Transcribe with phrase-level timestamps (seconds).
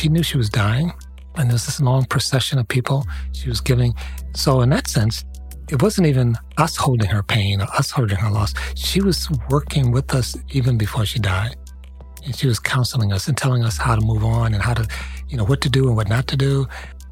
[0.00, 0.92] she knew she was dying.
[1.36, 3.94] And there was this long procession of people she was giving.
[4.34, 5.24] So, in that sense,
[5.68, 8.54] it wasn't even us holding her pain or us holding her loss.
[8.74, 11.54] She was working with us even before she died.
[12.24, 14.88] And she was counseling us and telling us how to move on and how to,
[15.28, 16.66] you know, what to do and what not to do.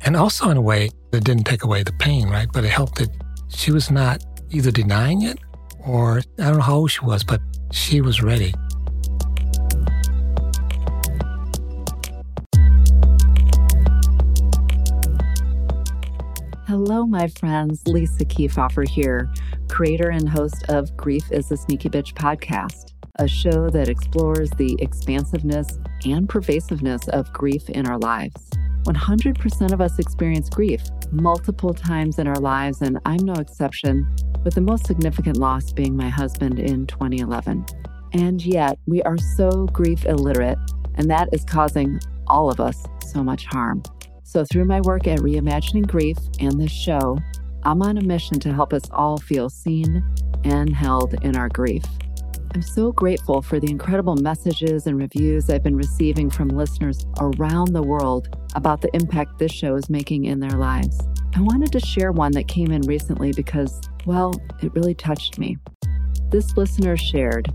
[0.05, 2.48] And also, in a way, it didn't take away the pain, right?
[2.52, 3.11] But it helped that
[3.48, 5.39] she was not either denying it
[5.86, 8.55] or I don't know how old she was, but she was ready.
[16.69, 17.83] Hello, my friends.
[17.87, 19.33] Lisa Keefauver here,
[19.71, 24.77] creator and host of Grief is a Sneaky Bitch podcast, a show that explores the
[24.79, 28.51] expansiveness and pervasiveness of grief in our lives.
[28.83, 34.07] 100% of us experience grief multiple times in our lives, and I'm no exception,
[34.45, 37.65] with the most significant loss being my husband in 2011.
[38.13, 40.59] And yet, we are so grief illiterate,
[40.97, 43.83] and that is causing all of us so much harm.
[44.28, 47.16] So, through my work at Reimagining Grief and this show,
[47.62, 50.04] I'm on a mission to help us all feel seen
[50.45, 51.82] and held in our grief.
[52.54, 57.73] I'm so grateful for the incredible messages and reviews I've been receiving from listeners around
[57.73, 61.01] the world about the impact this show is making in their lives.
[61.35, 65.56] I wanted to share one that came in recently because, well, it really touched me.
[66.28, 67.50] This listener shared,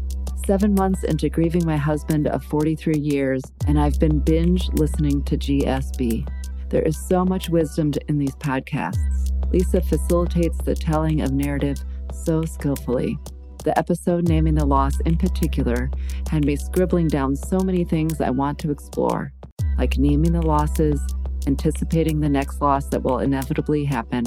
[0.45, 5.37] Seven months into grieving my husband of 43 years, and I've been binge listening to
[5.37, 6.27] GSB.
[6.73, 9.31] There is so much wisdom in these podcasts.
[9.51, 11.77] Lisa facilitates the telling of narrative
[12.25, 13.19] so skillfully.
[13.63, 15.91] The episode naming the loss in particular
[16.31, 19.31] had me scribbling down so many things I want to explore,
[19.77, 20.99] like naming the losses,
[21.45, 24.25] anticipating the next loss that will inevitably happen,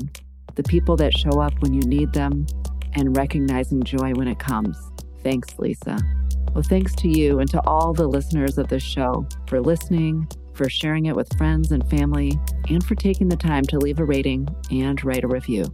[0.55, 2.47] the people that show up when you need them,
[2.94, 4.78] and recognizing joy when it comes.
[5.25, 5.98] Thanks, Lisa.
[6.55, 10.69] Well, thanks to you and to all the listeners of this show for listening, for
[10.69, 14.49] sharing it with friends and family, and for taking the time to leave a rating
[14.71, 15.65] and write a review.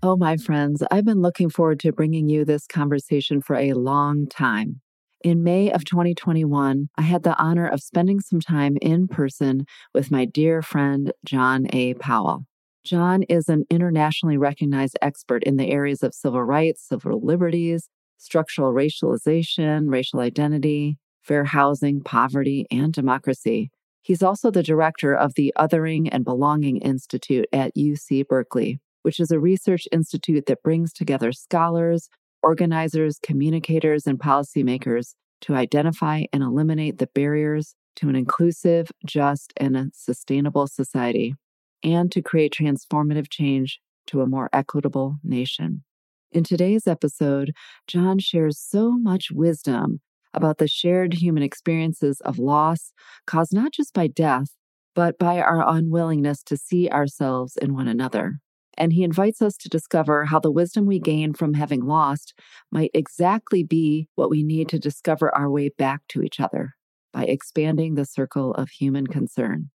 [0.00, 4.28] Oh, my friends, I've been looking forward to bringing you this conversation for a long
[4.28, 4.80] time.
[5.24, 10.12] In May of 2021, I had the honor of spending some time in person with
[10.12, 11.94] my dear friend, John A.
[11.94, 12.47] Powell.
[12.88, 18.72] John is an internationally recognized expert in the areas of civil rights, civil liberties, structural
[18.72, 23.70] racialization, racial identity, fair housing, poverty, and democracy.
[24.00, 29.30] He's also the director of the Othering and Belonging Institute at UC Berkeley, which is
[29.30, 32.08] a research institute that brings together scholars,
[32.42, 35.12] organizers, communicators, and policymakers
[35.42, 41.34] to identify and eliminate the barriers to an inclusive, just, and sustainable society
[41.82, 45.84] and to create transformative change to a more equitable nation.
[46.32, 47.52] In today's episode,
[47.86, 50.00] John shares so much wisdom
[50.34, 52.92] about the shared human experiences of loss
[53.26, 54.48] caused not just by death,
[54.94, 58.40] but by our unwillingness to see ourselves in one another.
[58.76, 62.34] And he invites us to discover how the wisdom we gain from having lost
[62.70, 66.74] might exactly be what we need to discover our way back to each other
[67.12, 69.70] by expanding the circle of human concern.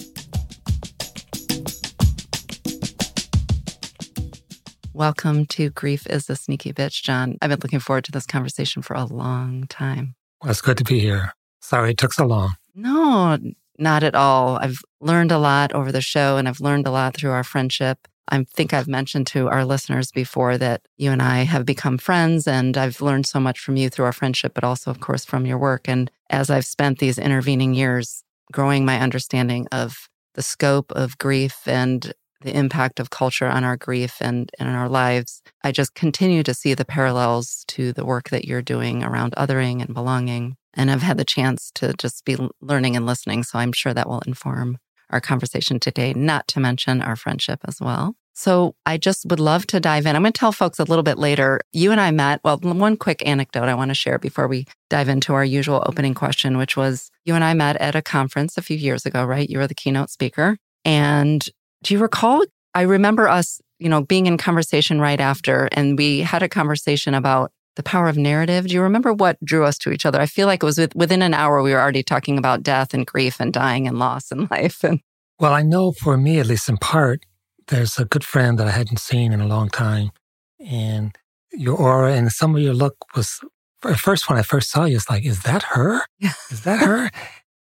[4.97, 7.37] Welcome to Grief is a Sneaky Bitch, John.
[7.43, 10.15] I've been looking forward to this conversation for a long time.
[10.41, 11.35] Well, it's good to be here.
[11.61, 12.55] Sorry it took so long.
[12.77, 13.37] No,
[13.77, 14.57] not at all.
[14.59, 18.07] I've learned a lot over the show and I've learned a lot through our friendship.
[18.29, 22.47] I think I've mentioned to our listeners before that you and I have become friends
[22.47, 25.45] and I've learned so much from you through our friendship, but also, of course, from
[25.45, 25.89] your work.
[25.89, 31.67] And as I've spent these intervening years growing my understanding of the scope of grief
[31.67, 32.13] and
[32.45, 36.43] the impact of culture on our grief and, and in our lives, I just continue
[36.45, 40.57] to see the parallels to the work that you're doing around othering and belonging.
[40.75, 43.43] And I've had the chance to just be learning and listening.
[43.45, 44.79] So I'm sure that will inform
[45.11, 48.15] our conversation today, not to mention our friendship as well.
[48.37, 50.17] So I just would love to dive in.
[50.17, 51.61] I'm going to tell folks a little bit later.
[51.73, 52.41] You and I met.
[52.43, 56.15] Well, one quick anecdote I want to share before we dive into our usual opening
[56.15, 59.49] question, which was you and I met at a conference a few years ago, right?
[59.49, 60.59] You were the keynote speaker.
[60.85, 61.49] And
[61.85, 62.45] do you recall?
[62.75, 67.15] I remember us, you know, being in conversation right after, and we had a conversation
[67.15, 68.67] about the power of narrative.
[68.67, 70.21] Do you remember what drew us to each other?
[70.21, 73.07] I feel like it was within an hour we were already talking about death and
[73.07, 74.83] grief and dying and loss in life.
[74.83, 75.01] And
[75.39, 77.25] well, I know for me, at least in part,
[77.69, 80.11] there's a good friend that I hadn't seen in a long time,
[80.59, 81.17] and
[81.53, 83.41] your aura and some of your look was
[83.85, 86.03] at first when I first saw you, it's like, is that her?
[86.51, 87.11] Is that her?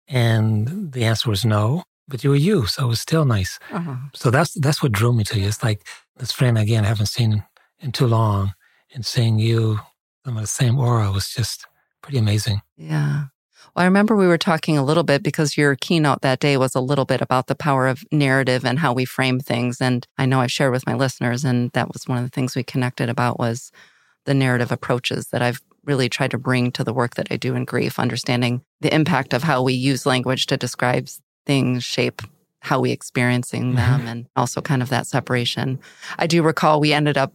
[0.07, 3.59] and the answer was no but you were you, so it was still nice.
[3.71, 3.95] Uh-huh.
[4.13, 5.47] So that's that's what drew me to you.
[5.47, 5.85] It's like
[6.17, 7.43] this friend again I haven't seen
[7.79, 8.53] in too long,
[8.93, 9.79] and seeing you,
[10.25, 11.65] some the same aura was just
[12.01, 12.61] pretty amazing.
[12.77, 13.25] Yeah.
[13.75, 16.75] Well, I remember we were talking a little bit because your keynote that day was
[16.75, 19.81] a little bit about the power of narrative and how we frame things.
[19.81, 22.55] And I know I've shared with my listeners, and that was one of the things
[22.55, 23.71] we connected about was
[24.25, 27.53] the narrative approaches that I've really tried to bring to the work that I do
[27.53, 31.07] in grief, understanding the impact of how we use language to describe
[31.45, 32.21] things shape
[32.62, 33.75] how we experiencing mm-hmm.
[33.75, 35.80] them and also kind of that separation.
[36.18, 37.31] I do recall we ended up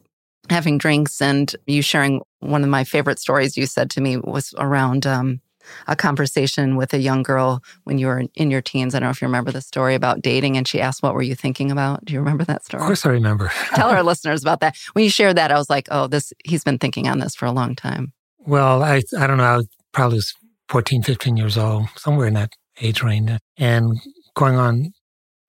[0.49, 4.53] having drinks and you sharing one of my favorite stories you said to me was
[4.59, 5.41] around um,
[5.87, 8.95] a conversation with a young girl when you were in your teens.
[8.95, 11.23] I don't know if you remember the story about dating and she asked, What were
[11.23, 12.05] you thinking about?
[12.05, 12.83] Do you remember that story?
[12.83, 13.53] Of course I remember.
[13.75, 14.77] Tell our listeners about that.
[14.95, 17.47] When you shared that, I was like, Oh, this, he's been thinking on this for
[17.47, 18.13] a long time.
[18.39, 19.45] Well, I, I don't know.
[19.45, 20.35] I probably was
[20.69, 23.31] 14, 15 years old, somewhere in that age range.
[23.57, 24.01] And
[24.35, 24.93] going on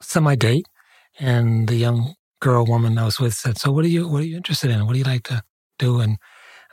[0.01, 0.65] semi date,
[1.19, 4.25] and the young girl woman I was with said, "So what are you what are
[4.25, 4.85] you interested in?
[4.85, 5.43] What do you like to
[5.79, 6.17] do?" And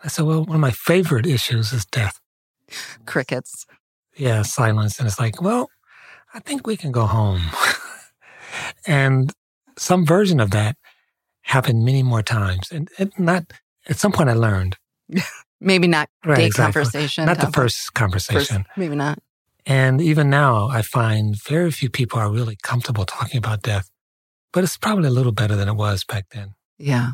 [0.05, 2.19] I said, "Well, one of my favorite issues is death."
[3.07, 3.67] Crickets.
[4.17, 5.71] Yeah, silence, and it's like, well,
[6.35, 7.41] I think we can go home.
[8.87, 9.33] and
[9.79, 10.77] some version of that
[11.43, 13.53] happened many more times, and, not
[13.89, 14.77] at some point I learned.
[15.61, 16.73] maybe not right, date exactly.
[16.73, 17.27] conversation.
[17.27, 18.65] Not the first conversation.
[18.65, 19.19] First, maybe not.
[19.69, 23.91] And even now, I find very few people are really comfortable talking about death,
[24.51, 26.55] but it's probably a little better than it was back then.
[26.79, 27.11] Yeah.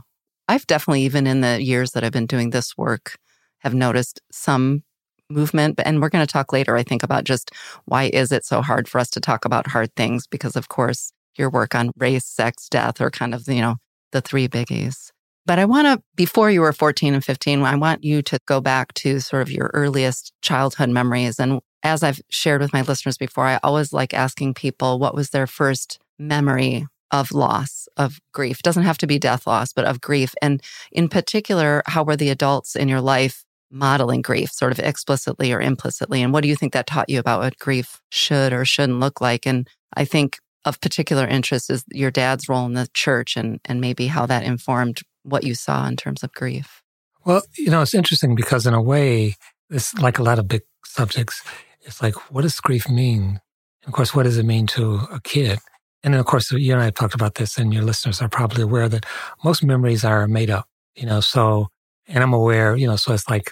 [0.47, 3.17] I've definitely, even in the years that I've been doing this work,
[3.59, 4.85] have noticed some
[5.29, 5.81] movement.
[5.85, 7.51] And we're going to talk later, I think, about just
[7.87, 10.29] why is it so hard for us to talk about hard things?
[10.29, 13.77] Because, of course, your work on race, sex, death are kind of, you know,
[14.13, 15.11] the three biggies.
[15.45, 18.61] But I want to, before you were 14 and 15, I want you to go
[18.61, 23.19] back to sort of your earliest childhood memories and as I've shared with my listeners
[23.19, 28.59] before, I always like asking people what was their first memory of loss, of grief.
[28.59, 30.35] It doesn't have to be death loss, but of grief.
[30.43, 35.53] And in particular, how were the adults in your life modeling grief, sort of explicitly
[35.53, 36.23] or implicitly?
[36.23, 39.21] And what do you think that taught you about what grief should or shouldn't look
[39.21, 39.47] like?
[39.47, 43.81] And I think of particular interest is your dad's role in the church and, and
[43.81, 46.83] maybe how that informed what you saw in terms of grief.
[47.25, 49.37] Well, you know, it's interesting because in a way,
[49.71, 51.43] it's like a lot of big subjects
[51.85, 53.41] it's like, what does grief mean?
[53.83, 55.59] And of course, what does it mean to a kid?
[56.03, 58.29] And then, of course, you and I have talked about this, and your listeners are
[58.29, 59.07] probably aware that
[59.43, 61.21] most memories are made up, you know.
[61.21, 61.69] So,
[62.07, 63.51] and I'm aware, you know, so it's like,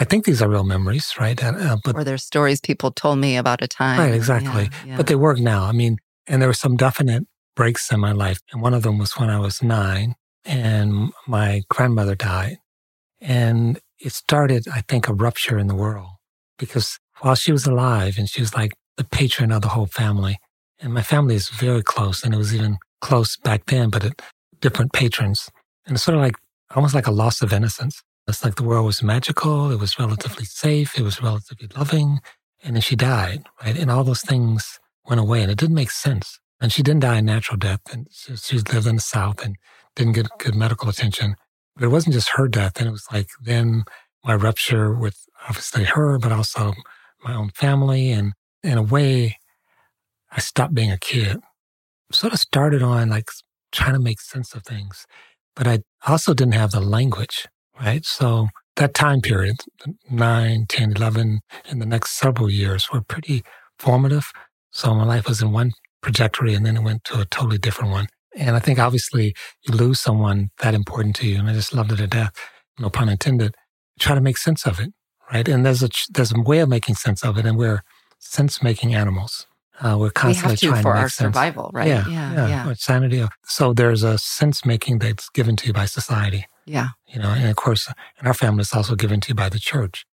[0.00, 1.42] I think these are real memories, right?
[1.42, 3.98] Uh, but or there's stories people told me about a time.
[3.98, 4.64] Right, exactly.
[4.64, 4.96] Yeah, yeah.
[4.96, 5.64] But they work now.
[5.64, 8.38] I mean, and there were some definite breaks in my life.
[8.52, 12.58] And one of them was when I was nine and my grandmother died.
[13.20, 16.10] And it started, I think, a rupture in the world
[16.58, 20.38] because while she was alive and she was like the patron of the whole family.
[20.80, 24.20] And my family is very close and it was even close back then, but
[24.60, 25.50] different patrons.
[25.86, 26.36] And it's sort of like
[26.74, 28.02] almost like a loss of innocence.
[28.26, 29.70] It's like the world was magical.
[29.70, 30.98] It was relatively safe.
[30.98, 32.20] It was relatively loving.
[32.62, 33.76] And then she died, right?
[33.76, 36.38] And all those things went away and it didn't make sense.
[36.60, 37.80] And she didn't die a natural death.
[37.90, 39.56] And she, she lived in the South and
[39.96, 41.36] didn't get good medical attention.
[41.74, 42.78] But it wasn't just her death.
[42.78, 43.84] And it was like then
[44.24, 45.16] my rupture with
[45.48, 46.74] obviously her, but also
[47.22, 48.10] my own family.
[48.10, 48.32] And
[48.62, 49.36] in a way,
[50.30, 51.38] I stopped being a kid.
[52.12, 53.28] Sort of started on like
[53.72, 55.04] trying to make sense of things,
[55.54, 57.46] but I also didn't have the language,
[57.78, 58.04] right?
[58.04, 59.56] So that time period,
[60.10, 63.42] 9, 10, 11, and the next several years were pretty
[63.78, 64.30] formative.
[64.70, 65.72] So my life was in one
[66.02, 68.06] trajectory and then it went to a totally different one.
[68.34, 69.34] And I think obviously
[69.66, 71.38] you lose someone that important to you.
[71.38, 72.32] And I just loved it to death.
[72.78, 73.54] No pun intended.
[73.98, 74.92] Try to make sense of it
[75.32, 75.46] right?
[75.48, 77.82] And there's a there's a way of making sense of it, and we're
[78.18, 79.46] sense making animals.
[79.80, 81.26] Uh, we're constantly we have to trying for to make our sense.
[81.26, 81.86] survival, right?
[81.86, 82.66] Yeah, yeah, yeah.
[82.66, 82.72] yeah.
[82.76, 83.24] Sanity.
[83.44, 86.46] So there's a sense making that's given to you by society.
[86.66, 86.88] Yeah.
[87.06, 87.88] You know, and of course,
[88.20, 90.04] in our family, it's also given to you by the church.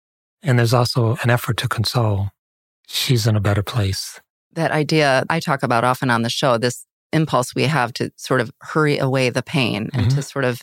[0.42, 2.28] And there's also an effort to console.
[2.86, 4.20] She's in a better place.
[4.52, 8.40] That idea I talk about often on the show, this impulse we have to sort
[8.42, 10.16] of hurry away the pain and Mm-hmm.
[10.16, 10.60] to sort of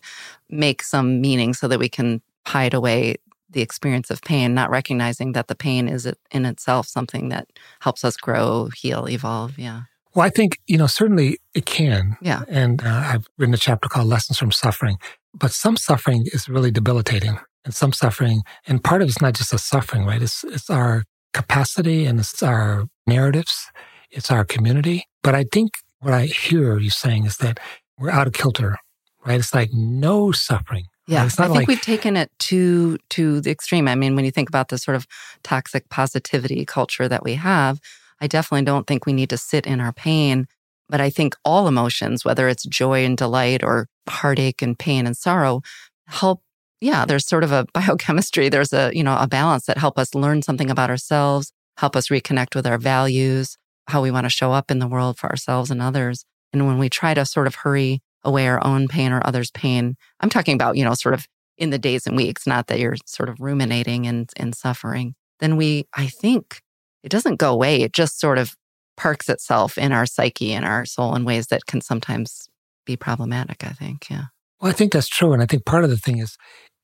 [0.50, 3.16] make some meaning so that we can hide away
[3.52, 7.48] the experience of pain, not recognizing that the pain is in itself something that
[7.82, 9.58] helps us grow, heal, evolve.
[9.58, 9.84] Yeah.
[10.14, 12.18] Well, I think, you know, certainly it can.
[12.22, 12.44] Yeah.
[12.48, 14.98] And uh, I've written a chapter called Lessons from Suffering.
[15.34, 17.40] But some suffering is really debilitating.
[17.64, 20.22] And some suffering, and part of it's not just the suffering, right?
[20.22, 21.04] It's, it's our
[21.34, 23.68] capacity and it's our narratives,
[24.10, 25.06] it's our community.
[25.22, 27.60] But I think what I hear you saying is that
[28.00, 28.78] we're out of kilter,
[29.26, 29.40] right?
[29.40, 30.86] It's like no suffering.
[31.12, 33.88] Yeah, I think like- we've taken it to to the extreme.
[33.88, 35.06] I mean, when you think about the sort of
[35.44, 37.80] toxic positivity culture that we have,
[38.22, 40.48] I definitely don't think we need to sit in our pain.
[40.88, 45.16] But I think all emotions, whether it's joy and delight or heartache and pain and
[45.16, 45.62] sorrow,
[46.08, 46.42] help.
[46.80, 48.50] Yeah, there's sort of a biochemistry.
[48.50, 52.08] There's a you know a balance that help us learn something about ourselves, help us
[52.08, 55.72] reconnect with our values, how we want to show up in the world for ourselves
[55.72, 56.24] and others.
[56.54, 59.96] And when we try to sort of hurry away our own pain or others' pain,
[60.20, 62.96] I'm talking about, you know, sort of in the days and weeks, not that you're
[63.06, 66.62] sort of ruminating and, and suffering, then we, I think
[67.04, 67.82] it doesn't go away.
[67.82, 68.56] It just sort of
[68.98, 72.48] parks itself in our psyche and our soul in ways that can sometimes
[72.86, 74.10] be problematic, I think.
[74.10, 74.26] Yeah.
[74.60, 75.34] Well, I think that's true.
[75.34, 76.38] And I think part of the thing is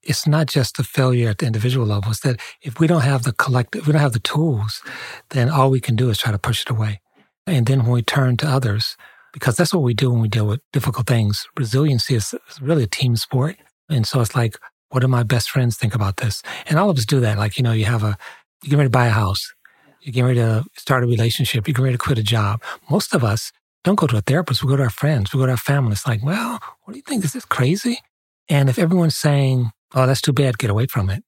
[0.03, 2.11] it's not just a failure at the individual level.
[2.11, 4.81] It's that if we don't have the collective, we don't have the tools,
[5.29, 7.01] then all we can do is try to push it away.
[7.45, 8.97] And then when we turn to others,
[9.37, 12.87] because that's what we do when we deal with difficult things, resiliency is really a
[12.87, 13.55] team sport.
[13.87, 14.57] And so it's like,
[14.89, 16.41] what do my best friends think about this?
[16.65, 17.37] And all of us do that.
[17.37, 18.17] Like, you know, you have a,
[18.63, 19.53] you get ready to buy a house.
[20.01, 21.67] You're getting ready to start a relationship.
[21.67, 22.63] You're getting ready to quit a job.
[22.89, 23.51] Most of us
[23.83, 24.63] don't go to a therapist.
[24.63, 25.31] We go to our friends.
[25.31, 25.91] We go to our family.
[25.91, 27.23] It's like, well, what do you think?
[27.23, 27.99] Is this crazy?
[28.49, 31.23] And if everyone's saying, oh, that's too bad, get away from it.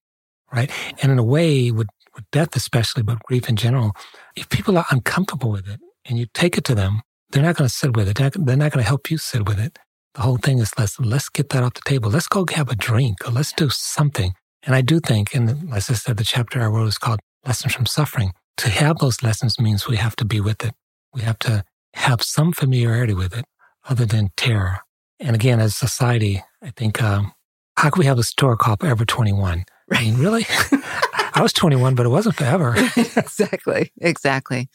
[0.52, 0.72] Right.
[1.04, 3.92] And in a way, with, with death especially, but grief in general,
[4.36, 7.02] if people are uncomfortable with it and you take it to them,
[7.32, 8.18] they're not going to sit with it.
[8.18, 9.78] They're not, not going to help you sit with it.
[10.16, 12.10] The whole thing is let's, let's get that off the table.
[12.10, 14.34] Let's go have a drink or let's do something.
[14.64, 17.74] And I do think, and as I said, the chapter I wrote is called Lessons
[17.74, 18.34] from Suffering.
[18.58, 20.74] To have those lessons means we have to be with it.
[21.14, 23.46] We have to have some familiarity with it
[23.88, 24.80] other than terror.
[25.20, 27.34] And again, as society, I think, um,
[27.78, 29.64] how can we have a store called Forever 21?
[29.92, 30.46] I mean, really?
[31.34, 32.76] I was 21, but it wasn't forever.
[32.98, 33.92] exactly.
[34.02, 34.70] Exactly.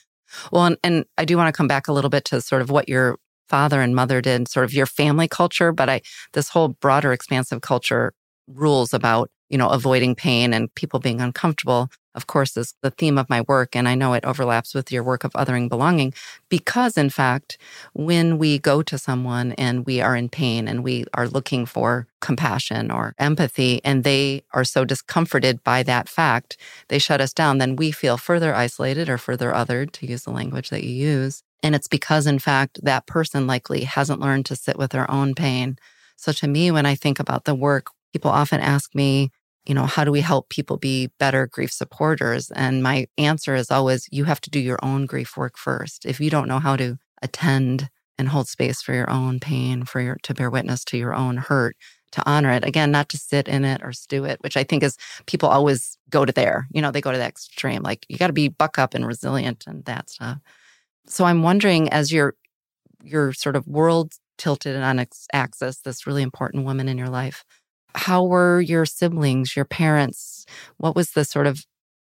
[0.53, 2.71] Well, and, and I do want to come back a little bit to sort of
[2.71, 6.01] what your father and mother did, sort of your family culture, but I
[6.33, 8.13] this whole broader expansive culture
[8.49, 13.19] rules about, you know, avoiding pain and people being uncomfortable, of course, is the theme
[13.19, 13.75] of my work.
[13.75, 16.15] And I know it overlaps with your work of othering belonging
[16.49, 17.59] because, in fact,
[17.93, 22.07] when we go to someone and we are in pain and we are looking for
[22.21, 26.57] compassion or empathy, and they are so discomforted by that fact,
[26.89, 30.31] they shut us down, then we feel further isolated or further othered, to use the
[30.31, 31.43] language that you use.
[31.63, 35.35] And it's because, in fact, that person likely hasn't learned to sit with their own
[35.35, 35.79] pain.
[36.17, 39.31] So to me, when I think about the work, people often ask me,
[39.67, 42.51] you know, how do we help people be better grief supporters?
[42.51, 46.05] And my answer is always, you have to do your own grief work first.
[46.05, 50.01] If you don't know how to attend and hold space for your own pain, for
[50.01, 51.77] your, to bear witness to your own hurt,
[52.13, 54.83] to honor it, again, not to sit in it or stew it, which I think
[54.83, 56.69] is people always go to there.
[56.71, 57.83] You know, they go to that extreme.
[57.83, 60.39] Like you got to be buck up and resilient and that stuff.
[61.07, 62.35] So I'm wondering, as your
[63.03, 67.11] your sort of world tilted and on its axis, this really important woman in your
[67.11, 67.45] life,
[67.95, 70.47] how were your siblings, your parents?
[70.77, 71.65] What was the sort of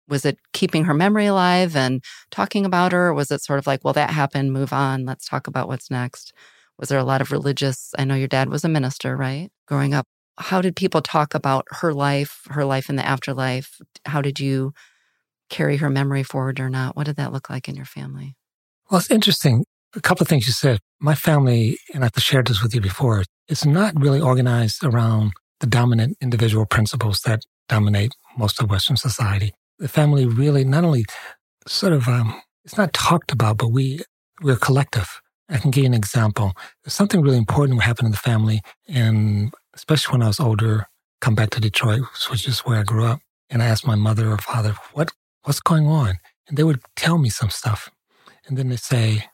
[0.08, 3.08] was it keeping her memory alive and talking about her?
[3.08, 5.90] Or was it sort of like, well, that happened, move on, let's talk about what's
[5.90, 6.32] next?
[6.78, 7.92] Was there a lot of religious?
[7.98, 9.50] I know your dad was a minister, right?
[9.66, 10.06] Growing up,
[10.38, 13.78] how did people talk about her life, her life in the afterlife?
[14.04, 14.72] How did you
[15.50, 16.96] carry her memory forward or not?
[16.96, 18.34] What did that look like in your family?
[18.90, 19.64] Well, it's interesting.
[19.94, 20.80] A couple of things you said.
[21.00, 25.32] My family, and I've shared this with you before, it's not really organized around
[25.62, 29.54] the dominant individual principles that dominate most of Western society.
[29.78, 31.04] The family really not only
[31.66, 34.00] sort of, um, it's not talked about, but we,
[34.42, 35.20] we're collective.
[35.48, 36.52] I can give you an example.
[36.86, 40.86] Something really important happened in the family, and especially when I was older,
[41.20, 44.30] come back to Detroit, which is where I grew up, and I asked my mother
[44.30, 45.12] or father, what,
[45.44, 46.14] what's going on?
[46.48, 47.88] And they would tell me some stuff.
[48.46, 49.26] And then they say,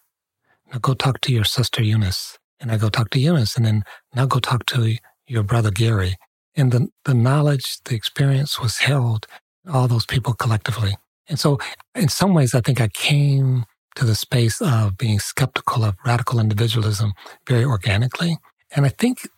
[0.71, 2.39] now go talk to your sister Eunice.
[2.61, 3.57] And I go talk to Eunice.
[3.57, 4.97] And then now go talk to
[5.29, 6.17] your brother Gary.
[6.57, 9.27] And the, the knowledge, the experience was held,
[9.71, 10.97] all those people collectively.
[11.29, 11.59] And so
[11.95, 16.41] in some ways, I think I came to the space of being skeptical of radical
[16.41, 17.13] individualism
[17.47, 18.39] very organically.
[18.75, 19.29] And I think,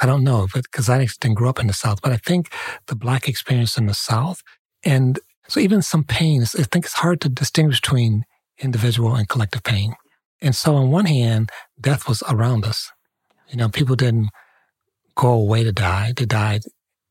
[0.00, 2.52] I don't know, but because I didn't grow up in the South, but I think
[2.86, 4.42] the Black experience in the South,
[4.84, 8.24] and so even some pain, I think it's hard to distinguish between
[8.58, 9.94] individual and collective pain.
[10.42, 11.50] And so on one hand,
[11.80, 12.92] death was around us.
[13.48, 14.28] You know, people didn't
[15.18, 16.12] go away to die.
[16.16, 16.62] They died,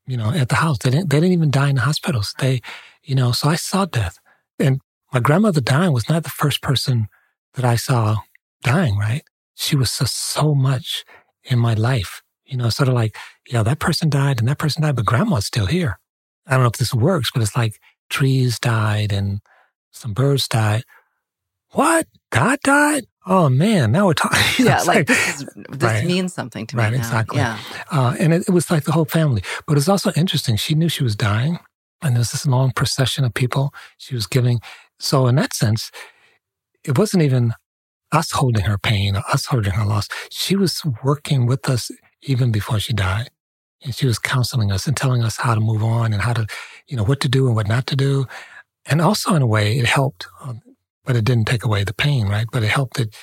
[0.06, 0.78] you know, at the house.
[0.78, 2.34] They didn't, they didn't even die in the hospitals.
[2.38, 2.62] They,
[3.04, 4.18] you know, so I saw death.
[4.58, 4.80] And
[5.12, 7.08] my grandmother dying was not the first person
[7.54, 8.16] that I saw
[8.62, 9.22] dying, right?
[9.54, 11.04] She was just so much
[11.44, 13.14] in my life, you know, sort of like,
[13.46, 15.98] yeah, that person died and that person died, but grandma's still here.
[16.46, 19.40] I don't know if this works, but it's like trees died and
[19.90, 20.84] some birds died.
[21.72, 22.06] What?
[22.30, 23.04] God died?
[23.30, 24.38] Oh man, now we're talking.
[24.58, 26.04] Yeah, like, like, this, is, this right.
[26.04, 26.82] means something to me.
[26.82, 26.98] Right, now.
[26.98, 27.38] exactly.
[27.38, 27.58] Yeah.
[27.92, 29.42] Uh, and it, it, was like the whole family.
[29.66, 30.56] But it was also interesting.
[30.56, 31.58] She knew she was dying,
[32.02, 34.60] and there was this long procession of people she was giving.
[34.98, 35.90] So in that sense,
[36.82, 37.52] it wasn't even
[38.12, 40.08] us holding her pain or us holding her loss.
[40.30, 41.90] She was working with us
[42.22, 43.28] even before she died.
[43.84, 46.46] And she was counseling us and telling us how to move on and how to,
[46.88, 48.26] you know, what to do and what not to do.
[48.86, 50.62] And also in a way, it helped um,
[51.08, 52.46] but it didn't take away the pain, right?
[52.52, 53.16] But it helped that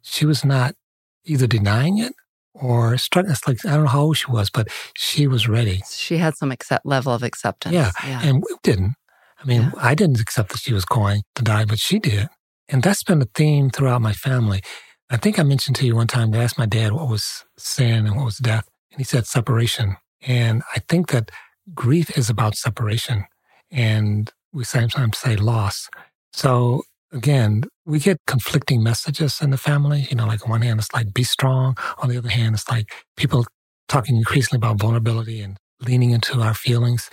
[0.00, 0.76] she was not
[1.24, 2.12] either denying it
[2.54, 3.32] or struggling.
[3.32, 5.82] It's like, I don't know how old she was, but she was ready.
[5.90, 7.74] She had some accept, level of acceptance.
[7.74, 7.90] Yeah.
[8.04, 8.20] yeah.
[8.22, 8.94] And we didn't.
[9.40, 9.72] I mean, yeah.
[9.76, 12.28] I didn't accept that she was going to die, but she did.
[12.68, 14.62] And that's been a theme throughout my family.
[15.10, 18.06] I think I mentioned to you one time, I asked my dad what was sin
[18.06, 18.68] and what was death.
[18.92, 19.96] And he said separation.
[20.20, 21.32] And I think that
[21.74, 23.24] grief is about separation.
[23.68, 25.88] And we sometimes say loss.
[26.32, 30.06] So again, we get conflicting messages in the family.
[30.10, 31.76] You know, like on one hand, it's like be strong.
[31.98, 33.46] On the other hand, it's like people
[33.88, 37.10] talking increasingly about vulnerability and leaning into our feelings.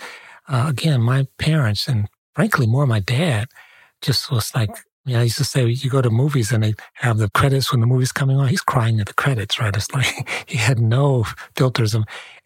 [0.48, 3.48] Uh, again, my parents and frankly, more my dad
[4.00, 4.70] just was like,
[5.04, 7.72] you know, I used to say, you go to movies and they have the credits
[7.72, 8.48] when the movie's coming on.
[8.48, 9.74] He's crying at the credits, right?
[9.74, 11.24] It's like he had no
[11.56, 11.94] filters.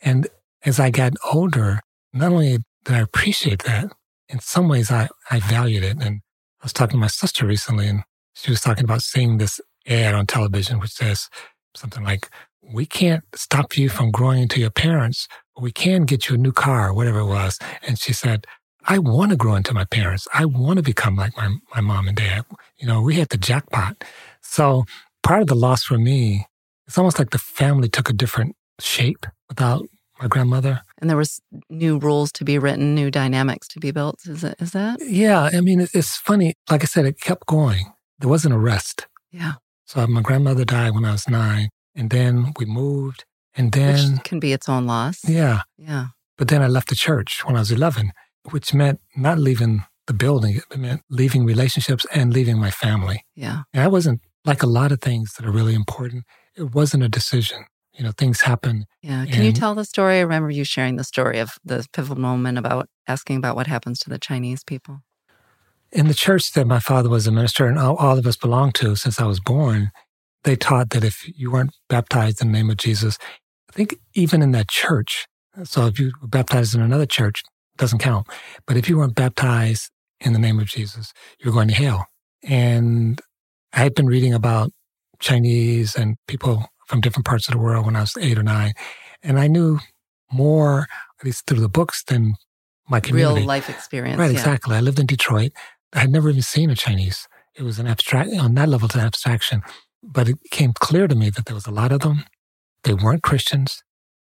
[0.00, 0.28] And
[0.64, 1.81] as I got older,
[2.12, 3.92] not only did I appreciate that,
[4.28, 5.98] in some ways I, I valued it.
[6.00, 6.20] And
[6.64, 10.14] I was talking to my sister recently and she was talking about seeing this ad
[10.14, 11.29] on television, which says
[11.77, 12.31] something like,
[12.62, 16.38] we can't stop you from growing into your parents, but we can get you a
[16.38, 17.59] new car, whatever it was.
[17.87, 18.46] And she said,
[18.87, 20.27] I want to grow into my parents.
[20.33, 22.46] I want to become like my, my mom and dad.
[22.79, 24.03] You know, we had the jackpot.
[24.40, 24.85] So
[25.22, 26.46] part of the loss for me,
[26.87, 29.85] it's almost like the family took a different shape without
[30.20, 30.81] my grandmother.
[30.98, 34.20] And there was new rules to be written, new dynamics to be built.
[34.27, 34.57] Is it?
[34.61, 35.00] Is that?
[35.03, 35.50] Yeah.
[35.53, 36.55] I mean, it's funny.
[36.70, 37.92] Like I said, it kept going.
[38.18, 39.07] There wasn't a rest.
[39.31, 39.55] Yeah.
[39.87, 43.24] So my grandmother died when I was nine, and then we moved,
[43.55, 45.29] and then which can be its own loss.
[45.29, 45.62] Yeah.
[45.77, 46.07] Yeah.
[46.38, 48.12] But then I left the church when I was eleven,
[48.50, 50.61] which meant not leaving the building.
[50.70, 53.24] It meant leaving relationships and leaving my family.
[53.35, 53.62] Yeah.
[53.72, 56.24] And that wasn't like a lot of things that are really important.
[56.57, 58.87] It wasn't a decision you know, things happen.
[59.02, 59.24] Yeah.
[59.24, 60.18] Can and, you tell the story?
[60.18, 63.98] I remember you sharing the story of the pivotal moment about asking about what happens
[64.00, 65.00] to the Chinese people.
[65.92, 68.74] In the church that my father was a minister and all, all of us belonged
[68.76, 69.92] to since I was born,
[70.42, 73.16] they taught that if you weren't baptized in the name of Jesus,
[73.70, 75.26] I think even in that church,
[75.62, 77.42] so if you were baptized in another church,
[77.74, 78.26] it doesn't count.
[78.66, 82.07] But if you weren't baptized in the name of Jesus, you're going to hell.
[82.42, 83.20] And
[83.72, 84.72] I had been reading about
[85.20, 88.72] Chinese and people from different parts of the world when I was eight or nine.
[89.20, 89.80] And I knew
[90.30, 90.87] more,
[91.18, 92.35] at least through the books, than
[92.88, 93.40] my community.
[93.40, 94.16] Real life experience.
[94.16, 94.38] Right, yeah.
[94.38, 94.76] exactly.
[94.76, 95.50] I lived in Detroit.
[95.92, 97.26] I had never even seen a Chinese.
[97.57, 99.62] It was an abstract, on that level, it's an abstraction.
[100.04, 102.26] But it came clear to me that there was a lot of them.
[102.85, 103.83] They weren't Christians.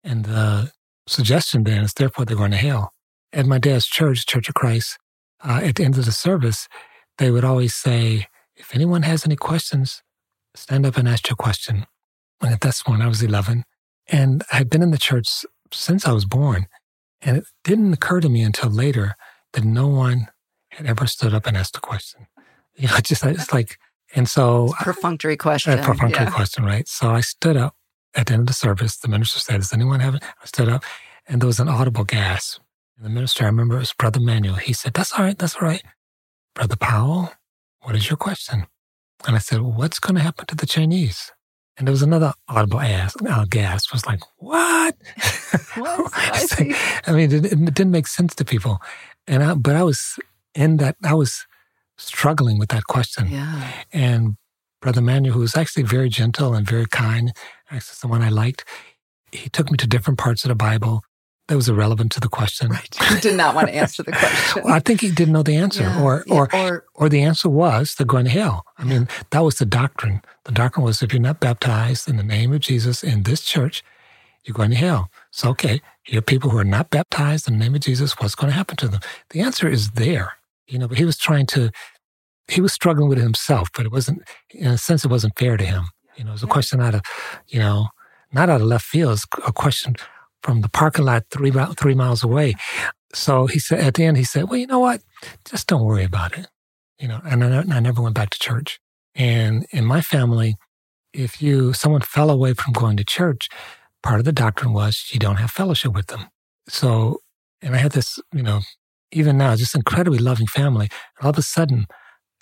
[0.03, 0.71] And the
[1.07, 2.93] suggestion then is therefore they're going to hell.
[3.33, 4.99] At my dad's church, Church of Christ,
[5.43, 6.67] uh, at the end of the service,
[7.17, 10.03] they would always say, if anyone has any questions,
[10.53, 11.87] stand up and ask your question.
[12.41, 13.63] And at this point, I was 11.
[14.07, 16.67] And I had been in the church since I was born.
[17.21, 19.15] And it didn't occur to me until later
[19.53, 20.27] that no one
[20.69, 22.27] had ever stood up and asked a question.
[22.77, 23.77] You know, just it's like,
[24.15, 25.77] and so perfunctory question.
[25.77, 26.31] A perfunctory yeah.
[26.31, 26.87] question, right?
[26.87, 27.75] So I stood up
[28.15, 28.97] at the end of the service.
[28.97, 30.83] The minister said, "Does anyone have it?" I stood up,
[31.27, 32.61] and there was an audible gasp.
[32.95, 34.55] And the minister, I remember, it was Brother Manuel.
[34.55, 35.37] He said, "That's all right.
[35.37, 35.83] That's all right,
[36.55, 37.33] Brother Powell.
[37.81, 38.67] What is your question?"
[39.27, 41.33] And I said, well, "What's going to happen to the Chinese?"
[41.81, 43.91] And there was another audible ask, uh, gasp.
[43.91, 44.95] was like, what?
[45.73, 46.11] what?
[46.13, 48.79] I, I mean, it, it, didn't make sense to people.
[49.25, 50.19] And I, but I was
[50.53, 51.47] in that, I was
[51.97, 53.29] struggling with that question.
[53.31, 53.67] Yeah.
[53.91, 54.35] And
[54.79, 57.33] Brother Manuel, who was actually very gentle and very kind,
[57.71, 58.63] actually someone I liked,
[59.31, 61.01] he took me to different parts of the Bible
[61.51, 62.69] that was irrelevant to the question.
[62.69, 62.95] Right.
[63.09, 64.63] He did not want to answer the question.
[64.63, 66.01] well, I think he didn't know the answer, yeah.
[66.01, 66.65] or, or, yeah.
[66.65, 68.65] or or the answer was they're going to hell.
[68.77, 70.21] I mean, that was the doctrine.
[70.45, 73.83] The doctrine was if you're not baptized in the name of Jesus in this church,
[74.45, 75.11] you're going to hell.
[75.31, 78.17] So, okay, here are people who are not baptized in the name of Jesus.
[78.17, 79.01] What's going to happen to them?
[79.31, 80.37] The answer is there.
[80.69, 81.69] You know, but he was trying to,
[82.47, 85.57] he was struggling with it himself, but it wasn't, in a sense, it wasn't fair
[85.57, 85.83] to him.
[86.15, 87.01] You know, it was a question out of,
[87.49, 87.89] you know,
[88.31, 89.11] not out of left field.
[89.11, 89.97] It's a question
[90.43, 92.55] from the parking lot three, three miles away.
[93.13, 95.01] So he said, at the end, he said, well, you know what?
[95.45, 96.47] Just don't worry about it.
[96.99, 98.79] You know, and I, I never went back to church.
[99.15, 100.55] And in my family,
[101.13, 103.49] if you, someone fell away from going to church,
[104.01, 106.27] part of the doctrine was you don't have fellowship with them.
[106.67, 107.19] So,
[107.61, 108.61] and I had this, you know,
[109.11, 110.89] even now, just incredibly loving family.
[111.17, 111.87] And All of a sudden,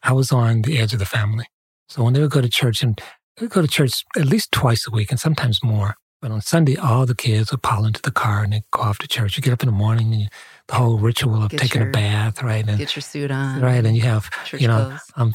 [0.03, 1.45] I was on the edge of the family.
[1.88, 3.01] So when they would go to church, and
[3.47, 5.95] go to church at least twice a week and sometimes more.
[6.21, 8.97] But on Sunday, all the kids would pile into the car and they go off
[8.99, 9.38] to church.
[9.38, 10.27] You get up in the morning and you,
[10.67, 12.67] the whole ritual of get taking your, a bath, right?
[12.67, 13.86] And get your suit on, right?
[13.86, 15.34] And you have, you know, um,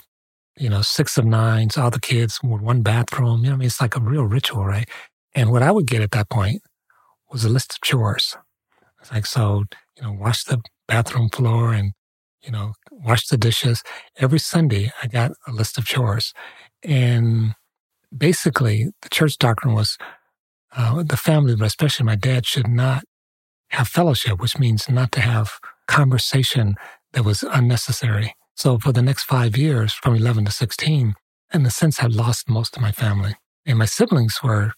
[0.58, 3.44] you know, six of nines, all the kids with one bathroom.
[3.44, 4.88] You know, I mean, it's like a real ritual, right?
[5.34, 6.62] And what I would get at that point
[7.32, 8.36] was a list of chores.
[9.00, 9.64] It's like, so,
[9.96, 11.92] you know, wash the bathroom floor and,
[12.42, 13.82] you know, wash the dishes.
[14.18, 16.34] Every Sunday, I got a list of chores.
[16.82, 17.54] And
[18.16, 19.98] basically, the church doctrine was
[20.76, 23.04] uh, the family, but especially my dad, should not
[23.68, 26.76] have fellowship, which means not to have conversation
[27.12, 28.34] that was unnecessary.
[28.56, 31.14] So for the next five years, from 11 to 16,
[31.52, 33.34] in a sense, I lost most of my family.
[33.66, 34.72] And my siblings were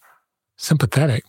[0.57, 1.23] sympathetic,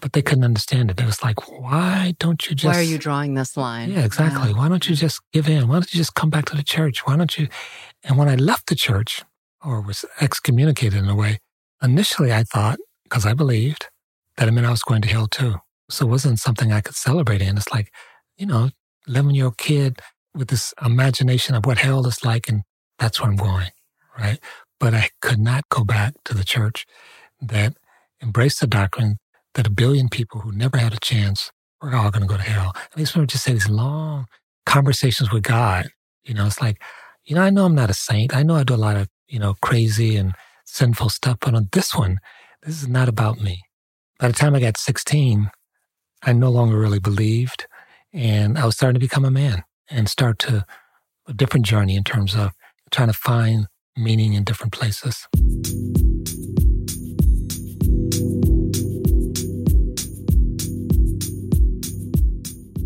[0.00, 1.00] but they couldn't understand it.
[1.00, 2.74] It was like, why don't you just.
[2.74, 3.90] Why are you drawing this line?
[3.90, 4.52] Yeah, exactly.
[4.52, 5.68] Why don't you just give in?
[5.68, 7.06] Why don't you just come back to the church?
[7.06, 7.48] Why don't you?
[8.02, 9.22] And when I left the church
[9.64, 11.38] or was excommunicated in a way,
[11.82, 13.86] initially I thought, because I believed,
[14.36, 15.56] that it meant I was going to hell too.
[15.90, 17.56] So it wasn't something I could celebrate in.
[17.56, 17.92] It's like,
[18.36, 18.70] you know,
[19.06, 20.00] 11 year old kid
[20.34, 22.62] with this imagination of what hell is like, and
[22.98, 23.70] that's where I'm going,
[24.18, 24.38] right?
[24.80, 26.86] But I could not go back to the church
[27.40, 27.74] that
[28.22, 29.18] embraced the doctrine
[29.54, 32.42] that a billion people who never had a chance were all going to go to
[32.42, 32.72] hell.
[32.94, 34.26] And want to just say these long
[34.64, 35.88] conversations with God.
[36.24, 36.80] You know, it's like,
[37.24, 38.34] you know, I know I'm not a saint.
[38.34, 41.68] I know I do a lot of, you know, crazy and sinful stuff, but on
[41.72, 42.18] this one,
[42.62, 43.60] this is not about me.
[44.22, 45.50] By the time I got 16,
[46.22, 47.66] I no longer really believed.
[48.12, 50.64] And I was starting to become a man and start to
[51.26, 52.52] a different journey in terms of
[52.92, 55.26] trying to find meaning in different places.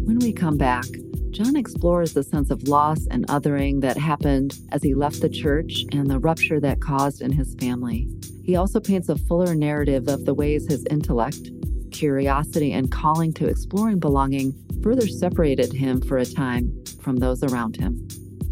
[0.07, 0.87] When we come back,
[1.33, 5.85] John explores the sense of loss and othering that happened as he left the church
[5.93, 8.09] and the rupture that caused in his family.
[8.47, 11.51] He also paints a fuller narrative of the ways his intellect,
[11.91, 14.55] curiosity, and calling to exploring belonging
[14.85, 18.07] further separated him for a time from those around him.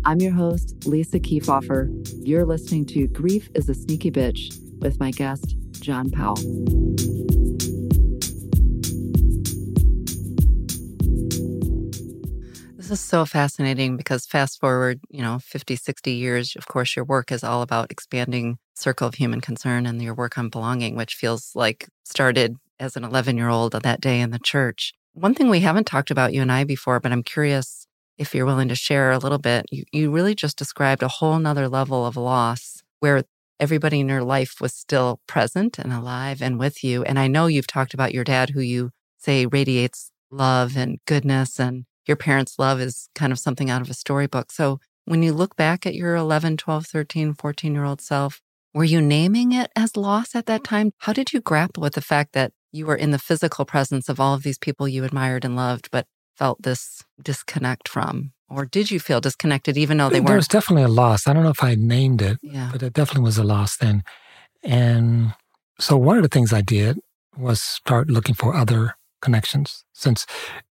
[0.05, 1.89] I'm your host, Lisa Keefauver.
[2.27, 6.41] You're listening to Grief is a Sneaky Bitch with my guest, John Powell.
[12.95, 17.43] So fascinating because fast forward, you know, 50, 60 years, of course, your work is
[17.43, 21.89] all about expanding circle of human concern and your work on belonging, which feels like
[22.05, 24.93] started as an 11 year old on that day in the church.
[25.13, 28.47] One thing we haven't talked about, you and I, before, but I'm curious if you're
[28.47, 29.67] willing to share a little bit.
[29.71, 33.25] You, you really just described a whole nother level of loss where
[33.59, 37.03] everybody in your life was still present and alive and with you.
[37.05, 41.59] And I know you've talked about your dad, who you say radiates love and goodness
[41.59, 44.53] and your parents' love is kind of something out of a storybook.
[44.53, 48.41] So when you look back at your 11, 12, 13, 14 year old self,
[48.73, 50.93] were you naming it as loss at that time?
[50.99, 54.19] How did you grapple with the fact that you were in the physical presence of
[54.19, 58.33] all of these people you admired and loved, but felt this disconnect from?
[58.49, 60.27] Or did you feel disconnected even though they weren't?
[60.27, 61.27] There was definitely a loss.
[61.27, 62.71] I don't know if I named it, yeah.
[62.73, 64.03] but it definitely was a loss then.
[64.63, 65.35] And
[65.79, 66.99] so one of the things I did
[67.37, 70.27] was start looking for other connections since,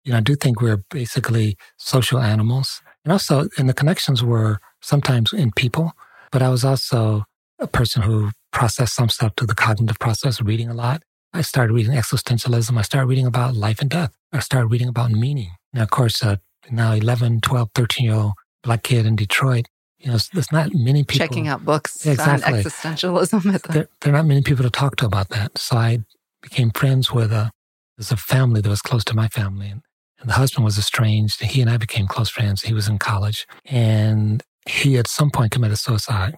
[0.04, 2.80] you know, I do think we're basically social animals.
[3.04, 5.92] And also, and the connections were sometimes in people,
[6.30, 7.24] but I was also
[7.58, 11.02] a person who processed some stuff through the cognitive process, reading a lot.
[11.32, 12.76] I started reading existentialism.
[12.78, 14.12] I started reading about life and death.
[14.32, 15.52] I started reading about meaning.
[15.72, 16.36] Now, of course, uh,
[16.70, 19.66] now 11, 12, 13 year old black kid in Detroit,
[19.98, 22.52] you know, there's not many people checking out books exactly.
[22.52, 23.42] on existentialism.
[23.42, 25.56] The- there, there, are not many people to talk to about that.
[25.58, 26.00] So I
[26.42, 27.50] became friends with a
[27.96, 29.68] there's a family that was close to my family.
[29.68, 29.82] And,
[30.20, 31.42] and the husband was estranged.
[31.42, 32.62] He and I became close friends.
[32.62, 36.36] He was in college and he at some point committed suicide.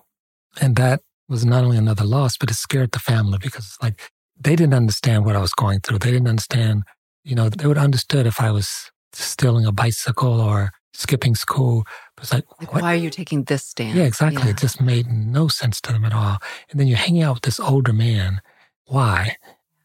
[0.61, 4.01] And that was not only another loss, but it scared the family because like
[4.39, 5.99] they didn't understand what I was going through.
[5.99, 6.85] They didn't understand
[7.25, 11.85] You know, they would have understood if I was stealing a bicycle or skipping school.
[12.17, 13.97] But it's like, like why are you taking this stand?
[13.97, 14.43] Yeah, exactly.
[14.45, 14.51] Yeah.
[14.51, 16.39] It just made no sense to them at all.
[16.71, 18.41] And then you're hanging out with this older man.
[18.87, 19.37] Why?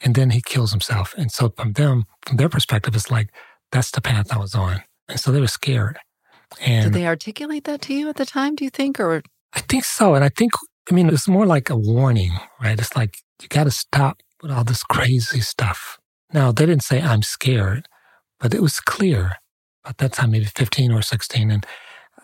[0.02, 1.14] And then he kills himself.
[1.18, 3.30] And so from them, from their perspective, it's like,
[3.72, 4.84] that's the path I was on.
[5.08, 6.00] And so they were scared.
[6.62, 9.00] And did they articulate that to you at the time, do you think?
[9.00, 9.22] Or
[9.54, 10.16] I think so.
[10.16, 10.52] And I think,
[10.90, 12.32] I mean, it's more like a warning,
[12.62, 12.80] right?
[12.80, 16.00] It's like, you got to stop with all this crazy stuff.
[16.34, 17.88] Now, they didn't say, I'm scared,
[18.40, 19.34] but it was clear
[19.86, 21.66] at that time, maybe 15 or 16, and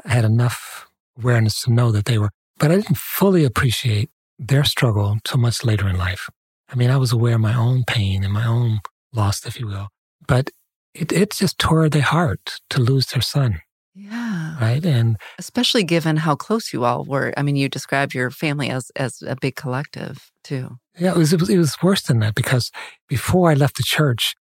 [0.06, 4.64] I had enough awareness to know that they were, but I didn't fully appreciate their
[4.64, 6.30] struggle until much later in life.
[6.70, 8.80] I mean, I was aware of my own pain and my own
[9.14, 9.90] loss, if you will,
[10.28, 10.50] but
[10.94, 13.60] it, it just tore their heart to lose their son.
[13.94, 14.60] Yeah.
[14.60, 14.86] Right.
[14.86, 17.34] And especially given how close you all were.
[17.38, 20.78] I mean, you described your family as, as a big collective too.
[20.98, 21.12] Yeah.
[21.12, 22.72] It was, it was, it was worse than that because
[23.08, 24.36] before I left the church,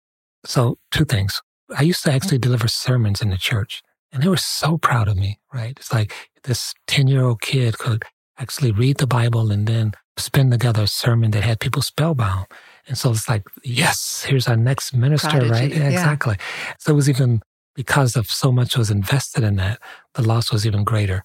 [0.45, 1.41] so two things.
[1.77, 2.43] I used to actually mm-hmm.
[2.43, 3.81] deliver sermons in the church
[4.11, 5.73] and they were so proud of me, right?
[5.77, 8.03] It's like this 10 year old kid could
[8.41, 12.47] actually read the Bible and then spin together a sermon that had people spellbound.
[12.87, 15.71] And so it's like, yes, here's our next minister, Prodigy, right?
[15.71, 16.37] Yeah, exactly.
[16.79, 17.41] So it was even
[17.75, 19.79] because of so much was invested in that,
[20.15, 21.23] the loss was even greater.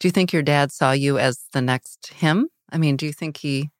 [0.00, 2.48] Do you think your dad saw you as the next him?
[2.70, 3.70] I mean, do you think he?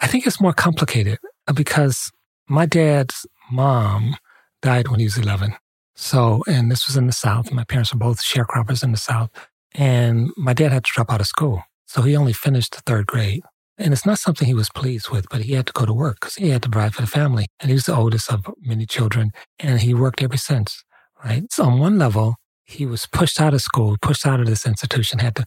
[0.00, 1.18] I think it's more complicated
[1.54, 2.10] because
[2.48, 4.16] my dad's mom
[4.62, 5.54] died when he was 11.
[5.94, 7.52] So, and this was in the South.
[7.52, 9.30] My parents were both sharecroppers in the South.
[9.74, 11.62] And my dad had to drop out of school.
[11.90, 13.42] So he only finished the third grade.
[13.76, 16.18] And it's not something he was pleased with, but he had to go to work
[16.20, 17.46] because he had to provide for the family.
[17.58, 19.32] And he was the oldest of many children.
[19.58, 20.84] And he worked ever since,
[21.24, 21.42] right?
[21.50, 25.18] So on one level, he was pushed out of school, pushed out of this institution,
[25.18, 25.44] had to,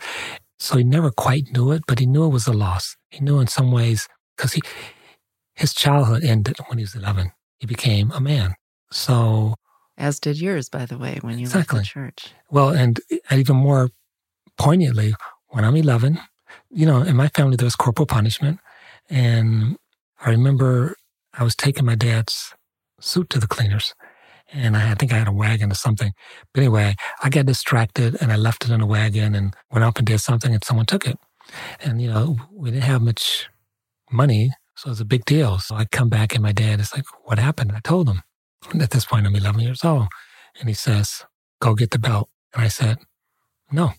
[0.59, 2.97] so he never quite knew it, but he knew it was a loss.
[3.09, 4.61] He knew in some ways because he,
[5.55, 7.31] his childhood ended when he was 11.
[7.59, 8.55] He became a man.
[8.91, 9.55] So,
[9.97, 11.77] as did yours, by the way, when you exactly.
[11.77, 12.33] left the church.
[12.51, 12.99] Well, and
[13.31, 13.91] even more
[14.57, 15.15] poignantly,
[15.47, 16.19] when I'm 11,
[16.69, 18.59] you know, in my family, there was corporal punishment.
[19.09, 19.77] And
[20.21, 20.95] I remember
[21.33, 22.53] I was taking my dad's
[22.99, 23.93] suit to the cleaners.
[24.51, 26.13] And I, think I had a wagon or something.
[26.53, 29.97] But anyway, I got distracted and I left it in a wagon and went up
[29.97, 31.17] and did something and someone took it.
[31.79, 33.49] And, you know, we didn't have much
[34.11, 34.51] money.
[34.75, 35.57] So it was a big deal.
[35.57, 37.71] So I come back and my dad is like, what happened?
[37.71, 38.21] I told him.
[38.71, 40.07] And at this point, I'm 11 years old.
[40.59, 41.25] And he says,
[41.59, 42.29] go get the belt.
[42.53, 42.99] And I said,
[43.71, 43.93] no.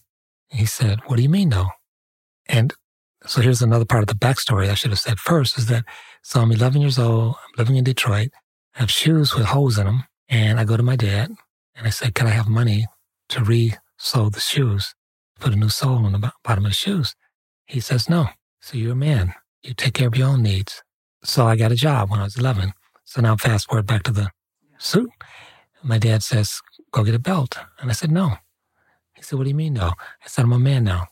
[0.50, 1.68] And he said, what do you mean, no?
[2.46, 2.74] And
[3.26, 5.84] so here's another part of the backstory I should have said first is that,
[6.22, 7.36] so I'm 11 years old.
[7.36, 8.30] I'm living in Detroit.
[8.74, 10.04] I have shoes with holes in them.
[10.28, 11.30] And I go to my dad
[11.74, 12.86] and I say, can I have money
[13.30, 14.94] to re-sole the shoes,
[15.38, 17.14] put a new sole on the bottom of the shoes?
[17.66, 18.28] He says, no.
[18.60, 19.34] So you're a man.
[19.62, 20.82] You take care of your own needs.
[21.22, 22.72] So I got a job when I was 11.
[23.04, 24.30] So now fast forward back to the
[24.78, 25.10] suit.
[25.82, 26.60] My dad says,
[26.92, 27.58] go get a belt.
[27.78, 28.36] And I said, no.
[29.14, 29.92] He said, what do you mean, no?
[30.22, 31.08] I said, I'm a man now.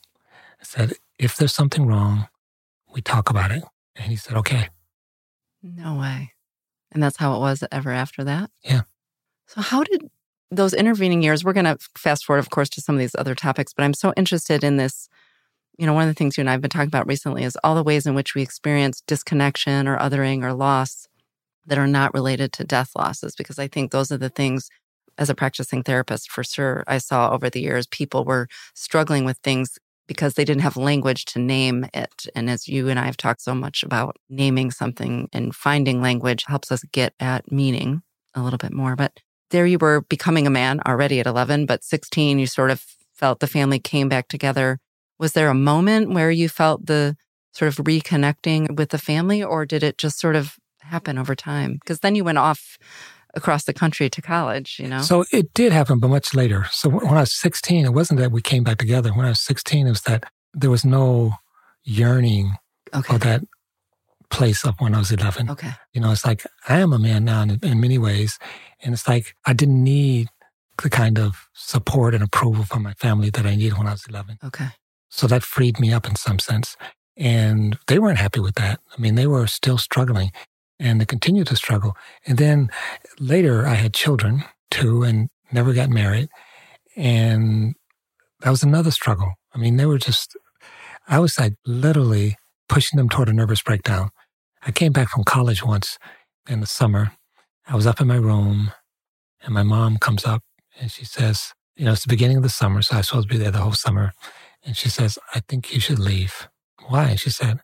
[0.61, 2.29] I said, if there's something wrong,
[2.93, 3.63] we talk about it.
[3.97, 4.69] And he said, okay.
[5.63, 6.33] No way.
[6.91, 8.51] And that's how it was ever after that?
[8.65, 8.83] Yeah.
[9.47, 10.11] So, how did
[10.51, 13.35] those intervening years, we're going to fast forward, of course, to some of these other
[13.35, 15.09] topics, but I'm so interested in this.
[15.79, 17.57] You know, one of the things you and I have been talking about recently is
[17.65, 21.09] all the ways in which we experience disconnection or othering or loss
[21.65, 24.69] that are not related to death losses, because I think those are the things
[25.17, 29.39] as a practicing therapist for sure I saw over the years people were struggling with
[29.39, 29.79] things
[30.13, 32.27] because they didn't have language to name it.
[32.35, 36.45] And as you and I have talked so much about naming something and finding language
[36.47, 38.03] helps us get at meaning
[38.35, 38.97] a little bit more.
[38.97, 39.21] But
[39.51, 43.41] there you were becoming a man already at 11, but 16, you sort of felt
[43.41, 44.79] the family came back together.
[45.19, 47.17] Was there a moment where you felt the
[47.53, 51.75] sort of reconnecting with the family, or did it just sort of happen over time?
[51.75, 52.79] Because then you went off
[53.35, 55.01] across the country to college, you know?
[55.01, 56.67] So it did happen, but much later.
[56.71, 59.11] So when I was 16, it wasn't that we came back together.
[59.13, 61.33] When I was 16, it was that there was no
[61.85, 62.55] yearning
[62.95, 63.17] okay.
[63.19, 63.43] that
[64.31, 65.51] place of when I was 11.
[65.51, 65.73] Okay.
[65.93, 68.39] You know, it's like I am a man now in, in many ways.
[68.83, 70.29] And it's like I didn't need
[70.83, 74.07] the kind of support and approval from my family that I needed when I was
[74.09, 74.39] 11.
[74.45, 74.69] Okay.
[75.11, 76.77] So that freed me up in some sense.
[77.17, 78.81] And they weren't happy with that.
[78.97, 80.33] I mean, they were still struggling
[80.79, 81.97] and they continued to struggle.
[82.27, 82.71] And then
[83.19, 86.29] later I had children too and never got married.
[86.97, 87.75] And
[88.41, 89.33] that was another struggle.
[89.55, 90.37] I mean, they were just,
[91.09, 92.37] I was like literally
[92.69, 94.11] pushing them toward a nervous breakdown.
[94.65, 95.99] I came back from college once
[96.49, 97.13] in the summer.
[97.67, 98.73] I was up in my room
[99.43, 100.43] and my mom comes up
[100.81, 103.29] and she says, you know, it's the beginning of the summer, so I was supposed
[103.29, 104.13] to be there the whole summer.
[104.65, 106.49] And she says, I think you should leave.
[106.89, 107.15] Why?
[107.17, 107.61] She said,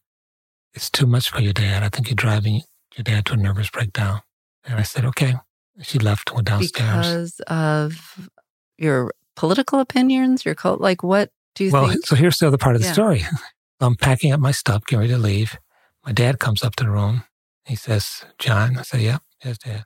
[0.74, 1.82] it's too much for your dad.
[1.82, 2.62] I think you're driving
[2.98, 4.20] your dad to a nervous breakdown.
[4.64, 5.36] And I said, okay.
[5.80, 6.90] She left, went downstairs.
[6.96, 8.28] Because of
[8.76, 12.04] your political opinions, your cult, like what do you well, think?
[12.04, 12.92] so here's the other part of the Yeah.
[12.92, 13.22] story.
[13.80, 15.56] I'm packing up my stuff, getting ready to leave.
[16.04, 17.22] My dad comes up to the room.
[17.64, 19.84] He says, John, I said, yep, yes, dad.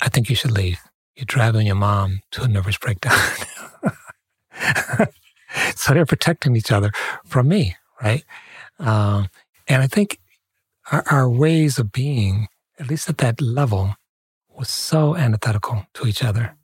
[0.00, 0.78] I think you should leave.
[1.14, 3.18] You're driving your mom to a nervous breakdown.
[5.76, 6.92] so they're protecting each other
[7.26, 8.24] from me, right?
[8.78, 9.28] Um,
[9.68, 10.18] and I think
[10.90, 13.94] our, our ways of being, at least at that level,
[14.48, 16.56] was so antithetical to each other.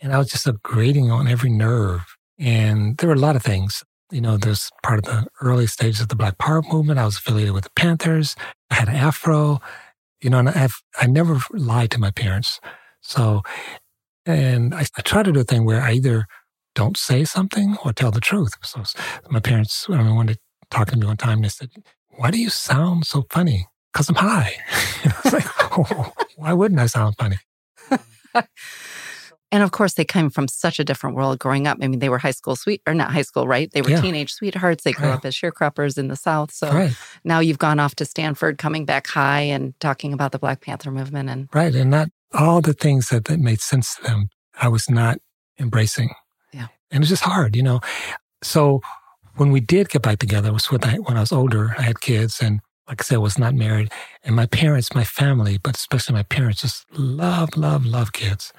[0.00, 2.02] And I was just a grating on every nerve.
[2.38, 3.82] And there were a lot of things.
[4.10, 6.98] You know, there's part of the early stages of the Black Power movement.
[6.98, 8.34] I was affiliated with the Panthers.
[8.70, 9.60] I had an afro.
[10.20, 12.60] You know, and I've, I never lied to my parents.
[13.00, 13.42] So,
[14.26, 16.26] and I, I try to do a thing where I either
[16.74, 18.52] don't say something or tell the truth.
[18.62, 18.82] So
[19.30, 20.36] my parents, I when they
[20.70, 21.70] talked to me one time, they said,
[22.10, 23.66] why do you sound so funny?
[23.92, 24.54] Because I'm high.
[25.04, 25.46] I was like,
[25.78, 27.38] oh, why wouldn't I sound funny?
[29.52, 31.78] And of course, they came from such a different world growing up.
[31.82, 33.68] I mean, they were high school sweet or not high school, right?
[33.72, 34.00] They were Yeah.
[34.00, 34.84] teenage sweethearts.
[34.84, 36.52] They grew up as sharecroppers in the South.
[36.52, 36.92] So Right,
[37.24, 40.92] now you've gone off to Stanford, coming back high and talking about the Black Panther
[40.92, 41.28] movement.
[41.30, 41.74] And right.
[41.74, 44.28] And not all the things that, that made sense to them,
[44.60, 45.18] I was not
[45.58, 46.14] embracing.
[46.52, 46.68] Yeah.
[46.92, 47.80] And it's just hard, you know.
[48.44, 48.80] So
[49.34, 51.82] when we did get back together, it was when I, when I was older, I
[51.82, 53.92] had kids and like I said, was not married.
[54.24, 58.52] And my parents, my family, but especially my parents, just love, love, love kids.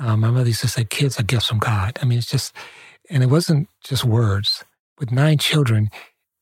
[0.00, 1.96] Um, my mother used to say, kids are gifts from God.
[2.02, 2.52] I mean, it's just,
[3.08, 4.64] and it wasn't just words.
[4.98, 5.90] With nine children,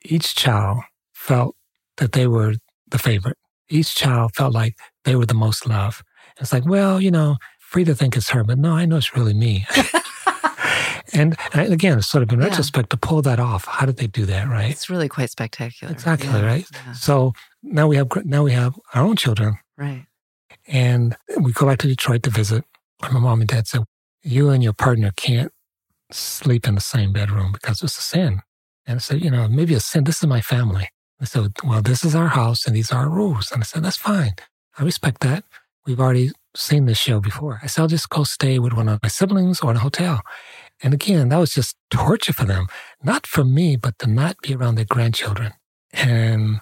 [0.06, 0.78] each child
[1.12, 1.54] felt
[1.98, 2.54] that they were
[2.90, 3.36] the favorite.
[3.68, 6.02] Each child felt like they were the most loved.
[6.40, 9.14] It's like, well, you know, free to think it's her, but no, I know it's
[9.14, 9.66] really me.
[11.12, 12.46] and, and again, it's sort of in Yeah.
[12.48, 13.64] retrospect to pull that off.
[13.66, 14.70] How did they do that, right?
[14.70, 15.92] it's really quite spectacular.
[15.92, 16.66] Exactly, Yeah, right?
[16.72, 20.06] yeah, So now we have now we have our own children, right.
[20.66, 22.64] and we go back to Detroit to visit.
[23.02, 23.82] And my mom and dad said,
[24.22, 25.52] "You and your partner can't
[26.10, 28.40] sleep in the same bedroom because it's a sin."
[28.86, 30.04] And I said, "You know, maybe a sin.
[30.04, 30.88] This is my family."
[31.20, 33.82] I said, "Well, this is our house, and these are our rules." And I said,
[33.84, 34.34] "That's fine.
[34.78, 35.44] I respect that.
[35.86, 39.02] We've already seen this show before." I said, "I'll just go stay with one of
[39.02, 40.22] my siblings or in a hotel."
[40.82, 42.66] And again, that was just torture for them,
[43.02, 45.52] not for me, but to not be around their grandchildren.
[45.92, 46.60] And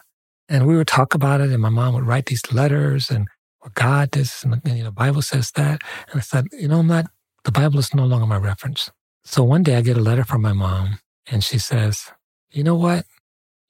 [0.49, 3.27] and we would talk about it, and my mom would write these letters, and
[3.63, 5.81] well, God this, and you know, the Bible says that.
[6.11, 7.07] And I said, you know, I'm not.
[7.45, 8.91] The Bible is no longer my reference.
[9.25, 12.11] So one day I get a letter from my mom, and she says,
[12.51, 13.07] "You know what?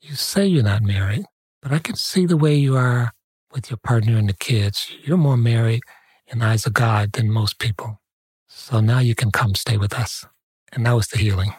[0.00, 1.26] You say you're not married,
[1.60, 3.12] but I can see the way you are
[3.52, 4.90] with your partner and the kids.
[5.04, 5.82] You're more married
[6.26, 8.00] in the eyes of God than most people.
[8.48, 10.26] So now you can come stay with us."
[10.72, 11.54] And that was the healing.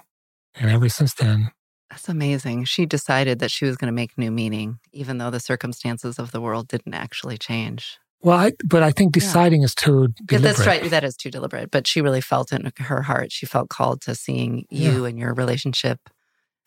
[0.56, 1.52] And ever since then,
[1.90, 2.66] That's amazing.
[2.66, 6.32] She decided that she was going to make new meaning, even though the circumstances of
[6.32, 7.98] the world didn't actually change.
[8.22, 9.20] well, I, but I think Yeah.
[9.20, 10.56] deciding is too Yeah, deliberate.
[10.56, 10.90] that's right.
[10.90, 11.70] That is too deliberate.
[11.72, 13.32] But she really felt it in her heart.
[13.34, 16.00] She felt called to seeing you and your relationship.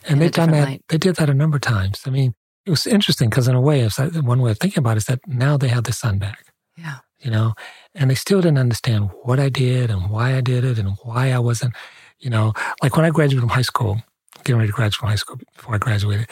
[0.07, 0.65] And they've done that.
[0.69, 0.83] light.
[0.91, 2.03] They did that a number of times.
[2.07, 2.35] I mean,
[2.67, 4.99] it was interesting because in a way, it's like, one way of thinking about it
[4.99, 6.45] is that now they have their son back,
[6.77, 6.99] Yeah.
[7.19, 7.55] you know,
[7.95, 11.33] and they still didn't understand what I did and why I did it and why
[11.33, 11.75] I wasn't,
[12.18, 12.52] you know,
[12.83, 14.02] like when I graduated from high school,
[14.44, 16.29] getting ready to graduate from high school before I graduated,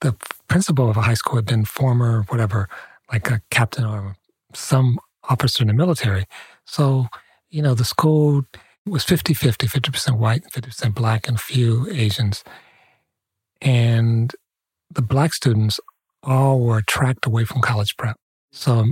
[0.00, 0.14] the
[0.48, 2.68] principal of a high school had been former, whatever,
[3.12, 4.16] like a captain or
[4.54, 6.26] some officer in the military.
[6.66, 7.06] So,
[7.50, 8.42] you know, the school
[8.86, 12.44] was 50 50, 50% white, 50% black, and a few Asians.
[13.60, 14.32] And
[14.90, 15.80] the black students
[16.22, 18.16] all were tracked away from college prep.
[18.52, 18.86] So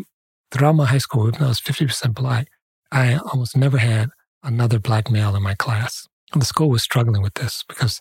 [0.51, 2.49] throughout my high school, even though I was 50% black,
[2.91, 4.11] I almost never had
[4.43, 6.07] another black male in my class.
[6.35, 8.01] The school was struggling with this because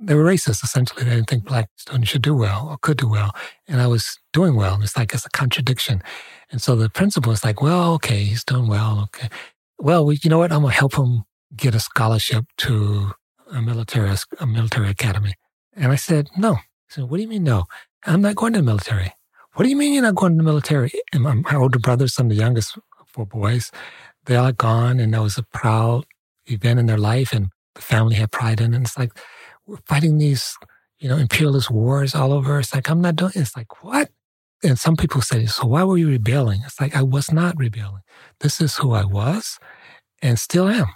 [0.00, 1.04] they were racist, essentially.
[1.04, 3.32] They didn't think black students should do well or could do well.
[3.66, 4.74] And I was doing well.
[4.74, 6.02] And it's like, it's a contradiction.
[6.50, 9.00] And so the principal was like, well, okay, he's doing well.
[9.04, 9.28] Okay.
[9.78, 10.52] Well, we, you know what?
[10.52, 11.24] I'm going to help him
[11.56, 13.12] get a scholarship to
[13.52, 15.34] a military, a military academy.
[15.74, 16.54] And I said, no.
[16.54, 16.60] He
[16.90, 17.64] said, what do you mean, no?
[18.04, 19.12] I'm not going to the military.
[19.54, 20.92] What do you mean you're not going to the military?
[21.12, 23.70] And my, my older brothers, some of the youngest four boys,
[24.26, 25.00] they all gone.
[25.00, 26.04] And that was a proud
[26.46, 27.32] event in their life.
[27.32, 28.76] And the family had pride in it.
[28.76, 29.12] And it's like,
[29.66, 30.56] we're fighting these,
[30.98, 32.58] you know, imperialist wars all over.
[32.58, 34.10] It's like, I'm not doing It's like, what?
[34.64, 36.62] And some people say, so why were you rebelling?
[36.64, 38.02] It's like, I was not rebelling.
[38.40, 39.60] This is who I was
[40.20, 40.88] and still am,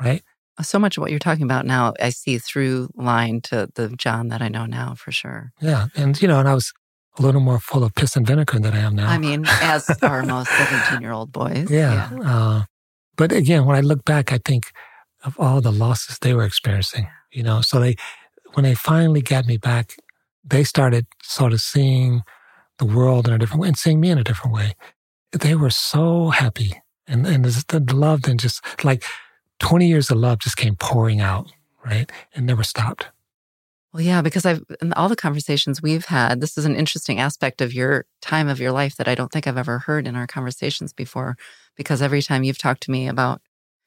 [0.00, 0.22] right?
[0.62, 4.28] So much of what you're talking about now, I see through line to the John
[4.28, 5.52] that I know now for sure.
[5.60, 5.86] Yeah.
[5.96, 6.72] And, you know, and I was
[7.18, 9.08] a little more full of piss and vinegar than I am now.
[9.08, 11.68] I mean, as are most 17 year old boys.
[11.70, 12.10] yeah.
[12.24, 12.64] Uh,
[13.16, 14.70] but again, when I look back, I think
[15.24, 17.96] of all the losses they were experiencing, you know, so they,
[18.54, 19.96] when they finally got me back,
[20.44, 22.22] they started sort of seeing
[22.78, 24.74] the world in a different way and seeing me in a different way.
[25.32, 29.04] They were so happy And, and the love then just like
[29.58, 31.52] 20 years of love just came pouring out,
[31.84, 32.10] right?
[32.34, 33.08] And never stopped.
[33.92, 37.60] Well, yeah, because I've, in all the conversations we've had, this is an interesting aspect
[37.60, 40.26] of your time of your life that I don't think I've ever heard in our
[40.26, 41.36] conversations before.
[41.74, 43.40] Because every time you've talked to me about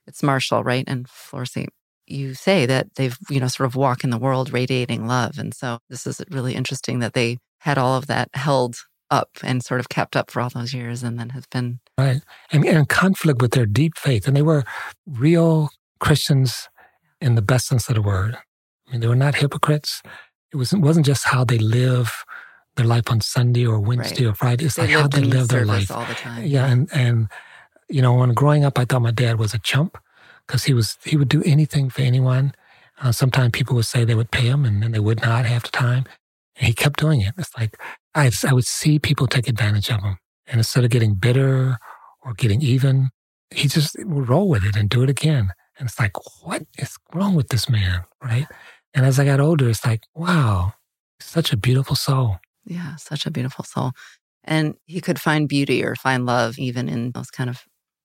[0.08, 0.84] it's Marshall, right?
[0.88, 1.68] And Florcy,
[2.08, 5.38] you say that they've, you know, sort of walk in the world radiating love.
[5.38, 8.78] And so this is really interesting that they had all of that held
[9.10, 11.80] up and sort of kept up for all those years and then has been.
[11.98, 12.22] Right.
[12.52, 14.28] And, and conflict with their deep faith.
[14.28, 14.64] And they were
[15.06, 16.70] real Christians
[17.20, 18.36] in the best sense of the word.
[18.88, 20.02] I mean, they were not hypocrites.
[20.52, 22.26] It wasn't, wasn't just how they live
[22.76, 24.32] their life on Sunday or Wednesday right.
[24.32, 24.66] or Friday.
[24.66, 25.92] It's they like how they live their life.
[25.92, 26.46] all the time.
[26.46, 26.66] Yeah.
[26.66, 27.30] And, and,
[27.92, 29.98] you know, when growing up, I thought my dad was a chump
[30.48, 32.54] because he was, he would do anything for anyone.
[33.02, 35.64] Uh, sometimes people would say they would pay him and then they would not half
[35.64, 36.06] the time.
[36.56, 37.34] And he kept doing it.
[37.38, 37.78] It's like
[38.14, 40.18] I, I would see people take advantage of him.
[40.48, 41.78] And instead of getting bitter
[42.24, 43.10] or getting even,
[43.50, 45.52] he just would roll with it and do it again.
[45.78, 46.12] And it's like,
[46.44, 48.04] what is wrong with this man?
[48.22, 48.48] Right.
[48.94, 50.74] And as I got older, it's like, wow,
[51.20, 52.38] such a beautiful soul.
[52.66, 53.92] Yeah, such a beautiful soul.
[54.44, 57.64] And he could find beauty or find love even in those kind of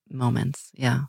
[0.09, 0.71] moments.
[0.73, 1.01] Yeah.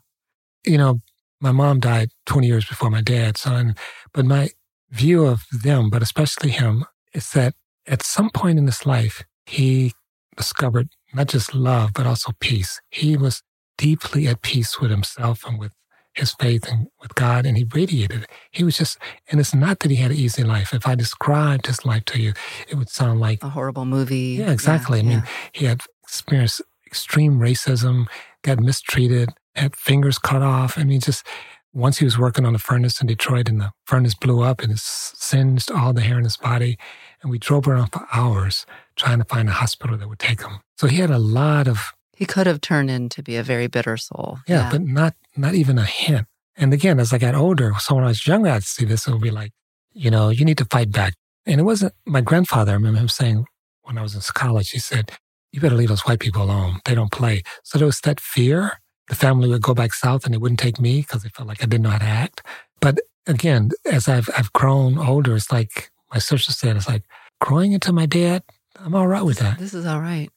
[0.65, 1.01] You know,
[1.39, 3.37] my mom died 20 years before my dad.
[3.37, 3.77] So, and,
[4.13, 4.49] but my
[4.91, 7.53] view of them, but especially him, is that
[7.87, 9.93] at some point in his life, he
[10.35, 12.81] discovered not just love, but also peace.
[12.89, 13.41] He was
[13.77, 15.71] deeply at peace with himself and with
[16.13, 18.29] his faith and with God, and he radiated it.
[18.51, 18.97] He was just,
[19.29, 20.73] and it's not that he had an easy life.
[20.73, 22.33] If I described his life to you,
[22.67, 24.37] it would sound like a horrible movie.
[24.39, 24.99] Yeah, exactly.
[24.99, 25.25] Yeah, I mean, yeah.
[25.53, 28.07] he had experienced extreme racism,
[28.43, 30.77] got mistreated, had fingers cut off.
[30.77, 31.25] I mean, just
[31.73, 34.71] once he was working on a furnace in Detroit and the furnace blew up and
[34.71, 36.77] it singed all the hair in his body.
[37.21, 38.65] And we drove around for hours
[38.95, 40.61] trying to find a hospital that would take him.
[40.77, 41.93] So he had a lot of.
[42.15, 44.39] He could have turned into be a very bitter soul.
[44.47, 44.69] Yeah, yeah.
[44.71, 46.27] but not not even a hint.
[46.57, 49.11] And again, as I got older, so when I was younger, I'd see this, it
[49.11, 49.51] would be like,
[49.93, 51.13] you know, you need to fight back.
[51.45, 52.71] And it wasn't my grandfather.
[52.71, 53.45] I remember him saying
[53.83, 55.11] when I was in college, he said,
[55.51, 56.79] you better leave those white people alone.
[56.85, 57.43] They don't play.
[57.63, 58.79] So there was that fear
[59.09, 61.61] the family would go back south and they wouldn't take me because they felt like
[61.61, 62.43] I didn't know how to act.
[62.79, 67.03] But again, as I've, I've grown older, it's like my sister said, it's like
[67.41, 68.43] growing into my dad,
[68.75, 69.57] I'm all right with that.
[69.57, 70.29] This is all right.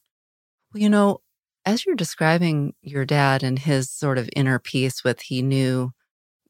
[0.73, 1.21] Well, you know,
[1.65, 5.91] as you're describing your dad and his sort of inner peace with he knew,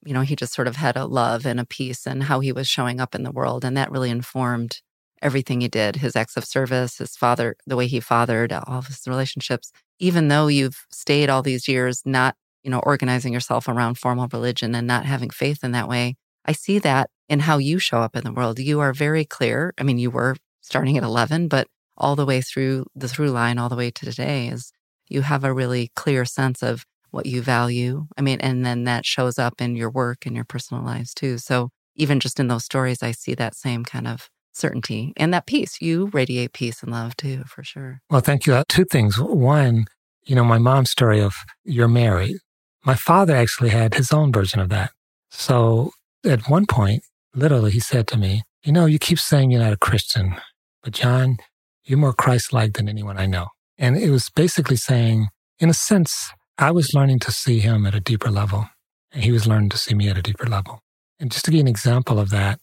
[0.05, 2.51] you know, he just sort of had a love and a peace and how he
[2.51, 3.63] was showing up in the world.
[3.63, 4.81] And that really informed
[5.23, 8.87] everything he did his acts of service, his father, the way he fathered, all of
[8.87, 13.97] his relationships even though you've stayed all these years not, you know, organizing yourself around
[13.97, 16.15] formal religion and not having faith in that way,
[16.45, 18.59] I see that in how you show up in the world.
[18.59, 19.73] You are very clear.
[19.79, 21.67] I mean, you were starting at 11, but
[21.97, 24.71] all the way through the through line, all the way to today, is
[25.07, 28.07] you have a really clear sense of what you value.
[28.17, 31.37] I mean, and then that shows up in your work and your personal lives too.
[31.37, 35.45] So even just in those stories, I see that same kind of certainty and that
[35.45, 35.81] peace.
[35.81, 38.01] You radiate peace and love too, for sure.
[38.09, 38.53] Well, thank you.
[38.53, 39.19] Uh, two things.
[39.19, 39.85] One,
[40.25, 42.37] you know, my mom's story of you're married.
[42.85, 44.91] My father actually had his own version of that.
[45.31, 45.91] So
[46.25, 49.73] at one point, literally, he said to me, You know, you keep saying you're not
[49.73, 50.35] a Christian,
[50.83, 51.37] but John,
[51.85, 53.47] you're more Christ like than anyone I know.
[53.77, 55.27] And it was basically saying,
[55.59, 58.69] in a sense, I was learning to see him at a deeper level,
[59.11, 60.79] and he was learning to see me at a deeper level.
[61.19, 62.59] And just to give an example of that,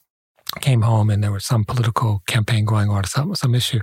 [0.61, 3.80] came home and there was some political campaign going on, some some issue,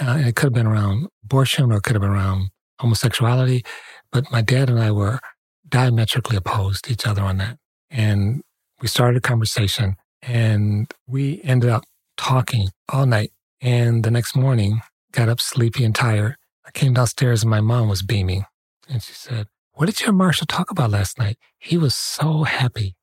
[0.00, 2.50] uh, and it could have been around abortion or it could have been around
[2.80, 3.64] homosexuality.
[4.12, 5.20] But my dad and I were
[5.68, 7.58] diametrically opposed to each other on that,
[7.90, 8.42] and
[8.80, 11.84] we started a conversation, and we ended up
[12.16, 13.32] talking all night.
[13.60, 14.80] And the next morning,
[15.12, 16.36] got up sleepy and tired.
[16.66, 18.44] I came downstairs and my mom was beaming,
[18.88, 21.38] and she said, "What did your Marshall talk about last night?
[21.58, 22.96] He was so happy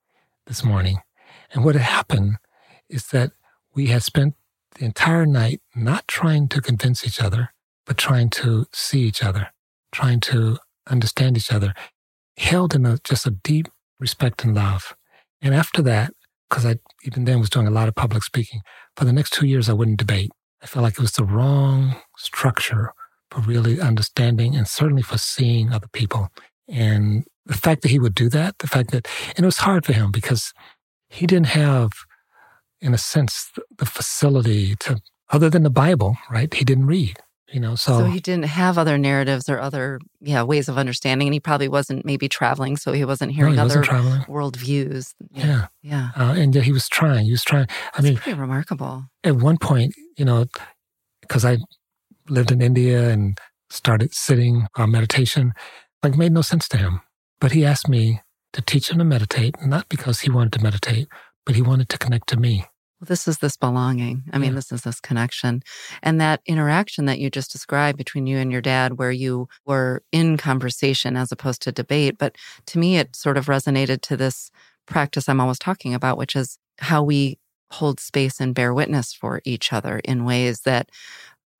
[0.45, 0.99] this morning."
[1.53, 2.37] And what had happened
[2.91, 3.31] is that
[3.73, 4.35] we had spent
[4.75, 7.53] the entire night not trying to convince each other,
[7.85, 9.47] but trying to see each other,
[9.91, 11.73] trying to understand each other,
[12.37, 13.67] held in a, just a deep
[13.99, 14.95] respect and love.
[15.41, 16.13] And after that,
[16.49, 18.61] because I even then was doing a lot of public speaking,
[18.95, 20.31] for the next two years, I wouldn't debate.
[20.61, 22.93] I felt like it was the wrong structure
[23.29, 26.29] for really understanding and certainly for seeing other people.
[26.67, 29.85] And the fact that he would do that, the fact that, and it was hard
[29.85, 30.53] for him because
[31.09, 31.91] he didn't have
[32.81, 36.53] in a sense, the facility to, other than the Bible, right?
[36.53, 37.17] He didn't read,
[37.51, 37.99] you know, so.
[37.99, 41.27] So he didn't have other narratives or other, yeah, ways of understanding.
[41.27, 44.57] And he probably wasn't maybe traveling, so he wasn't hearing no, he other wasn't world
[44.57, 45.13] views.
[45.31, 45.67] Yeah.
[45.81, 46.09] Yeah.
[46.17, 47.25] Uh, and yet he was trying.
[47.25, 47.67] He was trying.
[47.69, 49.05] I That's mean, pretty remarkable.
[49.23, 50.45] At one point, you know,
[51.21, 51.57] because I
[52.29, 53.37] lived in India and
[53.69, 55.53] started sitting on meditation,
[56.03, 57.01] like made no sense to him.
[57.39, 58.21] But he asked me
[58.53, 61.07] to teach him to meditate, not because he wanted to meditate,
[61.45, 62.65] but he wanted to connect to me.
[63.01, 64.23] Well, this is this belonging.
[64.31, 64.55] I mean, yeah.
[64.55, 65.63] this is this connection.
[66.03, 70.03] And that interaction that you just described between you and your dad, where you were
[70.11, 72.19] in conversation as opposed to debate.
[72.19, 72.35] But
[72.67, 74.51] to me, it sort of resonated to this
[74.85, 77.39] practice I'm always talking about, which is how we
[77.71, 80.91] hold space and bear witness for each other in ways that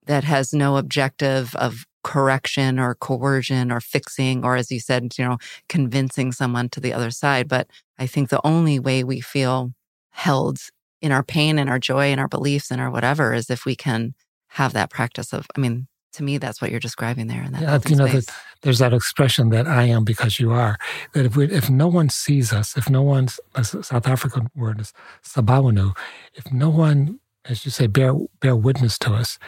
[0.06, 5.24] that has no objective of correction or coercion or fixing or as you said you
[5.24, 5.38] know
[5.70, 7.68] convincing someone to the other side but
[8.00, 9.72] i think the only way we feel
[10.10, 10.58] held
[11.02, 13.76] in our pain and our joy and our beliefs and our whatever is if we
[13.76, 14.14] can
[14.50, 17.62] have that practice of i mean to me that's what you're describing there And that
[17.62, 18.26] yeah, you know that
[18.62, 20.78] there's that expression that i am because you are
[21.14, 24.82] that if we if no one sees us if no one's a south african word
[24.82, 24.94] is
[25.24, 25.96] sawubona
[26.34, 29.40] if no one as you say bear bear witness to us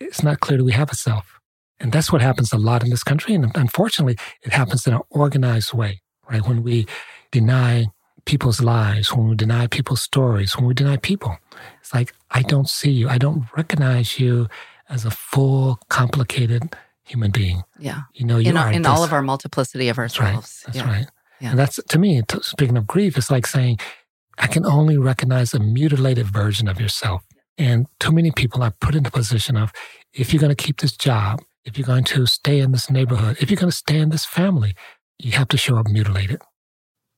[0.00, 1.40] it's not clear that we have a self
[1.80, 3.34] and that's what happens a lot in this country.
[3.34, 6.00] And unfortunately, it happens in an organized way,
[6.30, 6.46] right?
[6.46, 6.86] When we
[7.30, 7.86] deny
[8.24, 11.36] people's lives, when we deny people's stories, when we deny people,
[11.80, 13.08] it's like, I don't see you.
[13.08, 14.48] I don't recognize you
[14.88, 17.62] as a full, complicated human being.
[17.78, 18.02] Yeah.
[18.14, 18.72] You know, you in, are.
[18.72, 20.62] In all of our multiplicity of ourselves.
[20.66, 20.84] That's right.
[20.84, 20.98] That's yeah.
[20.98, 21.10] right.
[21.40, 21.50] Yeah.
[21.50, 23.78] And that's, to me, speaking of grief, it's like saying,
[24.38, 27.24] I can only recognize a mutilated version of yourself.
[27.58, 29.72] And too many people are put in the position of,
[30.12, 33.36] if you're going to keep this job, if you're going to stay in this neighborhood,
[33.40, 34.74] if you're going to stay in this family,
[35.18, 36.40] you have to show up mutilated.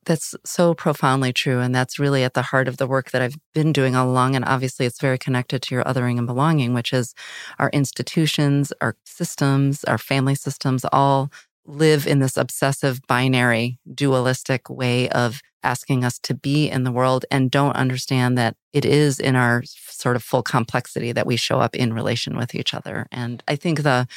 [0.07, 1.59] That's so profoundly true.
[1.59, 4.35] And that's really at the heart of the work that I've been doing all along.
[4.35, 7.13] And obviously, it's very connected to your othering and belonging, which is
[7.59, 11.29] our institutions, our systems, our family systems all
[11.65, 17.25] live in this obsessive, binary, dualistic way of asking us to be in the world
[17.29, 21.59] and don't understand that it is in our sort of full complexity that we show
[21.59, 23.07] up in relation with each other.
[23.11, 24.07] And I think the,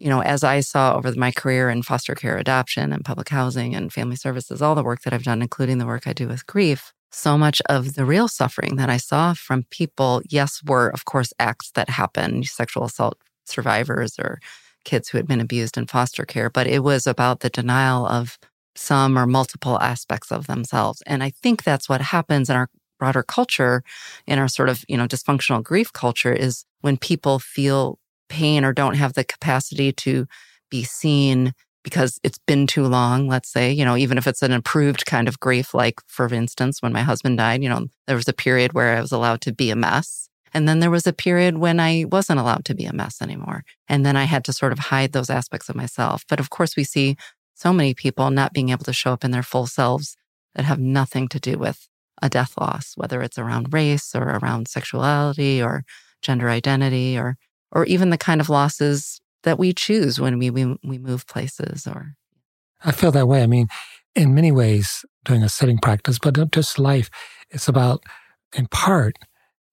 [0.00, 3.74] you know, as I saw over my career in foster care adoption and public housing
[3.74, 6.46] and family services, all the work that I've done, including the work I do with
[6.46, 11.04] grief, so much of the real suffering that I saw from people, yes, were of
[11.04, 14.38] course acts that happen, sexual assault survivors or
[14.84, 18.38] kids who had been abused in foster care, but it was about the denial of
[18.74, 21.02] some or multiple aspects of themselves.
[21.06, 23.82] And I think that's what happens in our broader culture,
[24.26, 27.98] in our sort of, you know, dysfunctional grief culture is when people feel
[28.30, 30.26] pain or don't have the capacity to
[30.70, 31.52] be seen
[31.82, 35.28] because it's been too long, let's say, you know, even if it's an improved kind
[35.28, 38.72] of grief, like for instance, when my husband died, you know, there was a period
[38.72, 40.28] where I was allowed to be a mess.
[40.52, 43.64] And then there was a period when I wasn't allowed to be a mess anymore.
[43.88, 46.24] And then I had to sort of hide those aspects of myself.
[46.28, 47.16] But of course, we see
[47.54, 50.16] so many people not being able to show up in their full selves
[50.54, 51.88] that have nothing to do with
[52.20, 55.84] a death loss, whether it's around race or around sexuality or
[56.20, 57.36] gender identity or
[57.72, 61.86] or even the kind of losses that we choose when we we, we move places
[61.86, 62.14] or
[62.84, 63.42] I feel that way.
[63.42, 63.68] I mean,
[64.14, 67.10] in many ways, doing a sitting practice, but not just life,
[67.50, 68.02] it's about,
[68.56, 69.16] in part,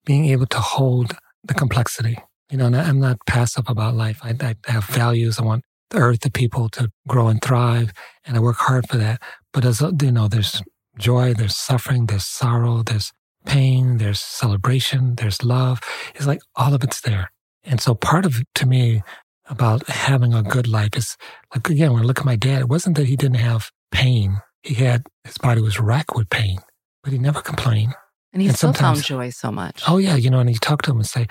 [0.04, 2.18] being able to hold the complexity.
[2.50, 4.20] You know, I'm not passive about life.
[4.22, 5.38] I, I have values.
[5.38, 7.92] I want the earth, the people to grow and thrive.
[8.24, 9.22] And I work hard for that.
[9.52, 10.62] But as you know, there's
[10.98, 13.12] joy, there's suffering, there's sorrow, there's
[13.44, 15.80] pain, there's celebration, there's love.
[16.14, 17.30] It's like all of it's there.
[17.68, 19.02] And so part of to me
[19.46, 21.16] about having a good life is
[21.54, 24.40] like, again, when I look at my dad, it wasn't that he didn't have pain.
[24.62, 26.58] He had, his body was racked with pain,
[27.02, 27.94] but he never complained.
[28.32, 29.82] And he and still found joy so much.
[29.86, 30.16] Oh yeah.
[30.16, 31.26] You know, and you talk to him and say,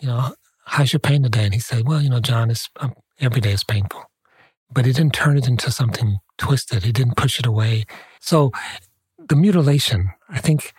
[0.00, 0.34] you know,
[0.64, 1.44] how's your pain today?
[1.44, 4.04] And he said, well, you know, John, it's, um, every day is painful.
[4.72, 6.84] But he didn't turn it into something twisted.
[6.84, 7.84] He didn't push it away.
[8.20, 8.52] So
[9.18, 10.72] the mutilation, I think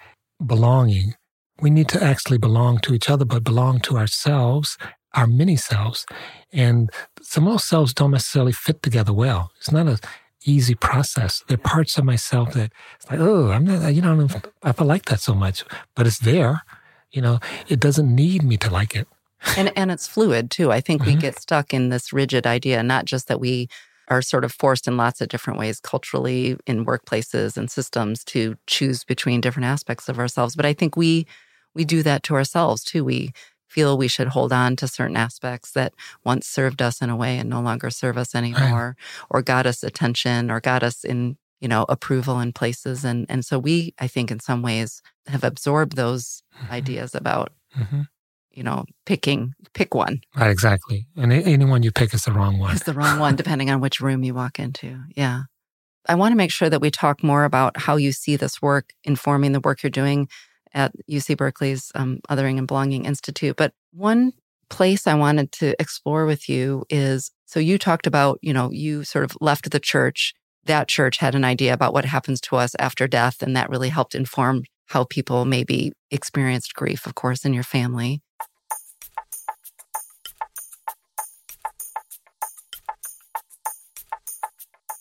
[0.45, 1.15] belonging,
[1.61, 4.77] we need to actually belong to each other, but belong to ourselves,
[5.13, 6.05] our many selves.
[6.53, 6.89] And
[7.21, 9.51] some of those selves don't necessarily fit together well.
[9.57, 9.99] It's not a
[10.43, 11.43] easy process.
[11.47, 14.17] There are parts of myself that it's like, oh, I'm not, you know, I don't
[14.17, 15.63] know if, if I like that so much,
[15.95, 16.63] but it's there.
[17.11, 19.07] You know, it doesn't need me to like it
[19.57, 20.71] and and it's fluid too.
[20.71, 21.11] I think mm-hmm.
[21.11, 23.67] we get stuck in this rigid idea, not just that we
[24.07, 28.57] are sort of forced in lots of different ways culturally in workplaces and systems to
[28.67, 31.25] choose between different aspects of ourselves, but I think we
[31.73, 33.03] we do that to ourselves too.
[33.03, 33.31] We
[33.71, 35.93] feel we should hold on to certain aspects that
[36.23, 39.25] once served us in a way and no longer serve us anymore right.
[39.29, 43.45] or got us attention or got us in you know approval in places and and
[43.45, 46.73] so we i think in some ways have absorbed those mm-hmm.
[46.73, 48.01] ideas about mm-hmm
[48.53, 50.21] you know, picking, pick one.
[50.35, 51.07] Right, exactly.
[51.15, 52.75] And anyone you pick is the wrong one.
[52.75, 54.99] It's the wrong one, depending on which room you walk into.
[55.15, 55.43] Yeah.
[56.07, 58.93] I want to make sure that we talk more about how you see this work
[59.03, 60.27] informing the work you're doing
[60.73, 63.55] at UC Berkeley's um, Othering and Belonging Institute.
[63.55, 64.33] But one
[64.69, 69.03] place I wanted to explore with you is So you talked about, you know, you
[69.03, 70.33] sort of left the church.
[70.65, 73.43] That church had an idea about what happens to us after death.
[73.43, 78.21] And that really helped inform how people maybe experienced grief, of course, in your family.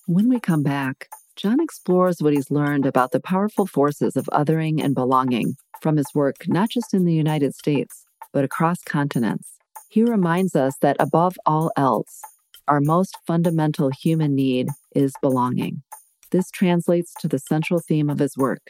[0.07, 1.09] When we come back,
[1.41, 6.15] John explores what he's learned about the powerful forces of othering and belonging from his
[6.15, 9.57] work not just in the United States, but across continents.
[9.89, 12.21] He reminds us that above all else,
[12.69, 15.83] our most fundamental human need is belonging.
[16.31, 18.61] This translates to the central theme of his work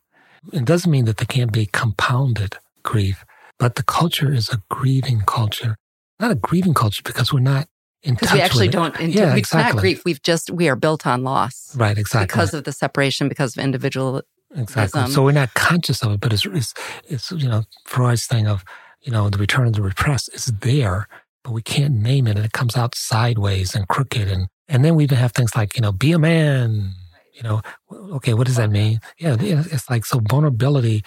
[0.53, 3.25] It doesn't mean that there can't be compounded grief,
[3.59, 5.75] but the culture is a grieving culture,
[6.19, 7.67] not a grieving culture because we're not
[8.05, 8.97] Because we actually don't.
[8.99, 9.73] In, yeah, it's exactly.
[9.73, 10.05] not grief.
[10.05, 11.75] We've just we are built on loss.
[11.75, 11.97] Right.
[11.97, 12.27] Exactly.
[12.27, 14.21] Because of the separation, because of individual.
[14.55, 15.07] Exactly.
[15.07, 16.73] So we're not conscious of it, but it's, it's
[17.05, 18.63] it's you know Freud's thing of
[19.01, 21.07] you know the return of the repressed is there,
[21.43, 24.95] but we can't name it, and it comes out sideways and crooked, and and then
[24.95, 26.93] we even have things like you know be a man.
[27.33, 29.01] You know, okay, what does that mean?
[29.17, 31.03] Yeah, it's like so vulnerability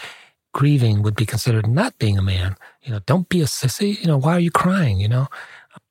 [0.52, 2.56] grieving would be considered not being a man.
[2.82, 3.98] You know, don't be a sissy.
[4.00, 5.00] You know, why are you crying?
[5.00, 5.28] You know,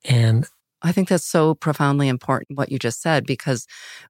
[0.05, 0.47] and
[0.81, 3.65] I think that's so profoundly important what you just said, because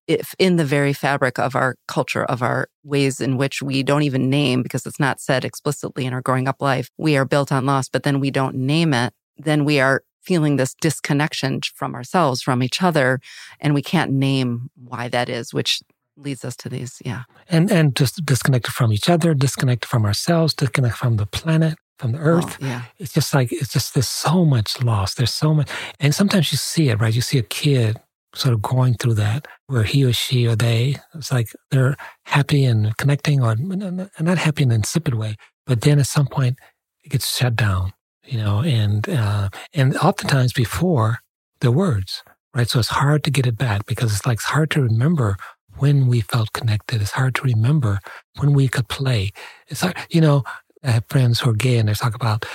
[0.07, 4.03] if in the very fabric of our culture, of our ways in which we don't
[4.03, 7.51] even name, because it's not said explicitly in our growing up life, we are built
[7.51, 11.95] on loss, but then we don't name it, then we are feeling this disconnection from
[11.95, 13.19] ourselves, from each other,
[13.61, 15.81] and we can't name why that is, which
[16.17, 17.23] leads us to these yeah.
[17.49, 22.13] And and just disconnected from each other disconnected from ourselves disconnected from the planet from
[22.13, 22.57] the earth.
[22.61, 22.83] oh, yeah.
[22.97, 25.15] It's just like it's just there's so much loss.
[25.15, 25.69] There's so much
[25.99, 27.13] and sometimes you see it right?
[27.13, 27.99] You see a kid
[28.35, 31.95] sort of going through that where he or she or they it's like they're
[32.25, 35.35] happy and connecting or not happy in an insipid way
[35.65, 36.59] but then at some point
[37.03, 37.93] it gets shut down
[38.25, 41.19] you know and uh and oftentimes before
[41.61, 42.21] the words
[42.57, 42.67] right?
[42.67, 45.37] So it's hard to get it back because it's like it's hard to remember
[45.77, 47.01] when we felt connected.
[47.01, 47.99] It's hard to remember
[48.39, 49.31] when we could play.
[49.67, 50.43] It's hard, you know,
[50.87, 52.45] I have friends who are gay and they talk about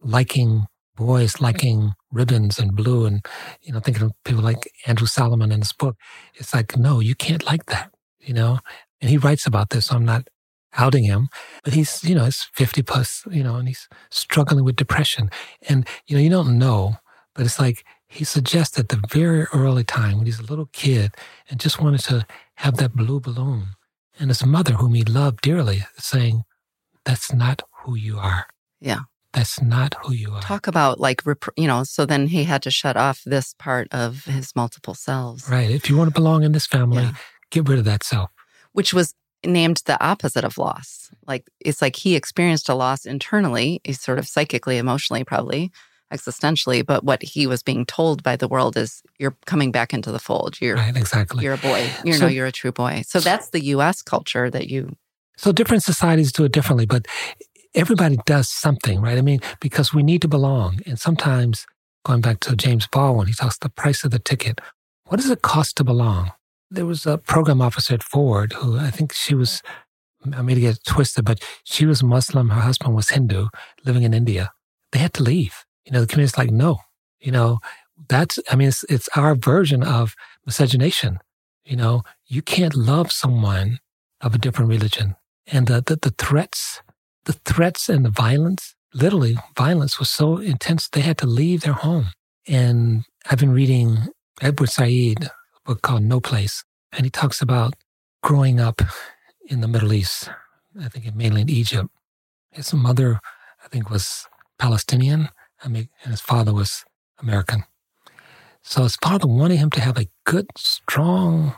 [0.00, 0.66] liking
[0.96, 3.24] boys, liking ribbons and blue and,
[3.62, 5.96] you know, thinking of people like Andrew Solomon in his book.
[6.34, 8.58] It's like, no, you can't like that, you know?
[9.00, 9.86] And he writes about this.
[9.86, 10.28] So I'm not
[10.76, 11.28] outing him,
[11.64, 15.30] but he's, you know, he's 50 plus, you know, and he's struggling with depression.
[15.68, 16.96] And, you know, you don't know,
[17.34, 21.12] but it's like he suggests at the very early time when he's a little kid
[21.48, 22.26] and just wanted to
[22.56, 23.68] have that blue balloon.
[24.18, 26.44] And his mother, whom he loved dearly, saying,
[27.04, 28.46] That's not who you are.
[28.80, 29.00] Yeah.
[29.32, 30.40] That's not who you are.
[30.40, 31.22] Talk about like,
[31.56, 35.48] you know, so then he had to shut off this part of his multiple selves.
[35.48, 35.70] Right.
[35.70, 37.12] If you want to belong in this family, yeah.
[37.50, 38.30] get rid of that self.
[38.72, 39.14] Which was
[39.44, 41.10] named the opposite of loss.
[41.26, 45.70] Like, it's like he experienced a loss internally, eh, sort of psychically, emotionally, probably
[46.12, 50.10] existentially, but what he was being told by the world is you're coming back into
[50.10, 50.60] the fold.
[50.60, 51.44] You're right, exactly.
[51.44, 51.88] You're a boy.
[52.04, 53.02] You so, know, you're a true boy.
[53.06, 54.96] So that's the US culture that you
[55.36, 57.06] So different societies do it differently, but
[57.74, 59.18] everybody does something, right?
[59.18, 60.80] I mean, because we need to belong.
[60.86, 61.66] And sometimes
[62.04, 64.60] going back to James Baldwin, he talks the price of the ticket.
[65.06, 66.32] What does it cost to belong?
[66.70, 69.62] There was a program officer at Ford who I think she was
[70.34, 72.50] I may get twisted, but she was Muslim.
[72.50, 73.48] Her husband was Hindu,
[73.84, 74.52] living in India.
[74.92, 75.64] They had to leave.
[75.84, 76.80] You know, the community's like, no,
[77.20, 77.60] you know,
[78.08, 80.14] that's, I mean, it's, it's our version of
[80.44, 81.18] miscegenation.
[81.64, 83.80] You know, you can't love someone
[84.20, 85.16] of a different religion.
[85.46, 86.82] And the, the, the threats,
[87.24, 91.74] the threats and the violence, literally violence was so intense, they had to leave their
[91.74, 92.06] home.
[92.48, 94.08] And I've been reading
[94.40, 94.88] Edward Said,
[95.24, 95.30] a
[95.64, 97.74] book called No Place, and he talks about
[98.22, 98.82] growing up
[99.44, 100.30] in the Middle East,
[100.80, 101.88] I think in Egypt.
[102.50, 103.20] His mother,
[103.64, 104.26] I think, was
[104.58, 105.28] Palestinian,
[105.62, 106.84] and his father was
[107.20, 107.64] American.
[108.62, 111.54] So his father wanted him to have a good, strong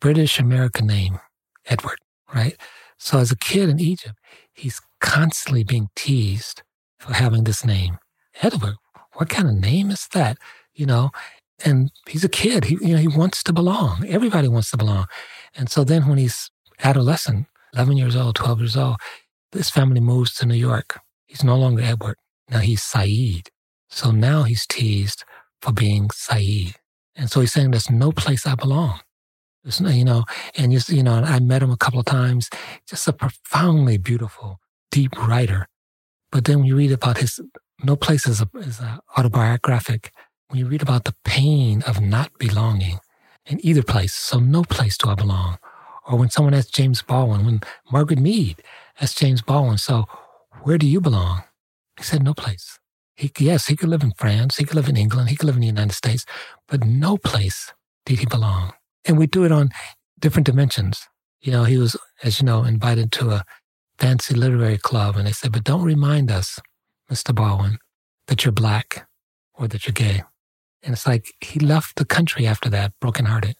[0.00, 1.20] British American name,
[1.66, 1.98] Edward,
[2.34, 2.56] right?
[2.98, 4.18] So as a kid in Egypt,
[4.52, 6.62] he's constantly being teased
[6.98, 7.98] for having this name.
[8.42, 8.76] Edward,
[9.14, 10.38] what kind of name is that?
[10.74, 11.10] You know,
[11.64, 12.64] and he's a kid.
[12.64, 14.04] He, you know, he wants to belong.
[14.06, 15.06] Everybody wants to belong.
[15.54, 16.50] And so then when he's
[16.82, 18.96] adolescent, 11 years old, 12 years old,
[19.52, 21.00] this family moves to New York.
[21.26, 22.16] He's no longer Edward.
[22.50, 23.48] Now he's Saeed.
[23.88, 25.24] So now he's teased
[25.60, 26.74] for being Saeed.
[27.14, 29.00] And so he's saying there's no place I belong.
[29.66, 30.24] You know,
[30.56, 32.48] and you, you know, I met him a couple of times,
[32.88, 34.60] just a profoundly beautiful,
[34.92, 35.66] deep writer.
[36.30, 37.40] But then when you read about his,
[37.82, 40.12] no place is, a, is a autobiographic.
[40.48, 43.00] When you read about the pain of not belonging
[43.44, 45.58] in either place, so no place do I belong.
[46.06, 47.60] Or when someone asks James Baldwin, when
[47.90, 48.62] Margaret Mead
[49.00, 50.04] asked James Baldwin, so
[50.62, 51.42] where do you belong?
[51.96, 52.78] He said, no place.
[53.16, 55.56] He, yes, he could live in France, he could live in England, he could live
[55.56, 56.24] in the United States,
[56.68, 57.72] but no place
[58.04, 58.74] did he belong.
[59.06, 59.70] And we do it on
[60.18, 61.06] different dimensions.
[61.40, 63.44] You know, he was, as you know, invited to a
[63.98, 66.58] fancy literary club, and they said, but don't remind us,
[67.10, 67.34] Mr.
[67.34, 67.78] Baldwin,
[68.26, 69.06] that you're black
[69.54, 70.22] or that you're gay.
[70.82, 73.56] And it's like he left the country after that, brokenhearted.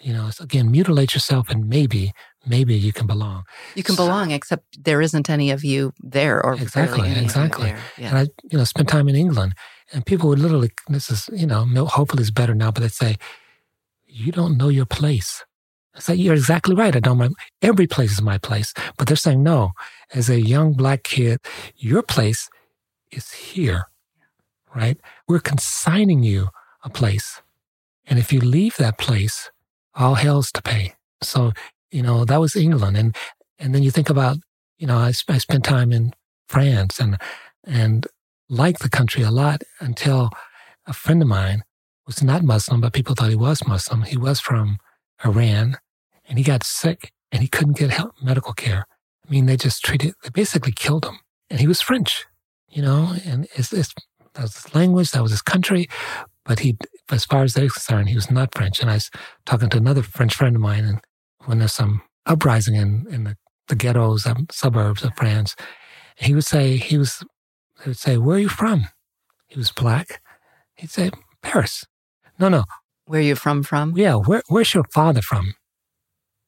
[0.00, 2.12] You know, it's again, mutilate yourself and maybe,
[2.46, 3.42] maybe you can belong.
[3.74, 7.74] You can so, belong, except there isn't any of you there or exactly, exactly.
[7.96, 8.10] Yeah.
[8.10, 9.54] And I, you know, spent time in England
[9.92, 13.16] and people would literally, this is, you know, hopefully it's better now, but they'd say,
[14.08, 15.44] you don't know your place.
[15.94, 16.94] I said, you're exactly right.
[16.94, 17.28] I don't my,
[17.60, 19.72] every place is my place, but they're saying, no,
[20.14, 21.40] as a young black kid,
[21.76, 22.48] your place
[23.10, 23.86] is here,
[24.74, 24.98] right?
[25.26, 26.48] We're consigning you
[26.84, 27.42] a place.
[28.06, 29.50] And if you leave that place,
[29.94, 30.94] all hell's to pay.
[31.22, 31.52] So,
[31.90, 32.96] you know, that was England.
[32.96, 33.16] And,
[33.58, 34.36] and then you think about,
[34.78, 36.12] you know, I, I spent time in
[36.46, 37.18] France and,
[37.64, 38.06] and
[38.48, 40.30] liked the country a lot until
[40.86, 41.64] a friend of mine
[42.08, 44.02] was not Muslim, but people thought he was Muslim.
[44.02, 44.78] He was from
[45.24, 45.76] Iran
[46.26, 48.86] and he got sick and he couldn't get help, medical care.
[49.26, 51.20] I mean, they just treated, they basically killed him.
[51.50, 52.24] And he was French,
[52.70, 53.94] you know, and it's, it's,
[54.34, 55.86] that was his language, that was his country.
[56.46, 56.78] But he,
[57.10, 58.80] as far as they're concerned, he was not French.
[58.80, 59.10] And I was
[59.44, 61.00] talking to another French friend of mine, and
[61.44, 63.36] when there's some uprising in, in the,
[63.68, 65.54] the ghettos, um, suburbs of France,
[66.16, 67.22] he would say, he was,
[67.78, 68.86] they would say, where are you from?
[69.46, 70.22] He was black.
[70.74, 71.10] He'd say,
[71.42, 71.84] Paris.
[72.38, 72.64] No, no.
[73.06, 73.96] Where are you from from?
[73.96, 74.14] Yeah.
[74.14, 75.54] Where, where's your father from?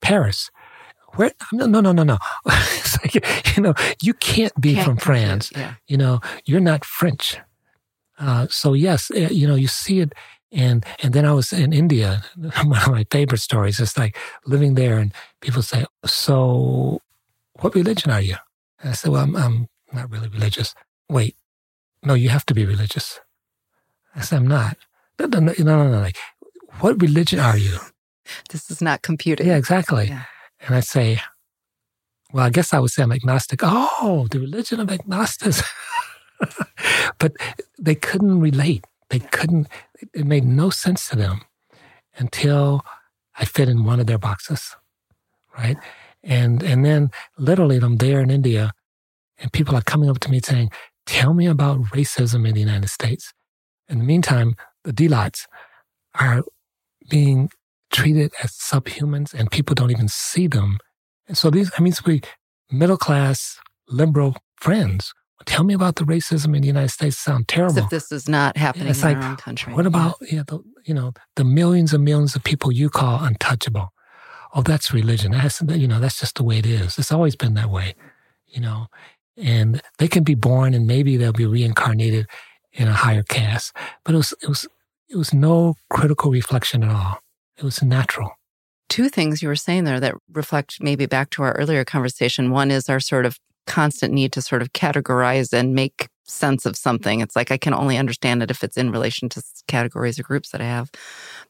[0.02, 0.50] Paris.
[1.14, 1.32] Where?
[1.52, 2.18] No, no, no, no, no.
[2.44, 5.50] like, you know, you can't be can't from France.
[5.56, 5.74] Yeah.
[5.88, 7.38] You know, you're not French.
[8.18, 10.12] Uh, so yes, eh, you know, you see it.
[10.52, 12.22] And, and then I was in India.
[12.36, 17.00] One of my favorite stories is like living there and people say, so
[17.60, 18.36] what religion are you?
[18.80, 20.74] And I said, well, I'm, I'm not really religious.
[21.08, 21.36] Wait,
[22.02, 23.20] no, you have to be religious.
[24.14, 24.76] I said, I'm not.
[25.28, 26.00] No, no, no, no, no.
[26.00, 26.16] Like,
[26.80, 27.78] what religion are you?
[28.50, 29.46] This is not computing.
[29.46, 30.06] Yeah, exactly.
[30.06, 30.24] Yeah.
[30.60, 31.20] And I say,
[32.32, 33.60] well, I guess I would say I'm agnostic.
[33.62, 35.62] Oh, the religion of agnostics.
[37.18, 37.32] but
[37.78, 38.84] they couldn't relate.
[39.10, 39.68] They couldn't,
[40.14, 41.42] it made no sense to them
[42.16, 42.82] until
[43.36, 44.76] I fit in one of their boxes,
[45.58, 45.76] right?
[46.22, 48.72] And, and then literally I'm there in India
[49.38, 50.70] and people are coming up to me saying,
[51.06, 53.32] tell me about racism in the United States.
[53.88, 54.54] In the meantime,
[54.84, 55.46] the Dalits
[56.18, 56.42] are
[57.08, 57.50] being
[57.90, 60.78] treated as subhumans and people don't even see them.
[61.28, 62.20] And so these, I mean, we
[62.70, 63.58] middle class
[63.88, 65.12] liberal friends
[65.46, 67.18] tell me about the racism in the United States.
[67.18, 67.78] Sound terrible.
[67.78, 69.74] As if this is not happening yeah, in like, our own country.
[69.74, 73.92] What about yeah, the, you know the millions and millions of people you call untouchable?
[74.54, 75.32] Oh, that's religion.
[75.32, 76.98] That's you know that's just the way it is.
[76.98, 77.94] It's always been that way,
[78.46, 78.86] you know.
[79.36, 82.26] And they can be born and maybe they'll be reincarnated
[82.72, 83.74] in a higher caste.
[84.04, 84.66] But it was it was
[85.08, 87.18] it was no critical reflection at all.
[87.56, 88.32] It was natural
[88.90, 92.50] two things you were saying there that reflect maybe back to our earlier conversation.
[92.50, 96.76] One is our sort of constant need to sort of categorize and make sense of
[96.76, 97.20] something.
[97.20, 100.50] It's like I can only understand it if it's in relation to categories or groups
[100.50, 100.90] that I have.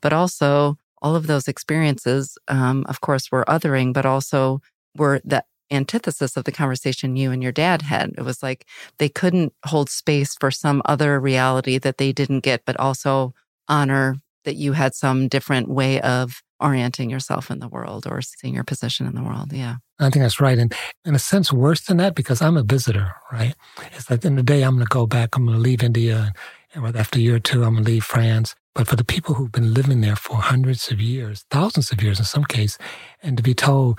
[0.01, 4.61] But also, all of those experiences, um, of course, were othering, but also
[4.97, 8.13] were the antithesis of the conversation you and your dad had.
[8.17, 8.67] It was like
[8.99, 13.35] they couldn't hold space for some other reality that they didn't get, but also
[13.69, 18.55] honor that you had some different way of orienting yourself in the world or seeing
[18.55, 19.53] your position in the world.
[19.53, 19.77] Yeah.
[19.99, 20.59] I think that's right.
[20.59, 23.55] And in a sense, worse than that, because I'm a visitor, right?
[23.93, 26.33] It's like in the day, I'm going to go back, I'm going to leave India,
[26.75, 28.55] and after a year or two, I'm going to leave France.
[28.75, 32.19] But for the people who've been living there for hundreds of years, thousands of years
[32.19, 32.79] in some case,
[33.23, 33.99] and to be told,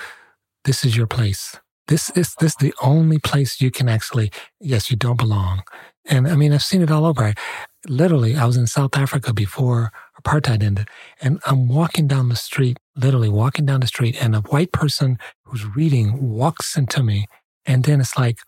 [0.64, 1.60] this is your place.
[1.88, 5.64] This is this the only place you can actually, yes, you don't belong.
[6.06, 7.24] And I mean, I've seen it all over.
[7.24, 7.34] I,
[7.88, 10.88] literally, I was in South Africa before apartheid ended,
[11.22, 15.18] and I'm walking down the street, literally walking down the street, and a white person
[15.46, 17.28] who's reading walks into me.
[17.66, 18.40] And then it's like,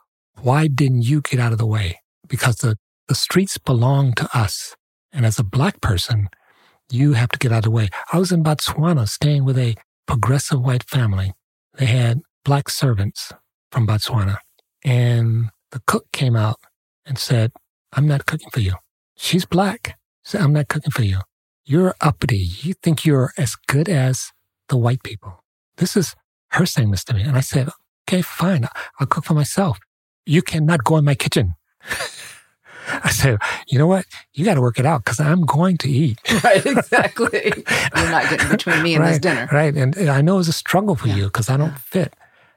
[0.41, 2.01] why didn't you get out of the way?
[2.27, 2.77] Because the,
[3.07, 4.75] the streets belong to us.
[5.11, 6.29] And as a black person,
[6.91, 7.89] you have to get out of the way.
[8.11, 9.75] I was in Botswana staying with a
[10.07, 11.33] progressive white family.
[11.75, 13.31] They had black servants
[13.71, 14.37] from Botswana.
[14.83, 16.57] And the cook came out
[17.05, 17.51] and said,
[17.93, 18.73] I'm not cooking for you.
[19.15, 19.97] She's black.
[20.23, 21.19] Said, I'm not cooking for you.
[21.65, 22.49] You're uppity.
[22.61, 24.31] You think you're as good as
[24.69, 25.43] the white people.
[25.77, 26.15] This is
[26.49, 27.23] her saying this to me.
[27.23, 27.69] And I said,
[28.07, 28.67] okay, fine.
[28.99, 29.79] I'll cook for myself.
[30.25, 31.55] You cannot go in my kitchen.
[32.87, 33.37] I said,
[33.67, 34.05] you know what?
[34.33, 36.19] You got to work it out because I'm going to eat.
[36.43, 37.53] Right, exactly.
[37.95, 39.47] You're not getting between me and right, this dinner.
[39.51, 39.73] Right.
[39.75, 41.15] And, and I know it's a struggle for yeah.
[41.15, 41.77] you because I don't yeah.
[41.77, 42.13] fit.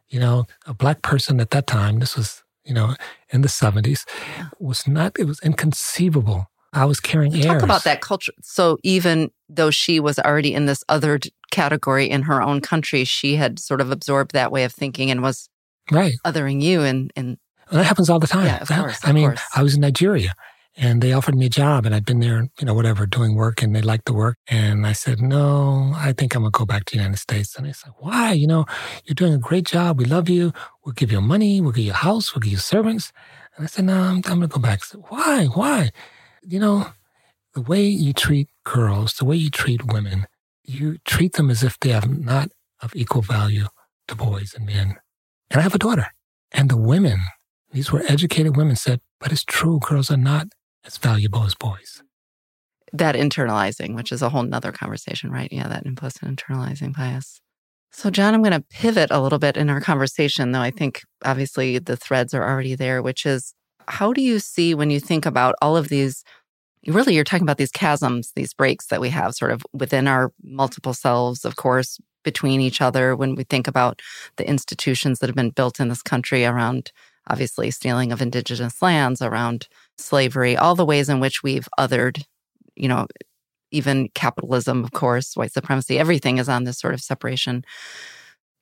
[0.09, 2.95] You know, a black person at that time, this was, you know,
[3.31, 4.05] in the 70s,
[4.37, 4.49] yeah.
[4.59, 6.47] was not, it was inconceivable.
[6.73, 8.33] I was carrying Talk about that culture.
[8.43, 11.19] So even though she was already in this other
[11.51, 15.23] category in her own country, she had sort of absorbed that way of thinking and
[15.23, 15.49] was
[15.91, 17.39] right othering you and, and
[17.71, 18.47] that happens all the time.
[18.47, 18.99] Yeah, of course.
[19.03, 19.43] I mean, course.
[19.55, 20.35] I was in Nigeria
[20.77, 23.63] and they offered me a job and I'd been there, you know, whatever, doing work
[23.63, 24.37] and they liked the work.
[24.49, 27.57] And I said, no, I think I'm going to go back to the United States.
[27.57, 28.33] And they said, why?
[28.33, 28.67] You know,
[29.05, 29.99] you're doing a great job.
[29.99, 30.53] We love you.
[30.85, 31.61] We'll give you money.
[31.61, 32.35] We'll give you a house.
[32.35, 33.13] We'll give you servants.
[33.57, 34.85] And I said, no, I'm, I'm going to go back.
[34.85, 35.47] Said, why?
[35.47, 35.91] Why?
[36.43, 36.89] You know,
[37.55, 40.27] the way you treat girls, the way you treat women,
[40.63, 42.51] you treat them as if they are not
[42.83, 43.67] of equal value
[44.09, 44.97] to boys and men.
[45.51, 46.09] And I have a daughter.
[46.53, 47.21] And the women
[47.73, 50.49] these were educated women said, but it's true, girls are not
[50.87, 52.03] as valuable as boys.
[52.93, 55.53] That internalizing, which is a whole nother conversation, right?
[55.53, 57.41] Yeah, that implicit internalizing bias.
[57.91, 61.03] So, John, I'm going to pivot a little bit in our conversation, though I think
[61.25, 63.55] obviously the threads are already there, which is
[63.89, 66.23] how do you see when you think about all of these?
[66.87, 70.33] Really, you're talking about these chasms, these breaks that we have sort of within our
[70.43, 74.03] multiple selves, of course, between each other when we think about
[74.37, 76.93] the institutions that have been built in this country around
[77.29, 79.69] obviously stealing of indigenous lands, around
[79.99, 82.23] slavery, all the ways in which we've othered,
[82.75, 83.07] you know,
[83.71, 87.65] even capitalism, of course, white supremacy, everything is on this sort of separation.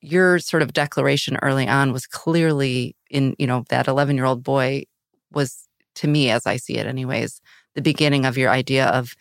[0.01, 4.43] Your sort of declaration early on was clearly in, you know, that 11 year old
[4.43, 4.85] boy
[5.33, 7.41] was, to me, as I see it, anyways,
[7.75, 9.15] the beginning of your idea of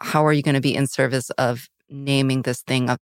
[0.00, 2.98] how are you going to be in service of naming this thing of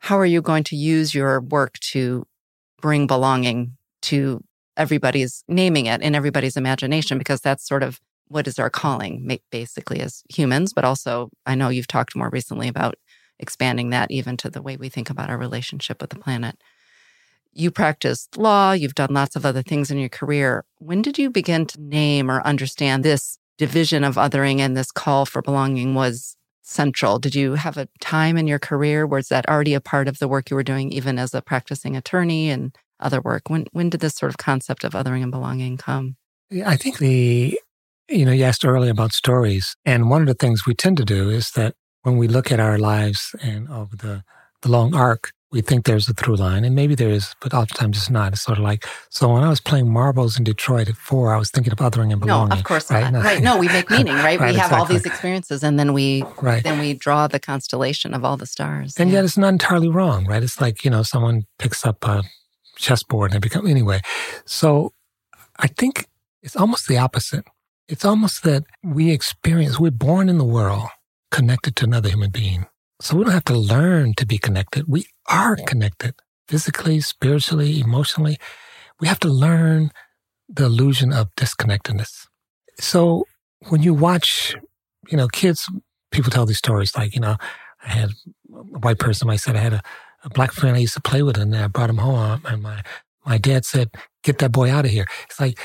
[0.00, 2.24] how are you going to use your work to
[2.80, 4.42] bring belonging to
[4.78, 10.00] everybody's naming it in everybody's imagination because that's sort of what is our calling basically
[10.00, 12.94] as humans but also i know you've talked more recently about
[13.38, 16.56] expanding that even to the way we think about our relationship with the planet.
[17.52, 20.64] You practiced law you've done lots of other things in your career.
[20.78, 25.26] When did you begin to name or understand this division of othering and this call
[25.26, 27.18] for belonging was central?
[27.18, 30.28] Did you have a time in your career was that already a part of the
[30.28, 33.48] work you were doing even as a practicing attorney and other work?
[33.48, 36.16] When when did this sort of concept of othering and belonging come?
[36.64, 37.58] I think the
[38.08, 41.04] you know you asked earlier about stories, and one of the things we tend to
[41.04, 44.24] do is that when we look at our lives and over the
[44.62, 47.96] the long arc, we think there's a through line, and maybe there is, but oftentimes
[47.96, 48.32] it's not.
[48.32, 49.32] It's sort of like so.
[49.32, 52.20] When I was playing marbles in Detroit at four, I was thinking of othering and
[52.20, 52.50] belonging.
[52.50, 53.04] No, of course right?
[53.04, 53.12] not.
[53.12, 53.20] No.
[53.20, 53.42] Right?
[53.42, 54.38] No, we make meaning, right?
[54.38, 54.78] right we have exactly.
[54.78, 56.62] all these experiences, and then we right.
[56.62, 58.94] then we draw the constellation of all the stars.
[58.98, 59.16] And yeah.
[59.16, 60.42] yet, it's not entirely wrong, right?
[60.42, 62.22] It's like you know, someone picks up a
[62.78, 64.00] chessboard and I become anyway.
[64.46, 64.92] So
[65.58, 66.06] I think
[66.42, 67.44] it's almost the opposite.
[67.88, 70.88] It's almost that we experience, we're born in the world
[71.30, 72.66] connected to another human being.
[73.00, 74.84] So we don't have to learn to be connected.
[74.88, 76.14] We are connected
[76.48, 78.38] physically, spiritually, emotionally.
[79.00, 79.90] We have to learn
[80.48, 82.26] the illusion of disconnectedness.
[82.80, 83.26] So
[83.68, 84.54] when you watch,
[85.08, 85.70] you know, kids,
[86.10, 87.36] people tell these stories like, you know,
[87.84, 88.10] I had
[88.50, 89.82] a white person, I said I had a,
[90.24, 92.42] a black friend I used to play with, and I brought him home.
[92.44, 92.82] And my
[93.24, 93.90] my dad said,
[94.22, 95.58] "Get that boy out of here." It's like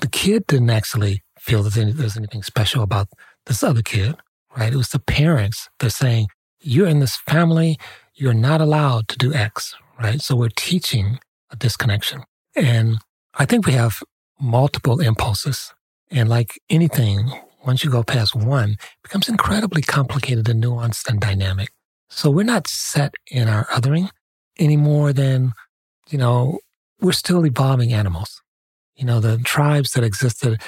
[0.00, 3.08] the kid didn't actually feel that there's anything special about
[3.46, 4.16] this other kid,
[4.56, 4.72] right?
[4.72, 5.68] It was the parents.
[5.78, 6.28] They're saying,
[6.60, 7.78] "You're in this family.
[8.14, 10.20] You're not allowed to do X," right?
[10.20, 11.18] So we're teaching
[11.50, 12.24] a disconnection,
[12.54, 12.98] and
[13.34, 14.02] I think we have
[14.40, 15.74] multiple impulses,
[16.10, 17.32] and like anything,
[17.64, 21.70] once you go past one, it becomes incredibly complicated and nuanced and dynamic.
[22.08, 24.10] So we're not set in our othering
[24.58, 25.52] any more than,
[26.08, 26.60] you know,
[27.00, 28.42] we're still evolving animals.
[28.94, 30.60] You know, the tribes that existed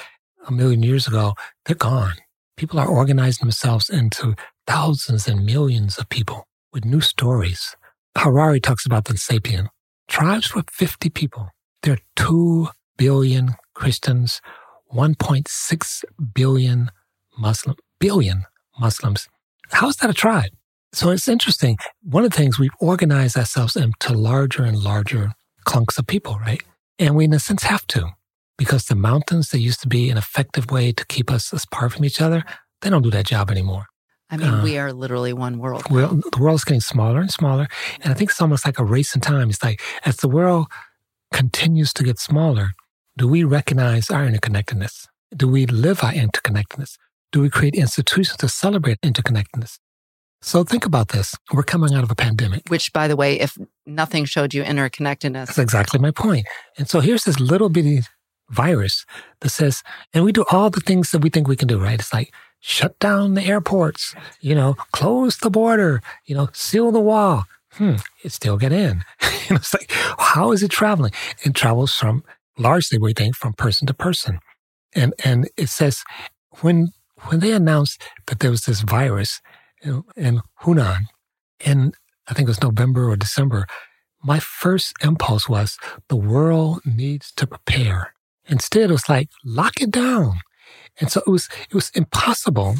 [0.47, 1.33] a million years ago,
[1.65, 2.15] they're gone.
[2.57, 4.35] People are organizing themselves into
[4.67, 7.75] thousands and millions of people with new stories.
[8.17, 9.69] Harari talks about the sapien.
[10.07, 11.49] Tribes were 50 people.
[11.83, 12.67] There are 2
[12.97, 14.41] billion Christians,
[14.93, 16.91] 1.6 billion
[17.37, 18.43] Muslim, billion
[18.79, 19.29] Muslims.
[19.69, 20.51] How's that a tribe?
[20.91, 21.77] So it's interesting.
[22.01, 25.33] One of the things we've organized ourselves into larger and larger
[25.67, 26.63] clunks of people, right?
[26.97, 28.09] And we, in a sense, have to
[28.57, 32.05] because the mountains that used to be an effective way to keep us apart from
[32.05, 32.43] each other,
[32.81, 33.85] they don't do that job anymore.
[34.29, 35.83] I mean, uh, we are literally one world.
[35.89, 37.67] Well, the world is getting smaller and smaller.
[38.01, 39.49] And I think it's almost like a race in time.
[39.49, 40.67] It's like as the world
[41.33, 42.71] continues to get smaller,
[43.17, 45.07] do we recognize our interconnectedness?
[45.35, 46.97] Do we live our interconnectedness?
[47.31, 49.79] Do we create institutions to celebrate interconnectedness?
[50.41, 51.35] So think about this.
[51.53, 52.63] We're coming out of a pandemic.
[52.69, 55.47] Which, by the way, if nothing showed you interconnectedness.
[55.47, 56.47] That's exactly my point.
[56.77, 58.01] And so here's this little bitty
[58.49, 59.05] virus
[59.41, 59.83] that says,
[60.13, 61.99] and we do all the things that we think we can do, right?
[61.99, 66.99] It's like shut down the airports, you know, close the border, you know, seal the
[66.99, 67.45] wall.
[67.73, 69.03] Hmm, it still get in.
[69.21, 71.11] you know, it's like, how is it traveling?
[71.43, 72.23] It travels from
[72.57, 74.39] largely, we think, from person to person.
[74.93, 76.03] And and it says
[76.61, 76.89] when
[77.27, 79.41] when they announced that there was this virus
[79.83, 81.05] in Hunan,
[81.59, 81.93] in
[82.27, 83.65] I think it was November or December,
[84.23, 85.77] my first impulse was
[86.09, 88.13] the world needs to prepare.
[88.47, 90.41] Instead, it was like, lock it down.
[90.99, 92.75] And so it was, it was impossible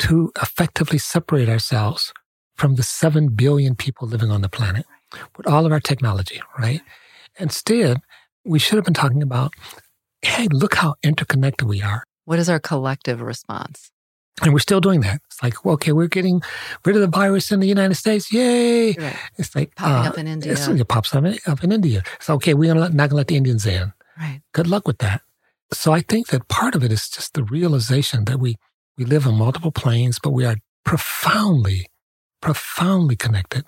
[0.00, 2.12] to effectively separate ourselves
[2.56, 4.86] from the 7 billion people living on the planet
[5.36, 6.80] with all of our technology, right?
[7.38, 8.00] Instead,
[8.44, 9.52] we should have been talking about,
[10.22, 12.04] hey, look how interconnected we are.
[12.24, 13.90] What is our collective response?
[14.42, 15.20] And we're still doing that.
[15.26, 16.42] It's like, well, okay, we're getting
[16.84, 18.32] rid of the virus in the United States.
[18.32, 18.92] Yay.
[18.92, 19.16] Right.
[19.36, 20.52] It's like popping uh, up in India.
[20.52, 22.02] It pops up in, up in India.
[22.16, 22.54] It's okay.
[22.54, 23.92] We're not going to let the Indians in.
[24.18, 24.40] Right.
[24.52, 25.22] Good luck with that.
[25.72, 28.56] So I think that part of it is just the realization that we,
[28.96, 31.86] we live on multiple planes, but we are profoundly,
[32.40, 33.66] profoundly connected.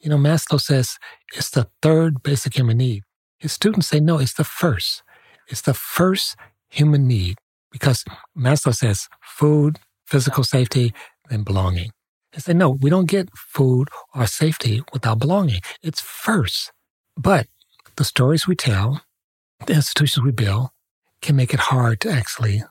[0.00, 0.98] You know, Maslow says
[1.34, 3.02] it's the third basic human need.
[3.38, 5.02] His students say, no, it's the first.
[5.48, 6.36] It's the first
[6.70, 7.38] human need
[7.70, 8.04] because
[8.36, 9.78] Maslow says food,
[10.12, 10.92] physical safety,
[11.30, 11.90] then belonging.
[12.32, 15.60] They say, no, we don't get food or safety without belonging.
[15.82, 16.70] It's first.
[17.16, 17.46] But
[17.96, 19.00] the stories we tell,
[19.66, 20.68] the institutions we build
[21.22, 22.62] can make it hard to actually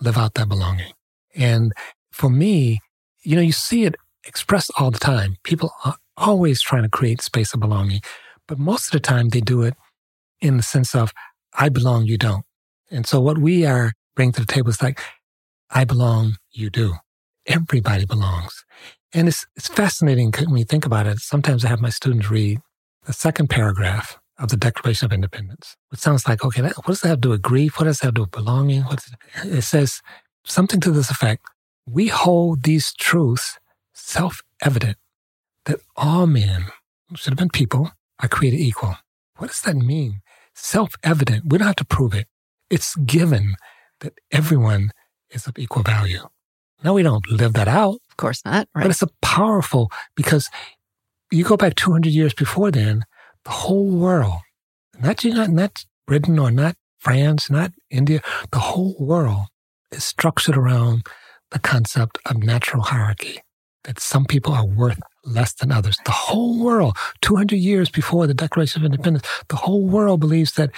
[0.00, 0.92] live out that belonging.
[1.34, 1.74] And
[2.12, 2.80] for me,
[3.22, 5.36] you know, you see it expressed all the time.
[5.44, 8.00] People are always trying to create space of belonging,
[8.48, 9.74] but most of the time they do it
[10.40, 11.12] in the sense of,
[11.58, 12.44] I belong, you don't.
[12.90, 14.98] And so what we are bringing to the table is like,
[15.70, 16.94] I belong, you do.
[17.46, 18.64] Everybody belongs.
[19.12, 21.18] And it's, it's fascinating when you think about it.
[21.18, 22.60] Sometimes I have my students read
[23.06, 25.76] the second paragraph of the Declaration of Independence.
[25.92, 27.78] It sounds like, okay, what does that have to do with grief?
[27.78, 28.84] What does that have to do with belonging?
[28.90, 29.02] It?
[29.44, 30.02] it says
[30.44, 31.46] something to this effect.
[31.86, 33.58] We hold these truths
[33.94, 34.98] self evident
[35.64, 36.66] that all men,
[37.14, 37.90] should have been people,
[38.20, 38.96] are created equal.
[39.36, 40.20] What does that mean?
[40.54, 41.44] Self evident.
[41.46, 42.26] We don't have to prove it.
[42.70, 43.54] It's given
[44.00, 44.90] that everyone
[45.30, 46.28] is of equal value.
[46.84, 47.96] Now we don't live that out.
[48.10, 48.68] Of course not.
[48.74, 48.82] Right.
[48.82, 50.48] But it's a powerful because
[51.30, 53.04] you go back 200 years before then,
[53.44, 54.40] the whole world,
[55.00, 58.20] not, not, not Britain or not France, not India,
[58.52, 59.46] the whole world
[59.92, 61.06] is structured around
[61.50, 63.40] the concept of natural hierarchy,
[63.84, 65.96] that some people are worth less than others.
[66.04, 70.70] The whole world, 200 years before the Declaration of Independence, the whole world believes that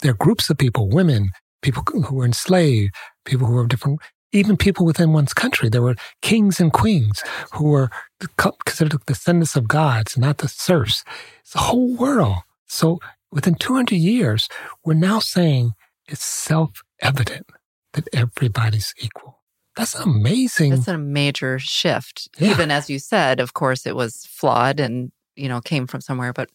[0.00, 1.30] there are groups of people, women,
[1.62, 2.94] people who were enslaved,
[3.24, 4.00] people who were different,
[4.32, 5.68] even people within one's country.
[5.68, 7.90] There were kings and queens who were
[8.36, 11.04] considered descendants of gods, not the serfs.
[11.40, 12.38] It's the whole world.
[12.66, 12.98] So
[13.32, 14.48] within 200 years,
[14.84, 15.72] we're now saying
[16.06, 17.46] it's self evident
[17.94, 19.38] that everybody's equal.
[19.76, 20.70] That's amazing.
[20.70, 22.28] That's a major shift.
[22.38, 22.50] Yeah.
[22.50, 26.32] Even as you said, of course, it was flawed and, you know, came from somewhere,
[26.32, 26.50] but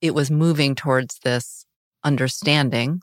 [0.00, 1.64] it was moving towards this
[2.04, 3.00] understanding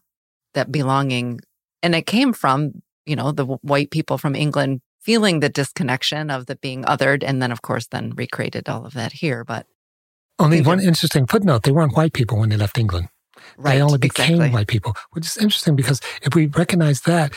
[0.55, 1.39] that belonging,
[1.83, 6.47] and it came from, you know, the white people from England feeling the disconnection of
[6.47, 7.23] the being othered.
[7.23, 9.43] And then, of course, then recreated all of that here.
[9.43, 9.67] But
[10.39, 13.09] only one interesting footnote they weren't white people when they left England.
[13.57, 14.49] Right, they only became exactly.
[14.53, 17.31] white people, which is interesting because if we recognize that,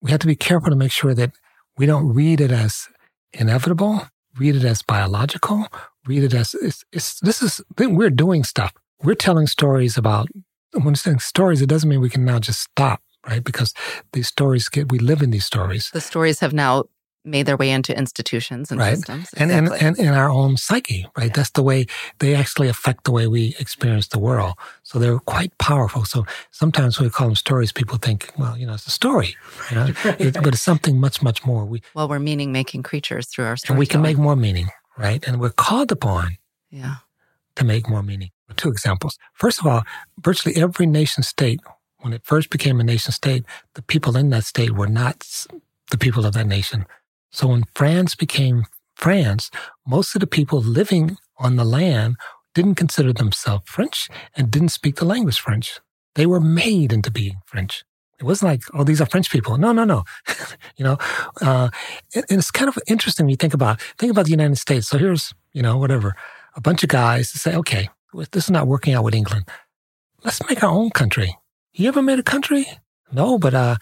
[0.00, 1.32] we have to be careful to make sure that
[1.76, 2.88] we don't read it as
[3.32, 4.06] inevitable,
[4.38, 5.66] read it as biological,
[6.06, 8.72] read it as it's, it's this is we're doing stuff.
[9.02, 10.28] We're telling stories about
[10.72, 13.42] when saying stories, it doesn't mean we can now just stop, right?
[13.42, 13.74] Because
[14.12, 15.90] these stories get, we live in these stories.
[15.92, 16.84] The stories have now
[17.24, 18.96] made their way into institutions and right.
[18.96, 19.28] systems.
[19.34, 21.26] And, and, and in our own psyche, right?
[21.26, 21.32] Yeah.
[21.34, 21.86] That's the way
[22.18, 24.54] they actually affect the way we experience the world.
[24.84, 26.04] So they're quite powerful.
[26.04, 29.36] So sometimes when we call them stories, people think, well, you know, it's a story,
[29.70, 29.84] you know?
[30.04, 30.20] right.
[30.20, 31.64] it, but it's something much, much more.
[31.66, 33.70] We, well, we're meaning making creatures through our stories.
[33.70, 35.22] And we can make more meaning, right?
[35.26, 36.38] And we're called upon
[36.70, 36.96] yeah.
[37.56, 38.30] to make more meaning.
[38.56, 39.18] Two examples.
[39.34, 39.82] First of all,
[40.18, 41.60] virtually every nation state,
[42.00, 43.44] when it first became a nation state,
[43.74, 45.26] the people in that state were not
[45.90, 46.86] the people of that nation.
[47.30, 48.64] So when France became
[48.96, 49.50] France,
[49.86, 52.16] most of the people living on the land
[52.54, 55.80] didn't consider themselves French and didn't speak the language French.
[56.14, 57.84] They were made into being French.
[58.18, 59.56] It wasn't like, oh, these are French people.
[59.56, 60.04] No, no, no.
[60.76, 60.98] you know,
[61.40, 61.70] uh,
[62.14, 64.88] and, it's kind of interesting when you think about, think about the United States.
[64.88, 66.14] So here's, you know, whatever,
[66.54, 69.48] a bunch of guys to say, okay, this is not working out with England.
[70.24, 71.36] Let's make our own country.
[71.72, 72.66] You ever made a country?
[73.12, 73.76] No, but uh,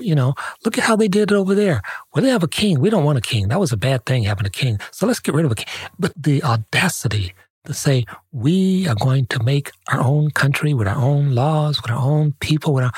[0.00, 1.82] you know, look at how they did it over there.
[2.12, 2.80] Well, they have a king.
[2.80, 3.48] We don't want a king.
[3.48, 4.78] That was a bad thing having a king.
[4.90, 5.66] So let's get rid of a king.
[5.98, 10.96] But the audacity to say we are going to make our own country with our
[10.96, 12.92] own laws, with our own people, with our,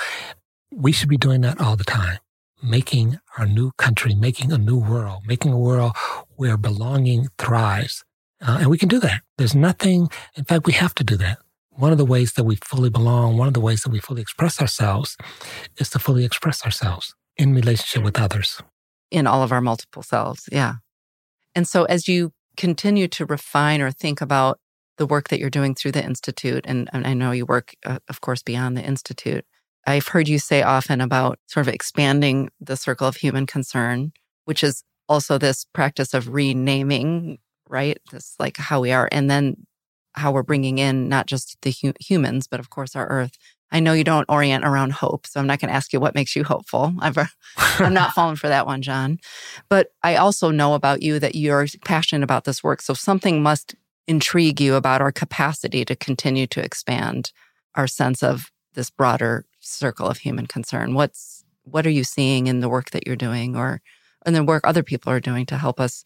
[0.72, 2.18] we should be doing that all the time.
[2.62, 5.92] Making our new country, making a new world, making a world
[6.36, 8.04] where belonging thrives.
[8.40, 9.22] Uh, and we can do that.
[9.38, 11.38] There's nothing, in fact, we have to do that
[11.76, 14.22] one of the ways that we fully belong, one of the ways that we fully
[14.22, 15.16] express ourselves
[15.78, 18.62] is to fully express ourselves in relationship with others.
[19.10, 20.48] In all of our multiple selves.
[20.50, 20.74] Yeah.
[21.54, 24.58] And so as you continue to refine or think about
[24.96, 27.98] the work that you're doing through the Institute, and, and I know you work, uh,
[28.08, 29.44] of course, beyond the Institute,
[29.86, 34.12] I've heard you say often about sort of expanding the circle of human concern,
[34.46, 37.38] which is also this practice of renaming,
[37.68, 37.98] right?
[38.10, 39.66] This like how we are, and then
[40.14, 43.36] how we're bringing in not just the hu- humans, but of course our earth.
[43.72, 46.14] I know you don't orient around hope, so I'm not going to ask you what
[46.14, 46.94] makes you hopeful.
[47.00, 47.14] i am
[47.80, 49.18] uh, not falling for that one, John.
[49.68, 52.80] But I also know about you that you're passionate about this work.
[52.80, 53.74] So something must
[54.06, 57.32] intrigue you about our capacity to continue to expand
[57.74, 60.94] our sense of this broader circle of human concern.
[60.94, 63.80] What's what are you seeing in the work that you're doing or
[64.24, 66.04] in the work other people are doing to help us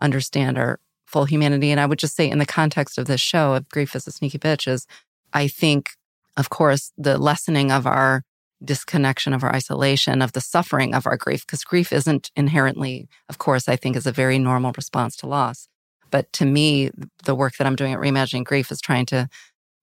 [0.00, 0.78] understand our
[1.10, 1.70] full humanity.
[1.70, 4.12] And I would just say, in the context of this show, of Grief is a
[4.12, 4.86] Sneaky Bitch, is
[5.32, 5.90] I think,
[6.36, 8.22] of course, the lessening of our
[8.62, 13.38] disconnection, of our isolation, of the suffering of our grief, because grief isn't inherently, of
[13.38, 15.66] course, I think is a very normal response to loss.
[16.10, 16.90] But to me,
[17.24, 19.28] the work that I'm doing at Reimagining Grief is trying to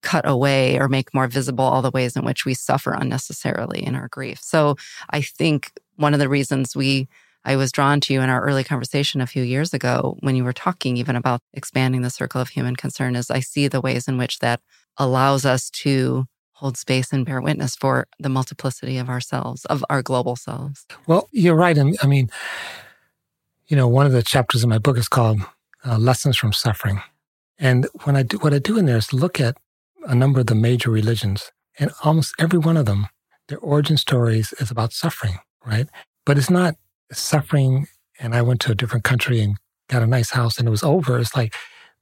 [0.02, 3.96] cut away or make more visible all the ways in which we suffer unnecessarily in
[3.96, 4.38] our grief.
[4.42, 4.76] So
[5.10, 7.08] I think one of the reasons we
[7.44, 10.44] I was drawn to you in our early conversation a few years ago when you
[10.44, 14.08] were talking even about expanding the circle of human concern is I see the ways
[14.08, 14.60] in which that
[14.98, 20.02] allows us to hold space and bear witness for the multiplicity of ourselves, of our
[20.02, 20.86] global selves.
[21.06, 21.78] Well, you're right.
[21.78, 22.30] I mean,
[23.68, 25.40] you know, one of the chapters in my book is called
[25.86, 27.00] uh, Lessons from Suffering.
[27.58, 29.56] And when I do, what I do in there is look at
[30.04, 33.06] a number of the major religions and almost every one of them,
[33.46, 35.88] their origin stories is about suffering, right?
[36.26, 36.74] But it's not
[37.12, 37.86] suffering
[38.18, 39.56] and I went to a different country and
[39.88, 41.18] got a nice house and it was over.
[41.18, 41.54] It's like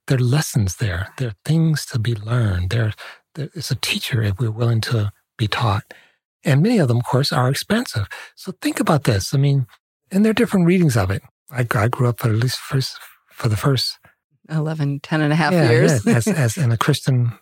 [0.07, 1.13] there are lessons there.
[1.19, 2.71] There are things to be learned.
[2.71, 2.93] There,
[3.35, 5.95] there it's a teacher if we're willing to be taught.
[6.45, 8.07] And many of them, of course, are expensive.
[8.37, 9.35] So think about this.
[9.35, 9.67] I mean,
[10.11, 11.23] and there are different readings of it.
[11.51, 12.99] I, I grew up for at least first,
[13.31, 13.99] for the first
[14.49, 16.07] 11, 10 and a half yeah, years.
[16.07, 17.33] yeah, as, as in a Christian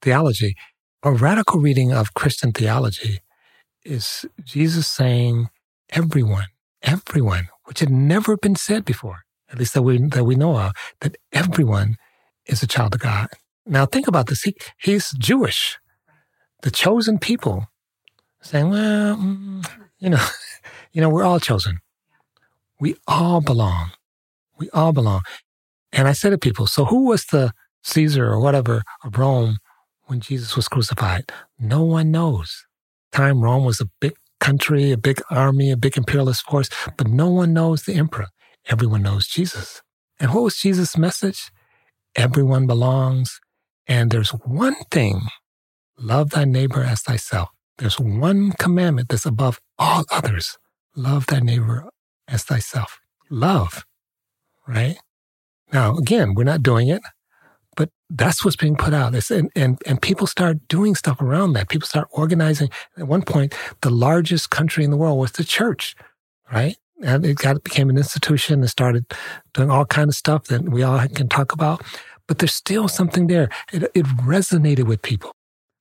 [0.00, 0.56] theology.
[1.02, 3.20] A radical reading of Christian theology
[3.84, 5.50] is Jesus saying,
[5.90, 6.46] everyone
[6.84, 10.72] everyone, which had never been said before, at least that we, that we know of,
[11.00, 11.96] that everyone
[12.46, 13.28] is a child of God.
[13.66, 14.42] Now think about this.
[14.42, 15.78] He, he's Jewish,
[16.62, 17.68] the chosen people
[18.42, 19.66] saying, well, mm,
[19.98, 20.24] you know,
[20.92, 21.80] you know, we're all chosen.
[22.78, 23.92] We all belong.
[24.58, 25.22] We all belong.
[25.92, 27.52] And I said to people, so who was the
[27.84, 29.58] Caesar or whatever of Rome
[30.06, 31.32] when Jesus was crucified?
[31.58, 32.66] No one knows.
[33.12, 36.68] Time Rome was a big country, a big army, a big imperialist force,
[36.98, 38.28] but no one knows the emperor.
[38.68, 39.80] Everyone knows Jesus.
[40.20, 41.50] And what was Jesus' message?
[42.14, 43.40] Everyone belongs.
[43.86, 45.22] And there's one thing
[45.98, 47.48] love thy neighbor as thyself.
[47.78, 50.58] There's one commandment that's above all others
[50.94, 51.88] love thy neighbor
[52.28, 53.00] as thyself.
[53.30, 53.84] Love,
[54.68, 54.96] right?
[55.72, 57.02] Now, again, we're not doing it.
[57.76, 59.14] But that's what's being put out.
[59.14, 61.68] It's, and, and, and people start doing stuff around that.
[61.68, 62.70] People start organizing.
[62.96, 65.96] At one point, the largest country in the world was the church,
[66.52, 66.76] right?
[67.02, 69.04] And it got became an institution and started
[69.52, 71.82] doing all kind of stuff that we all can talk about.
[72.26, 73.50] But there's still something there.
[73.72, 75.32] It, it resonated with people.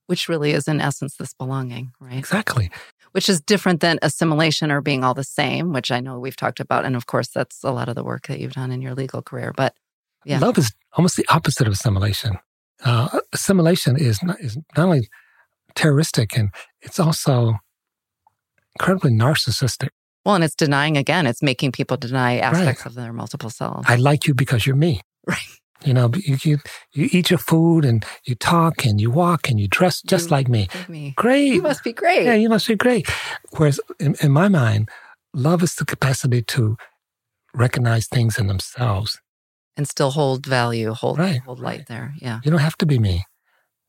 [0.07, 2.17] Which really is, in essence, this belonging, right?
[2.17, 2.69] Exactly.
[3.13, 6.59] which is different than assimilation or being all the same, which I know we've talked
[6.59, 6.83] about.
[6.83, 9.21] And of course, that's a lot of the work that you've done in your legal
[9.21, 9.53] career.
[9.55, 9.75] But
[10.25, 10.39] yeah.
[10.39, 12.37] Love is almost the opposite of assimilation.
[12.83, 15.09] Uh, assimilation is not, is not only
[15.75, 16.49] terroristic and
[16.81, 17.55] it's also
[18.75, 19.89] incredibly narcissistic.
[20.25, 22.85] Well, and it's denying again, it's making people deny aspects right.
[22.85, 23.85] of their multiple selves.
[23.87, 25.01] I like you because you're me.
[25.27, 25.39] Right.
[25.83, 26.59] You know, you, you,
[26.93, 30.31] you eat your food and you talk and you walk and you dress just you,
[30.31, 30.69] like me.
[30.87, 31.13] Me.
[31.17, 31.53] Great.
[31.53, 32.23] You must be great.
[32.23, 33.09] Yeah, you must be great.
[33.57, 34.89] Whereas in, in my mind,
[35.33, 36.77] love is the capacity to
[37.53, 39.19] recognize things in themselves
[39.75, 41.87] and still hold value, hold right, hold light right.
[41.87, 42.13] there.
[42.19, 42.39] Yeah.
[42.43, 43.25] You don't have to be me.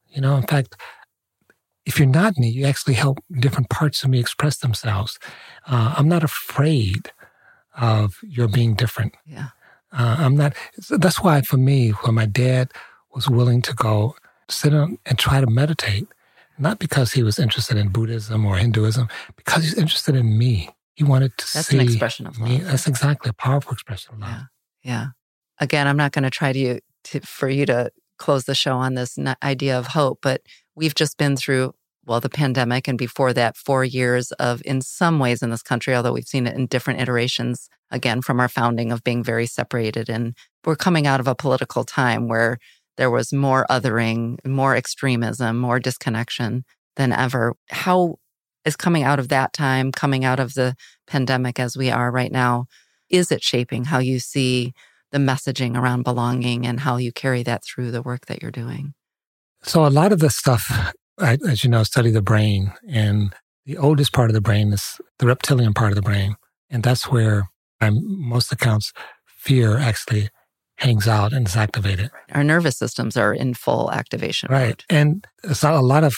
[0.09, 0.77] You know, in fact,
[1.85, 5.19] if you're not me, you actually help different parts of me express themselves.
[5.67, 7.13] Uh, I'm not afraid
[7.77, 9.15] of your being different.
[9.27, 9.49] Yeah.
[9.93, 10.55] Uh, I'm not.
[10.91, 12.73] That's why, for me, when my dad
[13.15, 14.17] was willing to go
[14.49, 16.07] sit down and try to meditate,
[16.59, 20.71] not because he was interested in Buddhism or Hinduism, because he's interested in me.
[20.95, 22.49] He wanted to That's see an expression of love.
[22.49, 22.59] Me.
[22.59, 24.31] That's exactly a powerful expression of love.
[24.31, 24.43] Yeah.
[24.83, 25.07] Yeah.
[25.61, 28.95] Again, I'm not going to try to, to for you to close the show on
[28.95, 30.43] this idea of hope, but
[30.75, 31.75] we've just been through
[32.07, 35.95] well the pandemic and before that 4 years of in some ways in this country
[35.95, 40.11] although we've seen it in different iterations again from our founding of being very separated
[40.11, 40.37] and
[40.67, 42.59] we're coming out of a political time where
[42.97, 46.65] there was more othering, more extremism, more disconnection
[46.97, 47.55] than ever.
[47.71, 48.17] How
[48.65, 50.77] is coming out of that time, coming out of the
[51.07, 52.67] pandemic as we are right now,
[53.11, 54.73] is it shaping how you see
[55.15, 58.95] the messaging around belonging and how you carry that through the work that you're doing?
[59.63, 60.65] So, a lot of the stuff,
[61.19, 63.33] I, as you know, study the brain, and
[63.65, 66.35] the oldest part of the brain is the reptilian part of the brain.
[66.69, 68.93] And that's where, by most accounts,
[69.25, 70.29] fear actually
[70.79, 72.11] hangs out and is activated.
[72.33, 74.49] Our nervous systems are in full activation.
[74.51, 74.83] Right.
[74.91, 74.99] Mode.
[74.99, 75.27] And
[75.63, 76.15] a lot of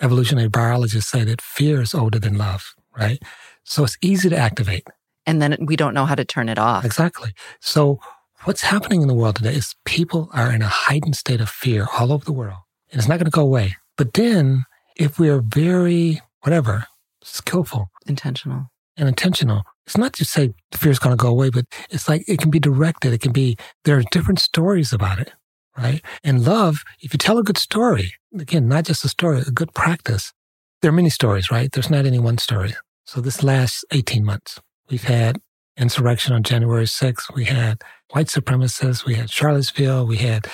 [0.00, 3.22] evolutionary biologists say that fear is older than love, right?
[3.62, 4.88] So it's easy to activate.
[5.26, 6.84] And then we don't know how to turn it off.
[6.84, 7.32] Exactly.
[7.60, 8.00] So
[8.44, 11.86] what's happening in the world today is people are in a heightened state of fear
[11.98, 12.58] all over the world.
[12.90, 13.76] And it's not going to go away.
[13.96, 14.64] But then
[14.96, 16.86] if we are very, whatever,
[17.22, 21.66] skillful, intentional, and intentional, it's not to say fear is going to go away, but
[21.90, 23.12] it's like it can be directed.
[23.12, 25.32] It can be, there are different stories about it,
[25.76, 26.02] right?
[26.24, 29.74] And love, if you tell a good story, again, not just a story, a good
[29.74, 30.32] practice,
[30.80, 31.70] there are many stories, right?
[31.70, 32.74] There's not any one story.
[33.04, 35.40] So this last 18 months, we've had
[35.76, 37.34] insurrection on January 6th.
[37.34, 39.04] We had white supremacists.
[39.04, 40.06] We had Charlottesville.
[40.06, 40.46] We had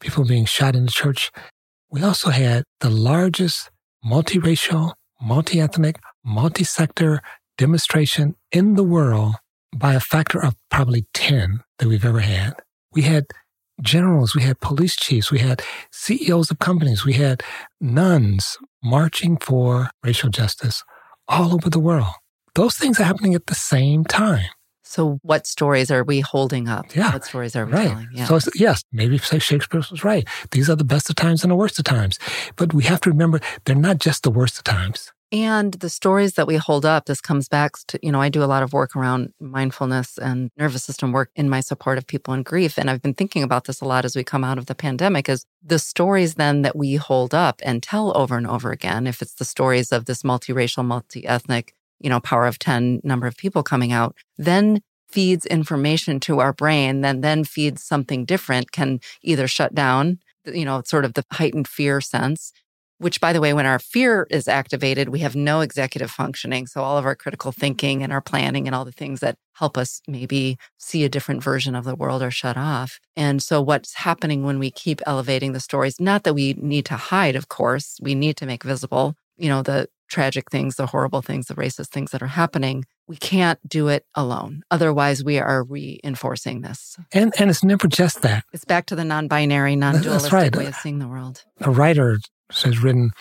[0.00, 1.30] people being shot in the church.
[1.90, 3.70] We also had the largest
[4.04, 7.20] multiracial, multi-ethnic, multi-sector
[7.56, 9.34] demonstration in the world
[9.76, 12.54] by a factor of probably 10 that we've ever had.
[12.92, 13.24] We had
[13.82, 15.62] generals, we had police chiefs, we had
[15.92, 17.42] CEOs of companies, we had
[17.80, 20.82] nuns marching for racial justice
[21.26, 22.14] all over the world.
[22.54, 24.48] Those things are happening at the same time.
[24.88, 26.96] So, what stories are we holding up?
[26.96, 27.12] Yeah.
[27.12, 27.88] What stories are we right.
[27.88, 28.08] telling?
[28.10, 28.24] Yeah.
[28.24, 30.26] So, yes, maybe say Shakespeare was right.
[30.52, 32.18] These are the best of times and the worst of times.
[32.56, 35.12] But we have to remember they're not just the worst of times.
[35.30, 38.42] And the stories that we hold up, this comes back to, you know, I do
[38.42, 42.32] a lot of work around mindfulness and nervous system work in my support of people
[42.32, 42.78] in grief.
[42.78, 45.28] And I've been thinking about this a lot as we come out of the pandemic
[45.28, 49.06] is the stories then that we hold up and tell over and over again.
[49.06, 53.26] If it's the stories of this multiracial, multi ethnic, you know, power of 10 number
[53.26, 58.72] of people coming out, then feeds information to our brain, then then feeds something different,
[58.72, 62.52] can either shut down, you know, sort of the heightened fear sense
[62.98, 66.66] which by the way, when our fear is activated, we have no executive functioning.
[66.66, 69.78] So all of our critical thinking and our planning and all the things that help
[69.78, 72.98] us maybe see a different version of the world are shut off.
[73.16, 76.96] And so what's happening when we keep elevating the stories, not that we need to
[76.96, 81.22] hide, of course, we need to make visible, you know, the tragic things, the horrible
[81.22, 82.84] things, the racist things that are happening.
[83.06, 84.62] We can't do it alone.
[84.70, 86.96] Otherwise, we are reinforcing this.
[87.12, 88.44] And and it's never just that.
[88.52, 90.56] It's back to the non-binary, non-dualistic right.
[90.56, 91.44] way of seeing the world.
[91.60, 92.18] A writer
[92.50, 93.12] has written,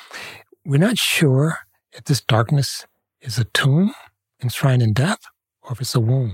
[0.65, 1.59] we're not sure
[1.91, 2.85] if this darkness
[3.21, 3.93] is a tomb
[4.41, 5.19] enshrined in death
[5.61, 6.33] or if it's a womb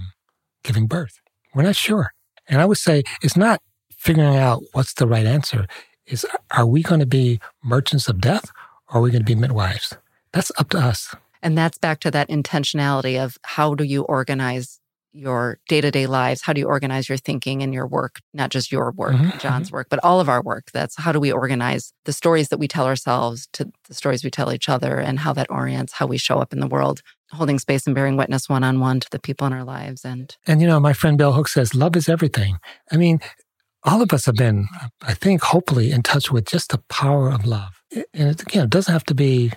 [0.64, 1.20] giving birth.
[1.54, 2.14] We're not sure.
[2.48, 3.62] And I would say it's not
[3.92, 5.68] figuring out what's the right answer.
[6.06, 8.52] Is are we going to be merchants of death
[8.90, 9.96] or are we going to be midwives?
[10.34, 11.16] That's up to us.
[11.42, 14.80] And that's back to that intentionality of how do you organize
[15.14, 16.42] your day to day lives?
[16.42, 18.20] How do you organize your thinking and your work?
[18.34, 19.38] Not just your work, mm-hmm.
[19.38, 19.76] John's mm-hmm.
[19.76, 20.72] work, but all of our work.
[20.74, 24.32] That's how do we organize the stories that we tell ourselves to the stories we
[24.32, 27.02] tell each other and how that orients how we show up in the world,
[27.32, 30.04] holding space and bearing witness one on one to the people in our lives.
[30.04, 32.58] And, and you know, my friend Bell Hooks says, love is everything.
[32.92, 33.20] I mean,
[33.84, 34.68] all of us have been,
[35.04, 37.84] I think, hopefully in touch with just the power of love.
[37.92, 39.52] And it, again, it doesn't have to be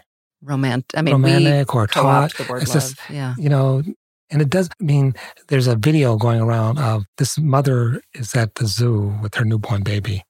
[0.46, 0.96] romantic.
[0.96, 2.34] I mean, romantic or taught.
[2.36, 2.82] The word it's love.
[2.82, 3.34] just yeah.
[3.38, 3.82] you know,
[4.30, 5.14] and it does mean
[5.48, 9.82] there's a video going around of this mother is at the zoo with her newborn
[9.82, 10.22] baby,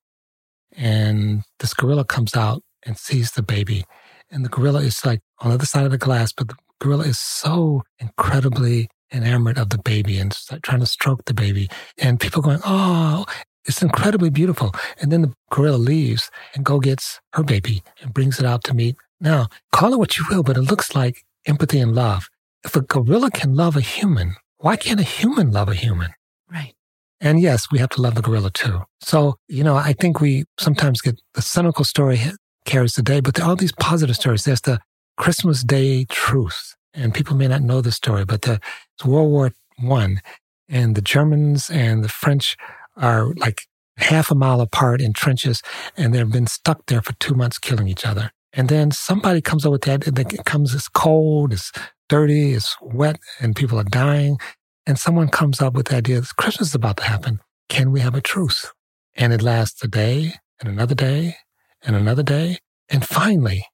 [0.76, 3.84] and this gorilla comes out and sees the baby,
[4.30, 7.04] and the gorilla is like on the other side of the glass, but the gorilla
[7.04, 11.68] is so incredibly enamored of the baby and trying to stroke the baby,
[11.98, 13.24] and people going, oh.
[13.68, 14.72] It's incredibly beautiful.
[15.00, 18.74] And then the gorilla leaves and go gets her baby and brings it out to
[18.74, 18.94] meet.
[19.20, 22.28] Now, call it what you will, but it looks like empathy and love.
[22.64, 26.10] If a gorilla can love a human, why can't a human love a human?
[26.50, 26.74] Right.
[27.20, 28.82] And yes, we have to love the gorilla too.
[29.00, 32.20] So, you know, I think we sometimes get the cynical story
[32.64, 34.44] carries the day, but there are all these positive stories.
[34.44, 34.80] There's the
[35.16, 38.60] Christmas Day truce, and people may not know the story, but the,
[38.96, 40.20] it's World War One,
[40.68, 42.56] and the Germans and the French
[42.96, 43.62] are like
[43.96, 45.62] half a mile apart in trenches,
[45.96, 48.30] and they've been stuck there for two months killing each other.
[48.56, 51.70] And then somebody comes up with that, and it comes as cold, it's
[52.08, 54.38] dirty, it's wet, and people are dying.
[54.86, 57.40] And someone comes up with the idea that Christmas is about to happen.
[57.68, 58.72] Can we have a truce?
[59.14, 61.36] And it lasts a day and another day
[61.82, 62.58] and another day.
[62.88, 63.66] And finally,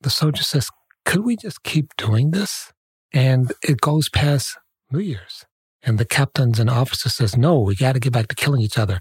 [0.00, 0.70] the soldier says,
[1.04, 2.72] could we just keep doing this?
[3.12, 4.56] And it goes past
[4.90, 5.44] New Year's.
[5.82, 8.78] And the captains and officers says, no, we got to get back to killing each
[8.78, 9.00] other.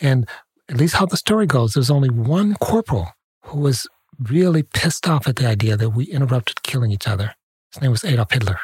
[0.00, 0.28] And
[0.68, 3.08] at least how the story goes, there's only one corporal
[3.44, 3.86] who was
[4.20, 7.34] really pissed off at the idea that we interrupted killing each other.
[7.72, 8.58] His name was Adolf Hitler.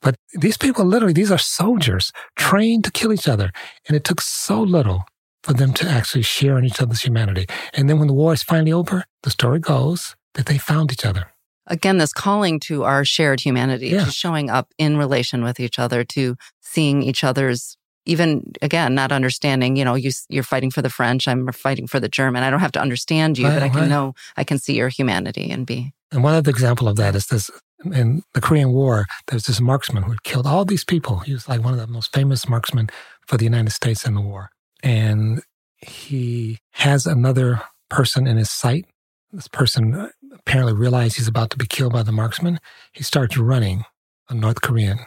[0.00, 3.50] But these people literally, these are soldiers trained to kill each other.
[3.86, 5.04] And it took so little
[5.44, 7.46] for them to actually share in each other's humanity.
[7.72, 11.04] And then when the war is finally over, the story goes that they found each
[11.04, 11.26] other.
[11.68, 14.04] Again, this calling to our shared humanity, Yeah.
[14.04, 19.12] to showing up in relation with each other, to seeing each other's, even again, not
[19.12, 22.42] understanding, you know, you, you're fighting for the French, I'm fighting for the German.
[22.42, 23.88] I don't have to understand you, Right, but I can right.
[23.88, 25.92] know, I can see your humanity and be.
[26.10, 27.50] And one other example of that is this
[27.84, 31.20] in the Korean War, there's this marksman who had killed all these people.
[31.20, 32.88] He was like one of the most famous marksmen
[33.26, 34.50] for the United States in the war.
[34.82, 35.42] And
[35.78, 38.86] he has another person in his sight.
[39.32, 42.60] This person uh, apparently realized he's about to be killed by the marksman.
[42.92, 43.84] He starts running,
[44.28, 44.98] a North Korean.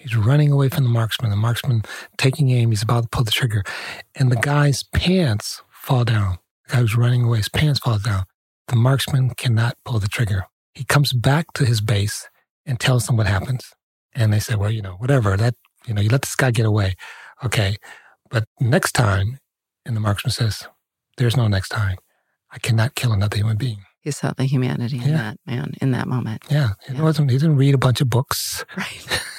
[0.00, 1.30] He's running away from the marksman.
[1.30, 1.82] The marksman
[2.16, 3.62] taking aim, he's about to pull the trigger.
[4.14, 6.38] And the guy's pants fall down.
[6.66, 8.24] The guy who's running away, his pants fall down.
[8.68, 10.44] The marksman cannot pull the trigger.
[10.74, 12.28] He comes back to his base
[12.64, 13.64] and tells them what happens.
[14.14, 15.54] And they say, well, you know, whatever, that,
[15.86, 16.94] you know, you let this guy get away.
[17.44, 17.76] Okay.
[18.30, 19.38] But next time,
[19.84, 20.66] and the marksman says,
[21.16, 21.98] there's no next time.
[22.52, 23.82] I cannot kill another human being.
[24.00, 25.16] He saw the humanity in Yeah.
[25.16, 26.44] that man in that moment.
[26.50, 26.70] Yeah.
[26.88, 27.02] It Yeah.
[27.02, 28.64] wasn't, he didn't read a bunch of books.
[28.76, 29.20] Right.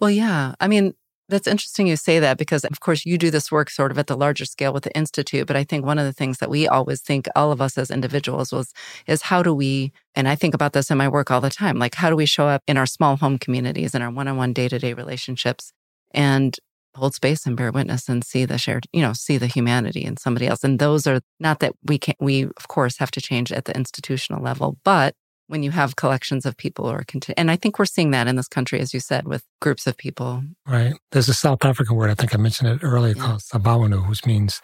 [0.00, 0.54] well, yeah.
[0.60, 0.94] I mean,
[1.28, 4.06] that's interesting you say that because, of course, you do this work sort of at
[4.06, 5.46] the larger scale with the Institute.
[5.46, 7.90] But I think one of the things that we always think, all of us as
[7.90, 8.72] individuals, was
[9.06, 11.78] is how do we, and I think about this in my work all the time,
[11.78, 14.36] like how do we show up in our small home communities, in our one on
[14.38, 15.72] one day to day relationships
[16.12, 16.56] and
[16.94, 20.16] hold space and bear witness and see the shared, you know, see the humanity in
[20.16, 20.64] somebody else.
[20.64, 23.76] And those are not that we can't, we, of course, have to change at the
[23.76, 25.14] institutional level, but
[25.48, 28.36] when you have collections of people or conti- and I think we're seeing that in
[28.36, 30.42] this country, as you said, with groups of people.
[30.66, 30.94] Right.
[31.10, 33.22] There's a South African word, I think I mentioned it earlier, Yeah.
[33.22, 34.60] called sawubona, which means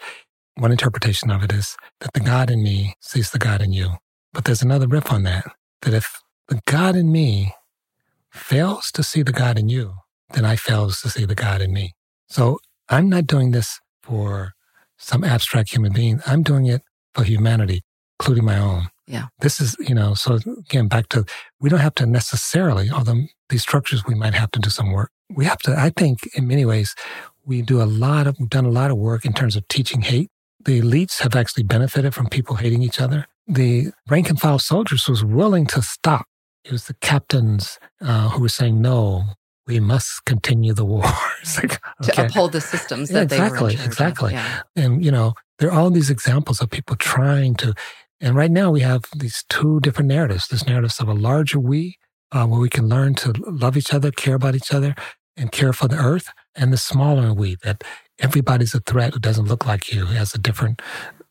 [0.55, 3.97] one interpretation of it is that the God in me sees the God in you.
[4.31, 5.45] But there's another riff on that,
[5.81, 7.53] that if the God in me
[8.31, 9.95] fails to see the God in you,
[10.33, 11.93] then I fails to see the God in me.
[12.27, 12.59] So
[12.89, 14.53] I'm not doing this for
[14.97, 16.21] some abstract human being.
[16.25, 16.83] I'm doing it
[17.13, 17.81] for humanity,
[18.19, 18.87] including my own.
[19.07, 19.25] Yeah.
[19.39, 21.25] This is, you know, so again, back to,
[21.59, 25.11] we don't have to necessarily, although these structures, we might have to do some work.
[25.29, 26.95] We have to, I think in many ways,
[27.45, 30.01] we do a lot of, we've done a lot of work in terms of teaching
[30.01, 30.29] hate.
[30.63, 33.27] The elites have actually benefited from people hating each other.
[33.47, 36.25] The rank and file soldiers was willing to stop.
[36.63, 39.25] It was the captains uh, who were saying, no,
[39.67, 41.03] we must continue the war.
[41.57, 44.33] like, To uphold the systems Yeah, that they were exactly, exactly.
[44.33, 44.61] Yeah.
[44.75, 47.75] And, you know, there are all these examples of people trying to,
[48.21, 50.47] and right now we have these two different narratives.
[50.47, 51.97] This narratives of a larger we,
[52.31, 54.95] uh, where we can learn to love each other, care about each other,
[55.37, 57.83] and care for the earth, and the smaller we that
[58.19, 60.81] everybody's a threat who doesn't look like you, who has a different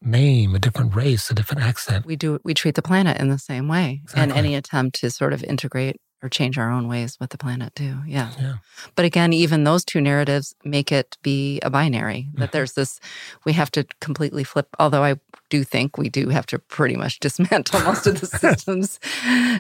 [0.03, 2.05] name, a different race, a different accent.
[2.05, 4.03] We do we treat the planet in the same way.
[4.15, 7.75] And any attempt to sort of integrate or change our own ways with the planet
[7.77, 7.99] too.
[8.07, 8.31] Yeah.
[8.41, 8.55] Yeah.
[8.97, 12.53] But again, even those two narratives make it be a binary that Mhm.
[12.53, 12.99] there's this,
[13.45, 14.69] we have to completely flip.
[14.79, 15.17] Although I
[15.51, 18.99] do think we do have to pretty much dismantle most of the systems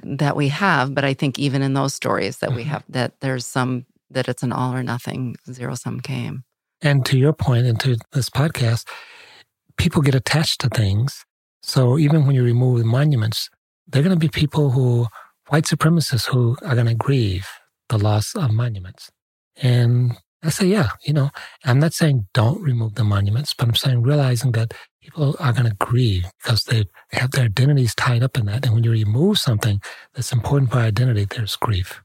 [0.02, 0.94] that we have.
[0.94, 2.68] But I think even in those stories that we Mhm.
[2.68, 6.44] have, that there's some, that it's an all or nothing zero sum game.
[6.80, 8.86] And to your point, and to this podcast,
[9.76, 11.24] people get attached to things.
[11.62, 13.50] So even when you remove the monuments,
[13.86, 15.06] they're going to be people who
[15.48, 17.46] white supremacists who are going to grieve
[17.88, 19.10] the loss of monuments.
[19.56, 21.30] And I say, yeah, you know,
[21.64, 25.68] I'm not saying don't remove the monuments, but I'm saying realizing that people are going
[25.68, 28.64] to grieve because they have their identities tied up in that.
[28.64, 29.80] And when you remove something
[30.12, 32.02] that's important for identity, there's grief.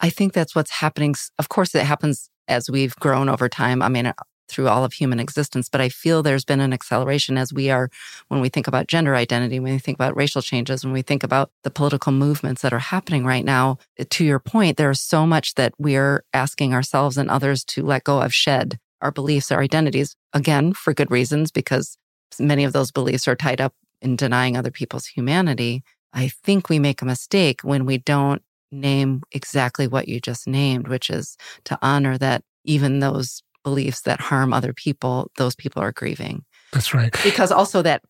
[0.00, 1.14] I think that's what's happening.
[1.38, 3.82] Of course, it happens as we've grown over time.
[3.82, 4.12] I mean,
[4.52, 5.68] through all of human existence.
[5.68, 7.90] But I feel there's been an acceleration as we are,
[8.28, 11.24] when we think about gender identity, when we think about racial changes, when we think
[11.24, 13.78] about the political movements that are happening right now.
[14.08, 18.20] To your point, there's so much that we're asking ourselves and others to let go
[18.20, 21.96] of, shed our beliefs, our identities, again, for good reasons, because
[22.38, 25.82] many of those beliefs are tied up in denying other people's humanity.
[26.12, 30.88] I think we make a mistake when we don't name exactly what you just named,
[30.88, 35.92] which is to honor that even those beliefs that harm other people, those people are
[35.92, 36.44] grieving.
[36.72, 37.14] That's right.
[37.22, 38.02] Because also that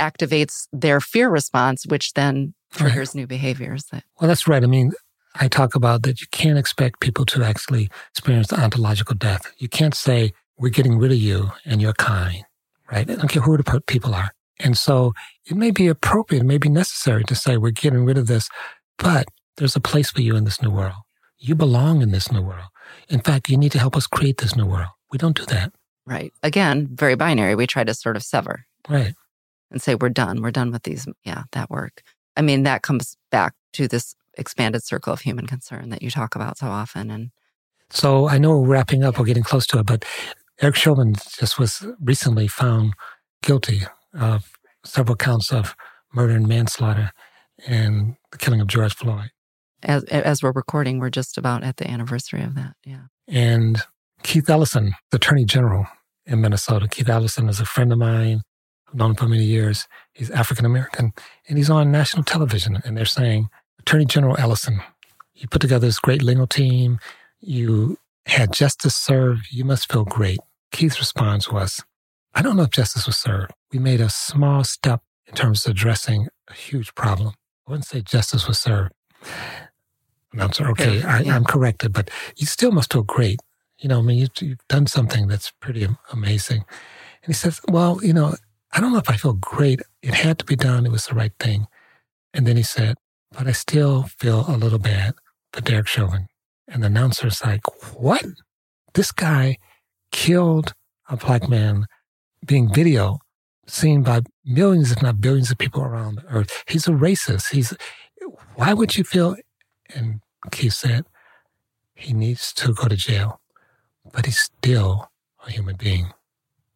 [0.00, 3.14] activates their fear response, which then triggers right.
[3.14, 3.84] new behaviors.
[3.92, 4.62] That- well, that's right.
[4.62, 4.92] I mean,
[5.36, 9.52] I talk about that you can't expect people to actually experience ontological death.
[9.58, 12.44] You can't say, we're getting rid of you and you're kind,
[12.90, 13.08] right?
[13.10, 14.32] I don't care who the people are.
[14.60, 15.12] And so
[15.46, 18.48] it may be appropriate, it may be necessary to say, we're getting rid of this,
[18.98, 19.26] but
[19.56, 20.94] there's a place for you in this new world.
[21.38, 22.68] You belong in this new world.
[23.08, 24.88] In fact, you need to help us create this new world.
[25.10, 25.72] We don't do that.
[26.06, 26.32] Right.
[26.42, 27.54] Again, very binary.
[27.54, 28.66] We try to sort of sever.
[28.88, 29.14] Right.
[29.70, 30.42] And say, we're done.
[30.42, 31.08] We're done with these.
[31.24, 32.02] Yeah, that work.
[32.36, 36.34] I mean, that comes back to this expanded circle of human concern that you talk
[36.34, 37.10] about so often.
[37.10, 37.30] And
[37.90, 40.04] so I know we're wrapping up, we're getting close to it, but
[40.60, 42.94] Derek Chauvin just was recently found
[43.42, 44.52] guilty of
[44.84, 45.74] several counts of
[46.12, 47.12] murder and manslaughter
[47.66, 49.30] and the killing of George Floyd
[49.84, 52.74] as as we're recording, we're just about at the anniversary of that.
[52.84, 53.02] Yeah.
[53.28, 53.82] And
[54.22, 55.86] Keith Ellison, the Attorney General
[56.26, 56.88] in Minnesota.
[56.88, 58.42] Keith Ellison is a friend of mine.
[58.88, 59.86] I've known him for many years.
[60.12, 61.12] He's African American,
[61.48, 62.80] and he's on national television.
[62.84, 63.48] And they're saying,
[63.78, 64.80] Attorney General Ellison,
[65.34, 66.98] you put together this great legal team.
[67.40, 69.48] You had justice served.
[69.50, 70.40] You must feel great.
[70.72, 71.82] Keith's response was,
[72.34, 73.52] I don't know if justice was served.
[73.72, 77.34] We made a small step in terms of addressing a huge problem.
[77.66, 78.92] I wouldn't say justice was served
[80.34, 80.68] announcer.
[80.70, 83.40] Okay, I, am corrected, but you still must feel great.
[83.78, 86.58] You know, I mean, you, you've done something that's pretty amazing.
[86.58, 88.34] And he says, well, you know,
[88.72, 89.80] I don't know if I feel great.
[90.02, 90.86] It had to be done.
[90.86, 91.66] It was the right thing.
[92.32, 92.96] And then he said,
[93.30, 95.14] but I still feel a little bad
[95.52, 96.28] for Derek Chauvin.
[96.68, 97.62] And the announcer's like,
[97.94, 98.24] what?
[98.94, 99.58] This guy
[100.12, 100.72] killed
[101.08, 101.86] a black man
[102.44, 103.18] being video
[103.66, 106.64] seen by millions, if not billions of people around the earth.
[106.68, 107.50] He's a racist.
[107.50, 107.74] He's,
[108.54, 109.36] why would you feel,
[109.94, 111.06] and Keith said
[111.94, 113.40] he needs to go to jail,
[114.12, 115.10] but he's still
[115.46, 116.12] a human being.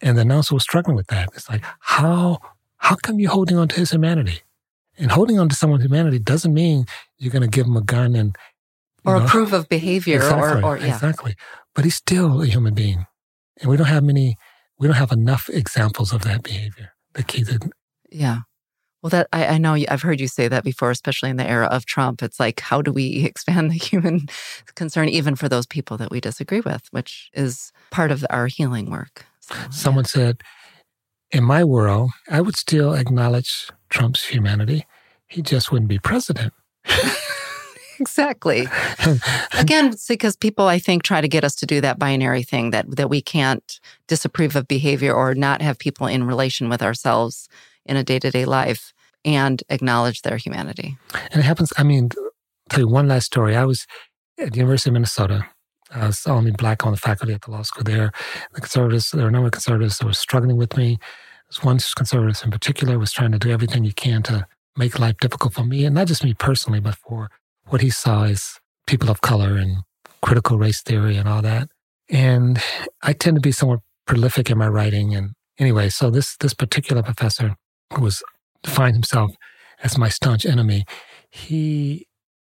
[0.00, 1.30] And the announcer was struggling with that.
[1.34, 2.38] It's like, how,
[2.76, 4.42] how come you're holding on to his humanity?
[4.96, 6.86] And holding on to someone's humanity doesn't mean
[7.18, 8.36] you're going to give him a gun and
[9.04, 10.92] or know, approve of behavior exactly, or, or yeah.
[10.92, 11.34] exactly.
[11.74, 13.06] But he's still a human being,
[13.60, 14.36] and we don't have many.
[14.78, 17.72] We don't have enough examples of that behavior that Keith didn't.
[18.10, 18.40] Yeah.
[19.02, 21.66] Well, that I, I know I've heard you say that before, especially in the era
[21.66, 22.22] of Trump.
[22.22, 24.28] It's like, how do we expand the human
[24.74, 28.90] concern even for those people that we disagree with, which is part of our healing
[28.90, 29.26] work.
[29.40, 30.08] So, Someone yeah.
[30.08, 30.42] said,
[31.30, 34.86] in my world, I would still acknowledge Trump's humanity.
[35.26, 36.52] He just wouldn't be president.
[38.00, 38.66] exactly.
[39.52, 42.96] Again, because people, I think, try to get us to do that binary thing that
[42.96, 47.48] that we can't disapprove of behavior or not have people in relation with ourselves
[47.88, 48.92] in a day to day life
[49.24, 50.96] and acknowledge their humanity.
[51.32, 52.10] And it happens, I mean,
[52.68, 53.56] tell you one last story.
[53.56, 53.86] I was
[54.38, 55.46] at the University of Minnesota.
[55.90, 58.12] I was only black on the faculty at the law school there.
[58.52, 60.98] The conservatives, there were a number of conservatives that were struggling with me.
[61.48, 64.46] There's one conservative in particular was trying to do everything he can to
[64.76, 67.30] make life difficult for me, and not just me personally, but for
[67.66, 69.78] what he saw as people of color and
[70.22, 71.68] critical race theory and all that.
[72.10, 72.60] And
[73.02, 75.14] I tend to be somewhat prolific in my writing.
[75.14, 77.56] And anyway, so this this particular professor
[77.98, 78.22] was
[78.62, 79.32] defined himself
[79.82, 80.84] as my staunch enemy,
[81.30, 82.06] he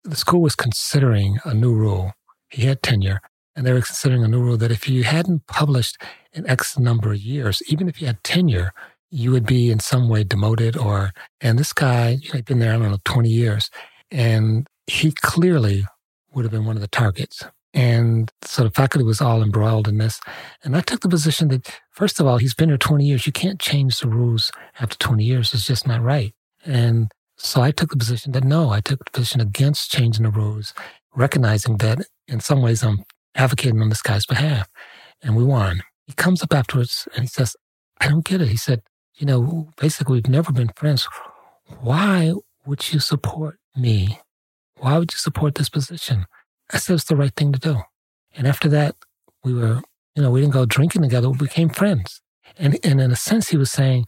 [0.04, 2.14] the school was considering a new rule.
[2.50, 3.22] He had tenure,
[3.56, 6.02] and they were considering a new rule that if you hadn't published
[6.34, 8.72] in X number of years, even if you had tenure,
[9.12, 12.78] you would be in some way demoted or and this guy had been there, I
[12.78, 13.70] don't know, 20 years.
[14.10, 15.86] And he clearly
[16.34, 17.44] would have been one of the targets.
[17.74, 20.20] And so the faculty was all embroiled in this.
[20.64, 23.26] And I took the position that, first of all, he's been here 20 years.
[23.26, 25.54] You can't change the rules after 20 years.
[25.54, 26.34] It's just not right.
[26.66, 30.32] And so I took the position that no, I took the position against changing the
[30.32, 30.74] rules,
[31.16, 33.04] recognizing that in some ways I'm
[33.36, 34.68] advocating on this guy's behalf.
[35.24, 35.82] And we won.
[36.06, 37.56] He comes up afterwards and he says,
[38.02, 38.50] I don't get it.
[38.50, 38.82] He said,
[39.16, 41.08] you know, basically, we've never been friends.
[41.80, 42.34] Why
[42.66, 44.20] would you support me
[44.82, 46.26] why would you support this position?
[46.74, 47.82] I said it's the right thing to do.
[48.36, 48.96] And after that,
[49.44, 49.82] we were,
[50.16, 51.30] you know, we didn't go drinking together.
[51.30, 52.22] We became friends.
[52.58, 54.06] And, and in a sense, he was saying,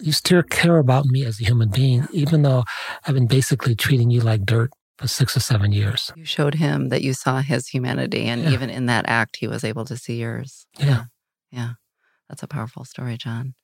[0.00, 2.64] you still care about me as a human being, even though
[3.06, 6.12] I've been basically treating you like dirt for six or seven years.
[6.16, 8.24] You showed him that you saw his humanity.
[8.24, 8.50] And yeah.
[8.50, 10.66] even in that act, he was able to see yours.
[10.78, 10.86] Yeah.
[10.86, 11.04] yeah.
[11.50, 11.70] Yeah.
[12.28, 13.54] That's a powerful story, John.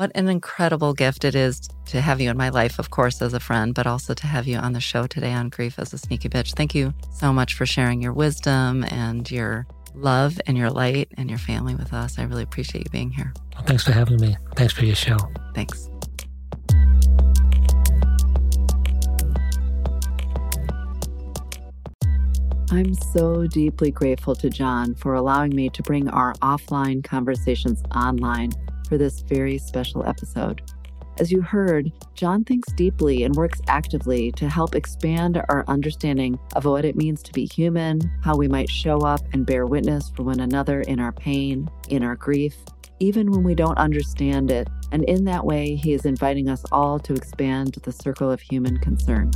[0.00, 3.34] What an incredible gift it is to have you in my life, of course, as
[3.34, 5.98] a friend, but also to have you on the show today on Grief as a
[5.98, 6.54] Sneaky Bitch.
[6.54, 11.28] Thank you so much for sharing your wisdom and your love and your light and
[11.28, 12.18] your family with us.
[12.18, 13.34] I really appreciate you being here.
[13.54, 14.38] Well, thanks for having me.
[14.56, 15.18] Thanks for your show.
[15.54, 15.90] Thanks.
[22.70, 28.52] I'm so deeply grateful to John for allowing me to bring our offline conversations online
[28.90, 30.60] for this very special episode.
[31.18, 36.64] As you heard, John thinks deeply and works actively to help expand our understanding of
[36.64, 40.24] what it means to be human, how we might show up and bear witness for
[40.24, 42.56] one another in our pain, in our grief,
[42.98, 44.68] even when we don't understand it.
[44.92, 48.78] And in that way, he is inviting us all to expand the circle of human
[48.78, 49.30] concern.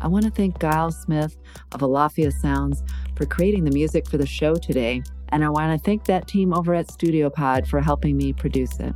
[0.00, 1.36] I want to thank Giles Smith
[1.72, 2.82] of Alafia Sounds
[3.16, 6.54] for creating the music for the show today, and I want to thank that team
[6.54, 8.94] over at Studio Pod for helping me produce it.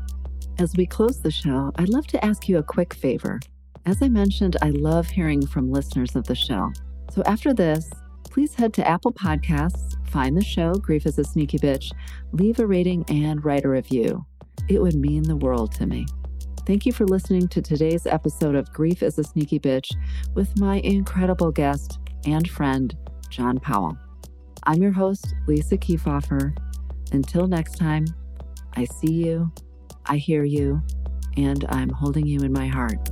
[0.58, 3.40] As we close the show, I'd love to ask you a quick favor.
[3.86, 6.72] As I mentioned, I love hearing from listeners of the show.
[7.10, 7.90] So after this,
[8.30, 11.92] please head to Apple Podcasts, find the show, Grief is a Sneaky Bitch,
[12.32, 14.24] leave a rating and write a review.
[14.68, 16.06] It would mean the world to me.
[16.66, 19.90] Thank you for listening to today's episode of Grief is a Sneaky Bitch
[20.34, 22.96] with my incredible guest and friend,
[23.28, 23.98] John Powell.
[24.62, 26.56] I'm your host, Lisa Keefauver.
[27.12, 28.06] Until next time,
[28.72, 29.52] I see you,
[30.06, 30.80] I hear you,
[31.36, 33.10] and I'm holding you in my heart.